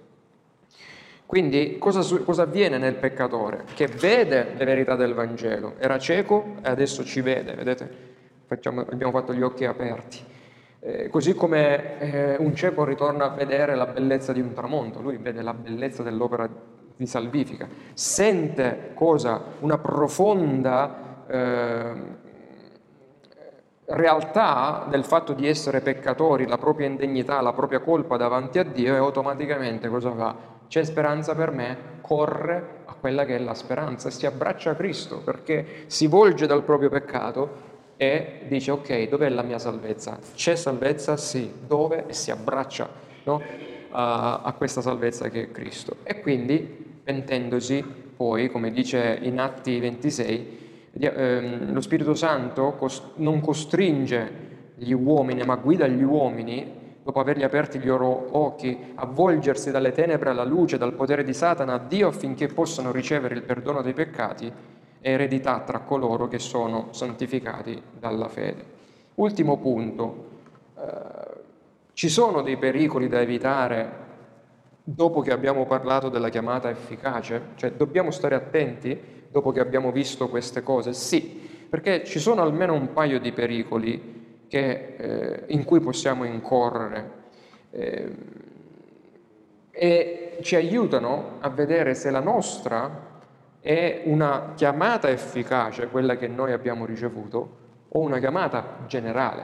Quindi 1.32 1.78
cosa, 1.78 2.02
cosa, 2.26 2.42
avviene 2.42 2.78
nel 2.78 2.96
peccatore? 2.96 3.64
Che 3.74 3.88
vede 3.88 4.52
le 4.58 4.66
verità 4.66 4.98
del 4.98 5.14
Vangelo, 5.14 5.76
era 5.78 5.98
cieco 5.98 6.56
e 6.62 6.68
adesso 6.68 7.06
ci 7.06 7.22
vede, 7.22 7.54
vedete? 7.54 7.90
Facciamo, 8.48 8.82
abbiamo 8.82 9.14
fatto 9.14 9.34
gli 9.34 9.42
occhi 9.42 9.64
aperti. 9.64 10.18
Eh, 10.82 11.08
così 11.08 11.34
come 11.34 12.00
eh, 12.00 12.36
un 12.38 12.54
cieco 12.54 12.84
ritorna 12.84 13.32
a 13.32 13.34
vedere 13.34 13.76
la 13.76 13.86
bellezza 13.86 14.34
di 14.34 14.42
un 14.42 14.52
tramonto, 14.52 15.00
lui 15.00 15.16
vede 15.16 15.42
la 15.42 15.54
bellezza 15.54 16.04
dell'opera 16.04 16.50
di 16.98 17.06
salvifica, 17.06 17.66
sente 17.94 18.92
cosa? 18.94 19.42
Una 19.60 19.78
profonda 19.78 21.24
eh, 21.30 21.94
realtà 23.86 24.86
del 24.90 25.06
fatto 25.06 25.32
di 25.32 25.48
essere 25.48 25.80
peccatori, 25.80 26.46
la 26.46 26.58
propria 26.58 26.88
indegnità, 26.88 27.40
la 27.40 27.54
propria 27.54 27.80
colpa 27.80 28.18
davanti 28.18 28.60
a 28.60 28.64
Dio 28.64 28.94
e 28.94 28.98
automaticamente 28.98 29.88
cosa 29.88 30.12
fa? 30.12 30.60
C'è 30.72 30.86
speranza 30.86 31.36
per 31.36 31.52
me, 31.52 31.78
corre 32.00 32.84
a 32.86 32.94
quella 32.94 33.26
che 33.26 33.36
è 33.36 33.40
la 33.40 33.54
speranza, 33.54 34.10
si 34.10 34.26
abbraccia 34.26 34.70
a 34.70 34.76
Cristo 34.76 35.18
perché 35.18 35.84
si 35.88 36.08
volge 36.08 36.48
dal 36.48 36.64
proprio 36.64 36.88
peccato 36.88 37.50
e 37.98 38.44
dice 38.48 38.72
ok, 38.72 39.10
dov'è 39.10 39.28
la 39.28 39.42
mia 39.42 39.60
salvezza? 39.60 40.18
C'è 40.34 40.56
salvezza? 40.56 41.18
Sì. 41.18 41.52
Dove? 41.68 42.06
E 42.08 42.14
si 42.14 42.32
abbraccia 42.32 42.90
no? 43.26 43.42
a, 43.90 44.44
a, 44.44 44.54
questa 44.54 44.80
salvezza 44.80 45.28
che 45.28 45.42
è 45.42 45.52
Cristo. 45.52 45.98
E 46.04 46.22
quindi, 46.22 46.60
pentendosi, 47.04 47.84
poi, 48.16 48.50
come 48.50 48.72
dice 48.72 49.20
in 49.24 49.42
Atti 49.42 49.78
26, 49.78 50.60
ehm, 51.02 51.74
lo 51.74 51.82
Spirito 51.82 52.16
Santo 52.16 52.78
non 53.16 53.42
costringe 53.42 54.32
gli 54.76 54.94
uomini, 54.94 55.44
ma 55.44 55.58
guida 55.58 55.86
gli 55.86 56.02
uomini, 56.02 56.80
dopo 57.04 57.20
avergli 57.20 57.44
aperti 57.44 57.80
gli 57.80 57.88
loro 57.88 58.38
occhi, 58.38 58.94
a 58.96 59.06
volgersi 59.06 59.72
dalle 59.72 59.92
tenebre 59.92 60.30
alla 60.30 60.44
luce, 60.44 60.78
dal 60.78 60.94
potere 60.94 61.24
di 61.24 61.34
Satana 61.34 61.74
a 61.74 61.80
Dio 61.80 62.08
affinché 62.08 62.48
possano 62.48 62.92
ricevere 62.92 63.36
il 63.36 63.44
perdono 63.44 63.82
dei 63.82 63.94
peccati 63.94 64.52
eredità 65.02 65.62
tra 65.62 65.80
coloro 65.80 66.28
che 66.28 66.38
sono 66.38 66.90
santificati 66.92 67.82
dalla 67.98 68.28
fede. 68.28 68.80
Ultimo 69.16 69.58
punto, 69.58 70.30
eh, 70.78 71.40
ci 71.94 72.08
sono 72.08 72.42
dei 72.42 72.58
pericoli 72.58 73.08
da 73.08 73.20
evitare 73.20 74.10
dopo 74.84 75.22
che 75.22 75.32
abbiamo 75.32 75.66
parlato 75.66 76.10
della 76.10 76.30
chiamata 76.30 76.70
efficace? 76.70 77.50
Cioè 77.56 77.72
dobbiamo 77.72 78.12
stare 78.12 78.36
attenti 78.36 79.26
dopo 79.30 79.52
che 79.52 79.60
abbiamo 79.60 79.92
visto 79.92 80.30
queste 80.30 80.62
cose? 80.62 80.94
Sì, 80.94 81.50
perché 81.70 82.04
ci 82.04 82.20
sono 82.20 82.42
almeno 82.42 82.74
un 82.74 82.94
paio 82.94 83.20
di 83.20 83.32
pericoli 83.32 84.21
che, 84.52 84.96
eh, 84.98 85.44
in 85.54 85.64
cui 85.64 85.80
possiamo 85.80 86.26
incorrere 86.26 87.12
eh, 87.72 88.16
e 89.72 90.38
ci 90.42 90.58
aiutano 90.58 91.38
a 91.40 91.48
vedere 91.48 91.96
se 91.96 92.10
la 92.10 92.20
nostra 92.20 93.08
è 93.62 94.02
una 94.08 94.52
chiamata 94.56 95.10
efficace, 95.10 95.88
quella 95.88 96.18
che 96.18 96.28
noi 96.28 96.52
abbiamo 96.52 96.86
ricevuto, 96.86 97.60
o 97.88 98.00
una 98.00 98.20
chiamata 98.20 98.80
generale, 98.88 99.44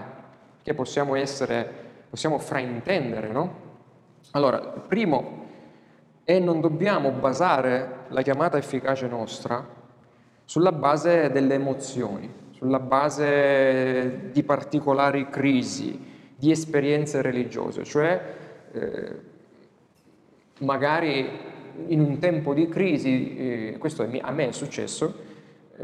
che 0.62 0.74
possiamo 0.74 1.16
essere, 1.16 1.72
possiamo 2.10 2.38
fraintendere, 2.38 3.30
no? 3.30 3.54
Allora, 4.32 4.60
primo 4.60 5.46
è 6.26 6.38
non 6.38 6.60
dobbiamo 6.60 7.12
basare 7.12 8.00
la 8.10 8.22
chiamata 8.24 8.58
efficace 8.58 9.08
nostra 9.08 9.66
sulla 10.44 10.74
base 10.74 11.32
delle 11.32 11.54
emozioni, 11.54 12.30
sulla 12.58 12.80
base 12.80 14.30
di 14.32 14.42
particolari 14.44 15.30
crisi, 15.30 16.00
di 16.36 16.50
esperienze 16.50 17.22
religiose, 17.22 17.84
cioè 17.84 18.22
eh, 18.74 19.12
magari 20.60 21.30
in 21.88 22.00
un 22.00 22.18
tempo 22.18 22.54
di 22.56 22.68
crisi, 22.68 23.38
eh, 23.38 23.76
questo 23.78 24.08
a 24.22 24.32
me 24.32 24.48
è 24.48 24.52
successo, 24.52 25.26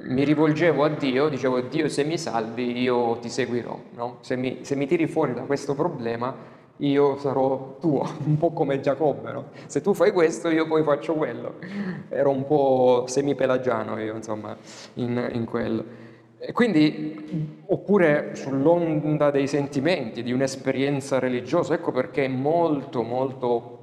mi 0.02 0.24
rivolgevo 0.24 0.84
a 0.84 0.90
Dio, 0.90 1.30
dicevo 1.30 1.62
Dio 1.62 1.88
se 1.88 2.04
mi 2.04 2.18
salvi 2.18 2.82
io 2.82 3.18
ti 3.18 3.30
seguirò, 3.30 3.80
no? 3.92 4.18
se, 4.22 4.36
mi, 4.36 4.60
se, 4.62 4.76
mi, 4.76 4.88
tiri 4.88 5.06
fuori 5.06 5.36
da 5.36 5.42
questo 5.42 5.76
problema 5.76 6.36
io 6.78 7.18
sarò 7.20 7.78
tuo, 7.80 8.04
un 8.26 8.38
po' 8.40 8.52
come 8.52 8.80
Giacobbe, 8.80 9.32
no? 9.32 9.46
se 9.68 9.82
tu 9.82 9.94
fai 9.94 10.12
questo 10.12 10.50
io 10.50 10.66
poi 10.66 10.82
faccio 10.82 11.14
quello, 11.14 11.56
ero 12.10 12.32
un 12.32 12.46
po' 12.48 13.06
semipelagiano 13.08 14.00
io 14.00 14.16
insomma 14.16 14.58
in, 14.96 15.30
in 15.34 15.46
quello. 15.46 16.03
E 16.46 16.52
quindi, 16.52 17.62
oppure 17.68 18.36
sull'onda 18.36 19.32
dei 19.32 19.48
sentimenti, 19.48 20.24
di 20.24 20.34
un'esperienza 20.34 21.18
religiosa, 21.18 21.74
ecco 21.74 21.94
perché 21.94 22.26
è 22.26 22.28
molto, 22.28 23.02
molto, 23.02 23.80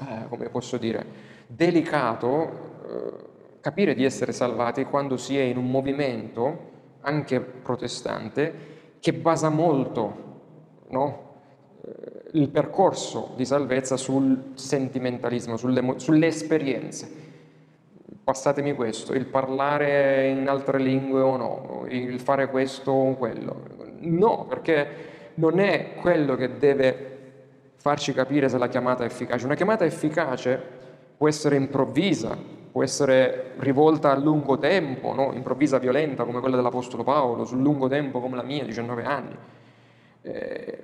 eh, 0.00 0.26
come 0.30 0.48
posso 0.48 0.78
dire, 0.78 1.04
delicato 1.46 2.30
eh, 2.88 3.60
capire 3.60 3.94
di 3.94 4.04
essere 4.04 4.32
salvati 4.32 4.84
quando 4.84 5.18
si 5.18 5.36
è 5.36 5.42
in 5.42 5.58
un 5.58 5.70
movimento, 5.70 6.70
anche 7.02 7.40
protestante, 7.40 8.70
che 8.98 9.12
basa 9.12 9.50
molto 9.50 10.84
no? 10.88 11.40
eh, 11.84 12.30
il 12.38 12.48
percorso 12.48 13.34
di 13.36 13.44
salvezza 13.44 13.98
sul 13.98 14.52
sentimentalismo, 14.54 15.58
sulle, 15.58 15.98
sulle 15.98 16.28
esperienze. 16.28 17.31
Passatemi 18.24 18.74
questo, 18.74 19.14
il 19.14 19.26
parlare 19.26 20.28
in 20.28 20.48
altre 20.48 20.78
lingue 20.78 21.20
o 21.20 21.36
no, 21.36 21.84
il 21.88 22.20
fare 22.20 22.48
questo 22.48 22.90
o 22.90 23.14
quello. 23.14 23.62
No, 24.00 24.46
perché 24.48 25.10
non 25.34 25.58
è 25.58 25.94
quello 25.94 26.36
che 26.36 26.58
deve 26.58 27.12
farci 27.76 28.12
capire 28.12 28.48
se 28.48 28.58
la 28.58 28.68
chiamata 28.68 29.02
è 29.02 29.06
efficace. 29.06 29.44
Una 29.44 29.54
chiamata 29.54 29.84
efficace 29.84 30.60
può 31.16 31.28
essere 31.28 31.56
improvvisa, 31.56 32.36
può 32.70 32.82
essere 32.82 33.52
rivolta 33.58 34.10
a 34.10 34.16
lungo 34.16 34.58
tempo, 34.58 35.14
no? 35.14 35.32
improvvisa, 35.32 35.78
violenta 35.78 36.24
come 36.24 36.40
quella 36.40 36.56
dell'Apostolo 36.56 37.02
Paolo, 37.02 37.44
sul 37.44 37.60
lungo 37.60 37.88
tempo 37.88 38.20
come 38.20 38.36
la 38.36 38.42
mia, 38.42 38.64
19 38.64 39.04
anni. 39.04 39.36
Eh, 40.22 40.78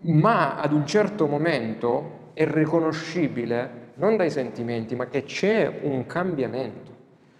ma 0.00 0.56
ad 0.60 0.72
un 0.72 0.86
certo 0.86 1.26
momento 1.26 2.30
è 2.32 2.46
riconoscibile 2.46 3.84
non 3.96 4.16
dai 4.16 4.30
sentimenti, 4.30 4.94
ma 4.94 5.06
che 5.06 5.24
c'è 5.24 5.80
un 5.82 6.06
cambiamento. 6.06 6.94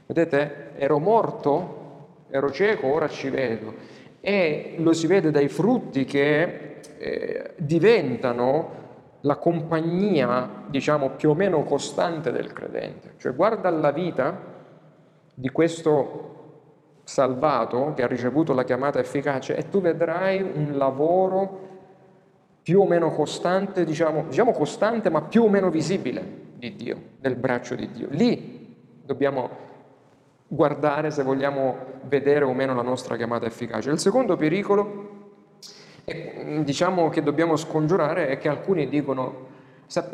Vedete, 0.07 0.71
ero 0.77 0.99
morto, 0.99 2.25
ero 2.31 2.51
cieco, 2.51 2.93
ora 2.93 3.09
ci 3.09 3.29
vedo. 3.29 3.75
E 4.21 4.77
lo 4.79 4.93
si 4.93 5.07
vede 5.07 5.31
dai 5.31 5.49
frutti 5.49 6.05
che 6.05 6.81
eh, 6.99 7.51
diventano 7.57 8.85
la 9.21 9.37
compagnia, 9.37 10.65
diciamo, 10.69 11.11
più 11.11 11.31
o 11.31 11.35
meno 11.35 11.63
costante 11.65 12.33
del 12.33 12.53
credente. 12.53 13.15
Cioè 13.19 13.35
guarda 13.35 13.71
la 13.71 13.91
vita 13.91 14.55
di 15.35 15.51
questo 15.51 16.35
salvato 17.05 17.93
che 17.95 18.03
ha 18.03 18.07
ricevuto 18.07 18.53
la 18.53 18.65
chiamata 18.65 18.99
efficace 18.99 19.57
e 19.57 19.69
tu 19.69 19.81
vedrai 19.81 20.41
un 20.43 20.77
lavoro 20.77 21.65
più 22.63 22.81
o 22.81 22.87
meno 22.87 23.11
costante, 23.11 23.85
diciamo, 23.85 24.25
diciamo 24.29 24.53
costante 24.53 25.09
ma 25.09 25.23
più 25.23 25.45
o 25.45 25.49
meno 25.49 25.71
visibile 25.71 26.46
di 26.57 26.75
Dio, 26.75 27.01
del 27.19 27.37
braccio 27.37 27.75
di 27.75 27.91
Dio. 27.91 28.09
Lì 28.11 28.75
dobbiamo 29.05 29.65
guardare 30.49 31.11
se 31.11 31.23
vogliamo 31.23 31.77
vedere 32.03 32.45
o 32.45 32.53
meno 32.53 32.75
la 32.75 32.83
nostra 32.83 33.17
chiamata 33.17 33.47
efficace. 33.47 33.91
Il 33.91 33.99
secondo 33.99 34.37
pericolo 34.37 35.15
e 36.05 36.33
mm, 36.39 36.61
diciamo 36.63 37.09
che 37.09 37.23
dobbiamo 37.23 37.57
scongiurare 37.57 38.29
è 38.29 38.39
che 38.39 38.49
alcuni 38.49 38.89
dicono, 38.89 39.55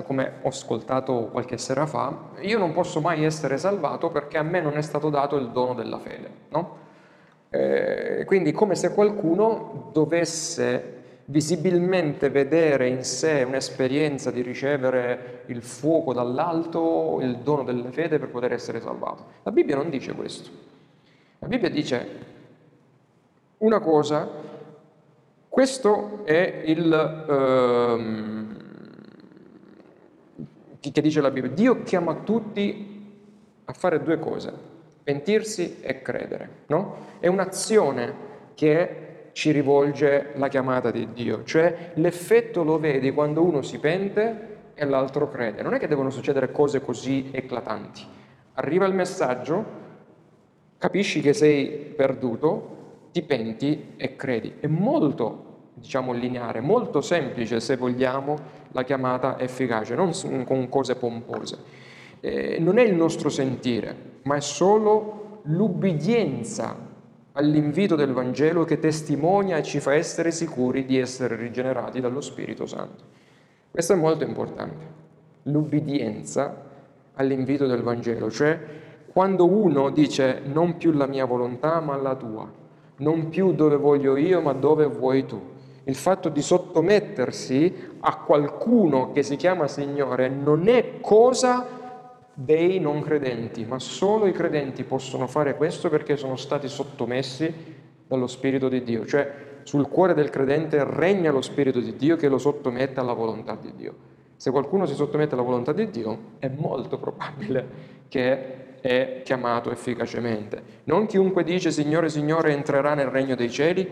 come 0.05 0.33
ho 0.43 0.49
ascoltato 0.49 1.29
qualche 1.31 1.59
sera 1.59 1.87
fa, 1.87 2.31
io 2.41 2.59
non 2.59 2.73
posso 2.73 3.01
mai 3.01 3.25
essere 3.25 3.59
salvato 3.59 4.11
perché 4.11 4.39
a 4.39 4.43
me 4.43 4.61
non 4.61 4.77
è 4.77 4.83
stato 4.83 5.11
dato 5.11 5.37
il 5.37 5.51
dono 5.51 5.75
della 5.75 5.99
fede, 5.99 6.31
no? 6.49 6.81
eh, 7.51 8.25
quindi 8.25 8.53
come 8.53 8.75
se 8.75 8.95
qualcuno 8.95 9.91
dovesse 9.93 11.02
visibilmente 11.33 12.29
vedere 12.29 12.89
in 12.89 13.03
sé 13.03 13.43
un'esperienza 13.43 14.31
di 14.31 14.43
ricevere 14.43 15.45
il 15.47 15.63
fuoco 15.63 16.13
dall'alto, 16.13 17.19
il 17.23 17.39
dono 17.39 17.65
della 17.65 17.91
fede 17.91 18.19
per 18.19 18.29
poter 18.29 18.53
essere 18.53 18.81
salvato. 18.81 19.25
La 19.43 19.51
Bibbia 19.51 19.75
non 19.75 19.89
dice 19.89 20.13
questo. 20.13 20.51
La 21.39 21.49
Bibbia 21.49 21.71
dice 21.71 22.31
una 23.59 23.81
cosa 23.81 24.51
questo 25.49 26.25
è 26.25 26.63
il... 26.65 27.27
Ehm, 27.29 28.57
che 30.81 31.01
dice 31.01 31.21
la 31.21 31.31
Bibbia. 31.31 31.51
Dio 31.51 31.83
chiama 31.83 32.15
tutti 32.25 33.05
a 33.65 33.73
fare 33.75 34.03
due 34.03 34.19
cose, 34.19 34.53
pentirsi 35.03 35.77
e 35.81 36.01
credere. 36.01 36.49
No? 36.69 36.97
È 37.21 37.27
un'azione 37.27 38.15
che 38.55 39.12
ci 39.33 39.51
rivolge 39.51 40.33
la 40.35 40.49
chiamata 40.49 40.91
di 40.91 41.09
Dio, 41.13 41.43
cioè 41.45 41.93
l'effetto 41.95 42.63
lo 42.63 42.79
vedi 42.79 43.13
quando 43.13 43.43
uno 43.43 43.63
si 43.63 43.79
pente 43.79 44.51
e 44.75 44.85
l'altro 44.85 45.29
crede. 45.29 45.63
Non 45.63 45.75
è 45.75 45.79
che 45.79 45.89
devono 45.89 46.11
succedere 46.11 46.53
cose 46.53 46.81
così 46.81 47.31
eclatanti. 47.33 48.05
Arriva 48.55 48.87
il 48.87 48.95
messaggio, 48.95 49.65
capisci 50.79 51.21
che 51.21 51.33
sei 51.33 51.69
perduto, 51.69 53.09
ti 53.13 53.23
penti 53.23 53.95
e 53.97 54.17
credi. 54.17 54.55
È 54.61 54.67
molto, 54.67 55.71
diciamo, 55.75 56.13
lineare, 56.13 56.61
molto 56.61 57.01
semplice 57.01 57.61
se 57.61 57.77
vogliamo 57.77 58.37
la 58.73 58.85
chiamata 58.85 59.39
efficace, 59.39 59.95
non 59.95 60.13
con 60.45 60.69
cose 60.69 60.97
pompose. 60.97 61.59
Eh, 62.21 62.59
non 62.61 62.79
è 62.79 62.83
il 62.83 62.95
nostro 62.95 63.29
sentire, 63.29 64.21
ma 64.23 64.37
è 64.37 64.41
solo 64.41 65.41
l'ubbidienza 65.45 66.91
all'invito 67.33 67.95
del 67.95 68.13
Vangelo 68.13 68.65
che 68.65 68.79
testimonia 68.79 69.57
e 69.57 69.63
ci 69.63 69.81
fa 69.81 69.95
essere 69.95 70.31
sicuri 70.31 70.85
di 70.85 70.99
essere 70.99 71.37
rigenerati 71.37 72.01
dallo 72.01 72.21
Spirito 72.21 72.67
Santo. 72.67 73.05
Questo 73.71 73.95
è 73.95 73.97
molto 73.97 74.25
importante, 74.25 74.85
l'ubbidienza 75.45 76.71
all'invito 77.15 77.67
del 77.67 77.83
Vangelo, 77.83 78.31
cioè 78.31 78.59
quando 79.07 79.47
uno 79.47 79.91
dice 79.91 80.43
non 80.45 80.77
più 80.77 80.93
la 80.93 81.07
mia 81.07 81.25
volontà 81.25 81.81
ma 81.81 81.97
la 81.97 82.15
tua, 82.15 82.51
non 82.97 83.29
più 83.29 83.53
dove 83.53 83.77
voglio 83.77 84.17
io 84.17 84.41
ma 84.41 84.53
dove 84.53 84.87
vuoi 84.87 85.25
tu. 85.27 85.51
Il 85.85 85.97
fatto 85.97 86.29
di 86.29 86.43
sottomettersi 86.43 87.97
a 88.01 88.19
qualcuno 88.19 89.11
che 89.13 89.23
si 89.23 89.37
chiama 89.37 89.67
Signore 89.67 90.29
non 90.29 90.69
è 90.69 91.01
cosa 91.01 91.81
dei 92.35 92.81
non 92.81 93.03
credenti, 93.03 93.65
ma 93.65 93.79
solo 93.79 94.27
i 94.27 94.33
credenti 94.33 94.85
possono 94.85 95.27
fare 95.27 95.57
questo 95.57 95.89
perché 95.89 96.17
sono 96.17 96.37
stati 96.37 96.69
sottomessi 96.69 97.53
dallo 98.07 98.27
Spirito 98.27 98.69
di 98.69 98.83
Dio, 98.83 99.07
cioè 99.07 99.51
sul 99.63 99.89
cuore 99.89 100.15
del 100.15 100.31
credente 100.31 100.83
regna 100.85 101.31
lo 101.31 101.41
Spirito 101.41 101.81
di 101.81 101.97
Dio 101.97 102.17
che 102.17 102.29
lo 102.29 102.39
sottomette 102.39 103.01
alla 103.01 103.13
volontà 103.13 103.57
di 103.61 103.73
Dio. 103.77 103.95
Se 104.37 104.51
qualcuno 104.51 104.87
si 104.87 104.95
sottomette 104.95 105.35
alla 105.35 105.45
volontà 105.45 105.73
di 105.73 105.89
Dio, 105.89 106.19
è 106.39 106.49
molto 106.49 106.99
probabile 106.99 107.91
che 108.09 108.81
è 108.81 109.21
chiamato 109.23 109.71
efficacemente. 109.71 110.81
Non 110.85 111.07
chiunque 111.07 111.45
dice 111.45 111.71
Signore, 111.71 112.09
Signore 112.09 112.53
entrerà 112.53 112.95
nel 112.95 113.07
regno 113.07 113.37
dei 113.37 113.49
cieli, 113.49 113.89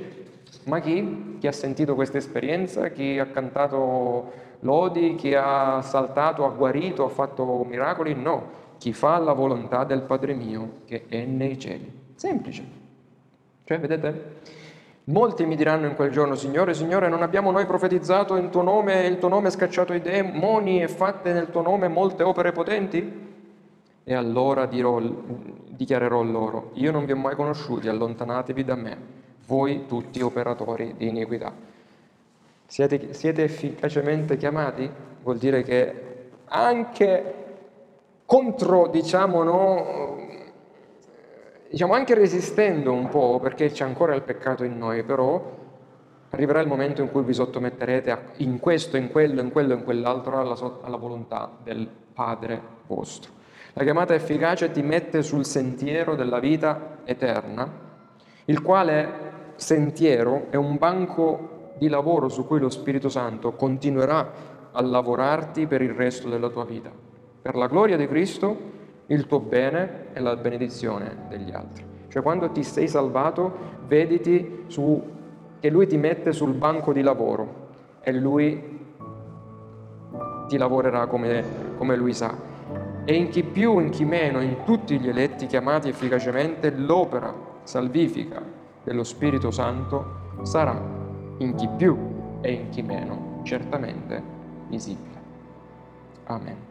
ma 0.65 0.81
chi? 0.81 1.37
Chi 1.39 1.47
ha 1.47 1.53
sentito 1.53 1.95
questa 1.95 2.19
esperienza, 2.19 2.89
chi 2.89 3.19
ha 3.19 3.27
cantato 3.27 4.33
lodi, 4.61 5.15
chi 5.15 5.35
ha 5.35 5.81
saltato, 5.83 6.45
ha 6.45 6.51
guarito, 6.51 7.05
ha 7.05 7.09
fatto 7.09 7.65
miracoli, 7.65 8.15
no, 8.15 8.59
chi 8.79 8.93
fa 8.93 9.19
la 9.19 9.33
volontà 9.33 9.85
del 9.85 10.03
Padre 10.03 10.35
mio 10.35 10.81
che 10.87 11.05
è 11.09 11.25
nei 11.25 11.59
cieli. 11.59 11.99
Semplice. 12.15 12.65
Cioè, 13.65 13.79
vedete? 13.79 14.39
Molti 15.05 15.45
mi 15.45 15.57
diranno 15.57 15.87
in 15.87 15.97
quel 15.97 16.11
giorno, 16.11 16.35
Signore, 16.35 16.75
Signore, 16.75 17.09
non 17.09 17.23
abbiamo 17.23 17.51
noi 17.51 17.67
profetizzato 17.67 18.37
in 18.37 18.51
tuo 18.51 18.63
nome, 18.63 19.07
il 19.07 19.19
tuo 19.19 19.29
nome 19.29 19.49
ha 19.49 19.51
scacciato 19.51 19.93
i 19.93 20.01
demoni 20.01 20.83
e 20.83 20.89
fatte 20.89 21.33
nel 21.33 21.51
tuo 21.51 21.63
nome 21.63 21.89
molte 21.89 22.23
opere 22.23 22.53
potenti? 22.53 23.29
E 24.05 24.15
allora 24.15 24.67
dirò, 24.67 25.01
dichiarerò 25.01 26.23
loro, 26.23 26.71
io 26.75 26.93
non 26.93 27.07
vi 27.07 27.13
ho 27.13 27.17
mai 27.17 27.35
conosciuti, 27.35 27.89
allontanatevi 27.89 28.65
da 28.65 28.75
me, 28.77 28.99
voi 29.47 29.87
tutti 29.87 30.21
operatori 30.21 30.95
di 30.97 31.09
iniquità. 31.09 31.53
Siete, 32.71 33.15
siete 33.15 33.43
efficacemente 33.43 34.37
chiamati? 34.37 34.89
Vuol 35.25 35.39
dire 35.39 35.65
che 35.65 36.29
anche 36.45 37.35
contro, 38.25 38.87
diciamo, 38.87 39.43
no, 39.43 40.17
diciamo 41.69 41.95
anche 41.95 42.15
resistendo 42.15 42.93
un 42.93 43.09
po', 43.09 43.41
perché 43.41 43.73
c'è 43.73 43.83
ancora 43.85 44.15
il 44.15 44.23
peccato 44.23 44.63
in 44.63 44.79
noi, 44.79 45.03
però 45.03 45.59
arriverà 46.31 46.61
il 46.61 46.69
momento 46.69 47.03
in 47.03 47.11
cui 47.11 47.25
vi 47.25 47.33
sottometterete 47.33 48.11
a, 48.13 48.21
in 48.37 48.61
questo, 48.61 48.97
in 48.97 49.11
quello, 49.11 49.41
in 49.41 49.51
quello, 49.51 49.75
in 49.75 49.83
quell'altro 49.83 50.39
alla, 50.39 50.57
alla 50.83 50.97
volontà 50.97 51.51
del 51.65 51.89
Padre 52.13 52.63
vostro. 52.87 53.33
La 53.73 53.83
chiamata 53.83 54.15
efficace 54.15 54.71
ti 54.71 54.83
mette 54.83 55.25
sul 55.25 55.45
sentiero 55.45 56.15
della 56.15 56.39
vita 56.39 56.99
eterna, 57.03 57.69
il 58.45 58.63
quale 58.63 59.09
sentiero 59.57 60.47
è 60.51 60.57
un 60.57 60.79
banco 60.79 61.59
di 61.81 61.89
lavoro 61.89 62.29
su 62.29 62.47
cui 62.47 62.61
lo 62.61 62.69
Spirito 62.69 63.09
Santo 63.09 63.53
continuerà 63.53 64.31
a 64.71 64.83
lavorarti 64.83 65.67
per 65.67 65.81
il 65.81 65.95
resto 65.95 66.29
della 66.29 66.51
tua 66.51 66.67
vita, 66.67 66.91
per 67.41 67.57
la 67.57 67.69
gloria 67.69 67.97
di 67.97 68.07
Cristo, 68.07 68.55
il 69.07 69.27
tuo 69.27 69.41
bene 69.41 70.09
e 70.13 70.21
la 70.21 70.37
benedizione 70.37 71.25
degli 71.31 71.51
altri. 71.51 71.83
Cioè 72.09 72.21
quando 72.23 72.51
ti 72.51 72.63
sei 72.63 72.87
salvato, 72.87 73.79
vediti 73.87 74.65
su, 74.67 75.03
che 75.59 75.71
Lui 75.71 75.87
ti 75.87 75.97
mette 75.97 76.35
sul 76.35 76.53
banco 76.53 76.93
di 76.93 77.01
lavoro 77.01 77.69
e 78.03 78.13
Lui 78.13 78.79
ti 80.49 80.59
lavorerà 80.59 81.07
come, 81.07 81.43
come 81.79 81.97
Lui 81.97 82.13
sa. 82.13 82.37
E 83.07 83.15
in 83.15 83.31
chi 83.31 83.43
più, 83.43 83.79
in 83.79 83.89
chi 83.89 84.05
meno, 84.05 84.43
in 84.43 84.65
tutti 84.67 85.01
gli 85.01 85.09
eletti 85.09 85.47
chiamati 85.47 85.89
efficacemente, 85.89 86.71
l'opera 86.77 87.35
salvifica 87.63 88.43
dello 88.85 89.03
Spirito 89.03 89.51
Santo 89.51 90.19
sarà 90.43 91.00
in 91.41 91.55
chi 91.55 91.69
più 91.77 91.97
e 92.43 92.53
in 92.53 92.69
chi 92.71 92.83
meno, 92.83 93.41
certamente 93.45 94.23
visibile. 94.69 95.19
Amen. 96.25 96.69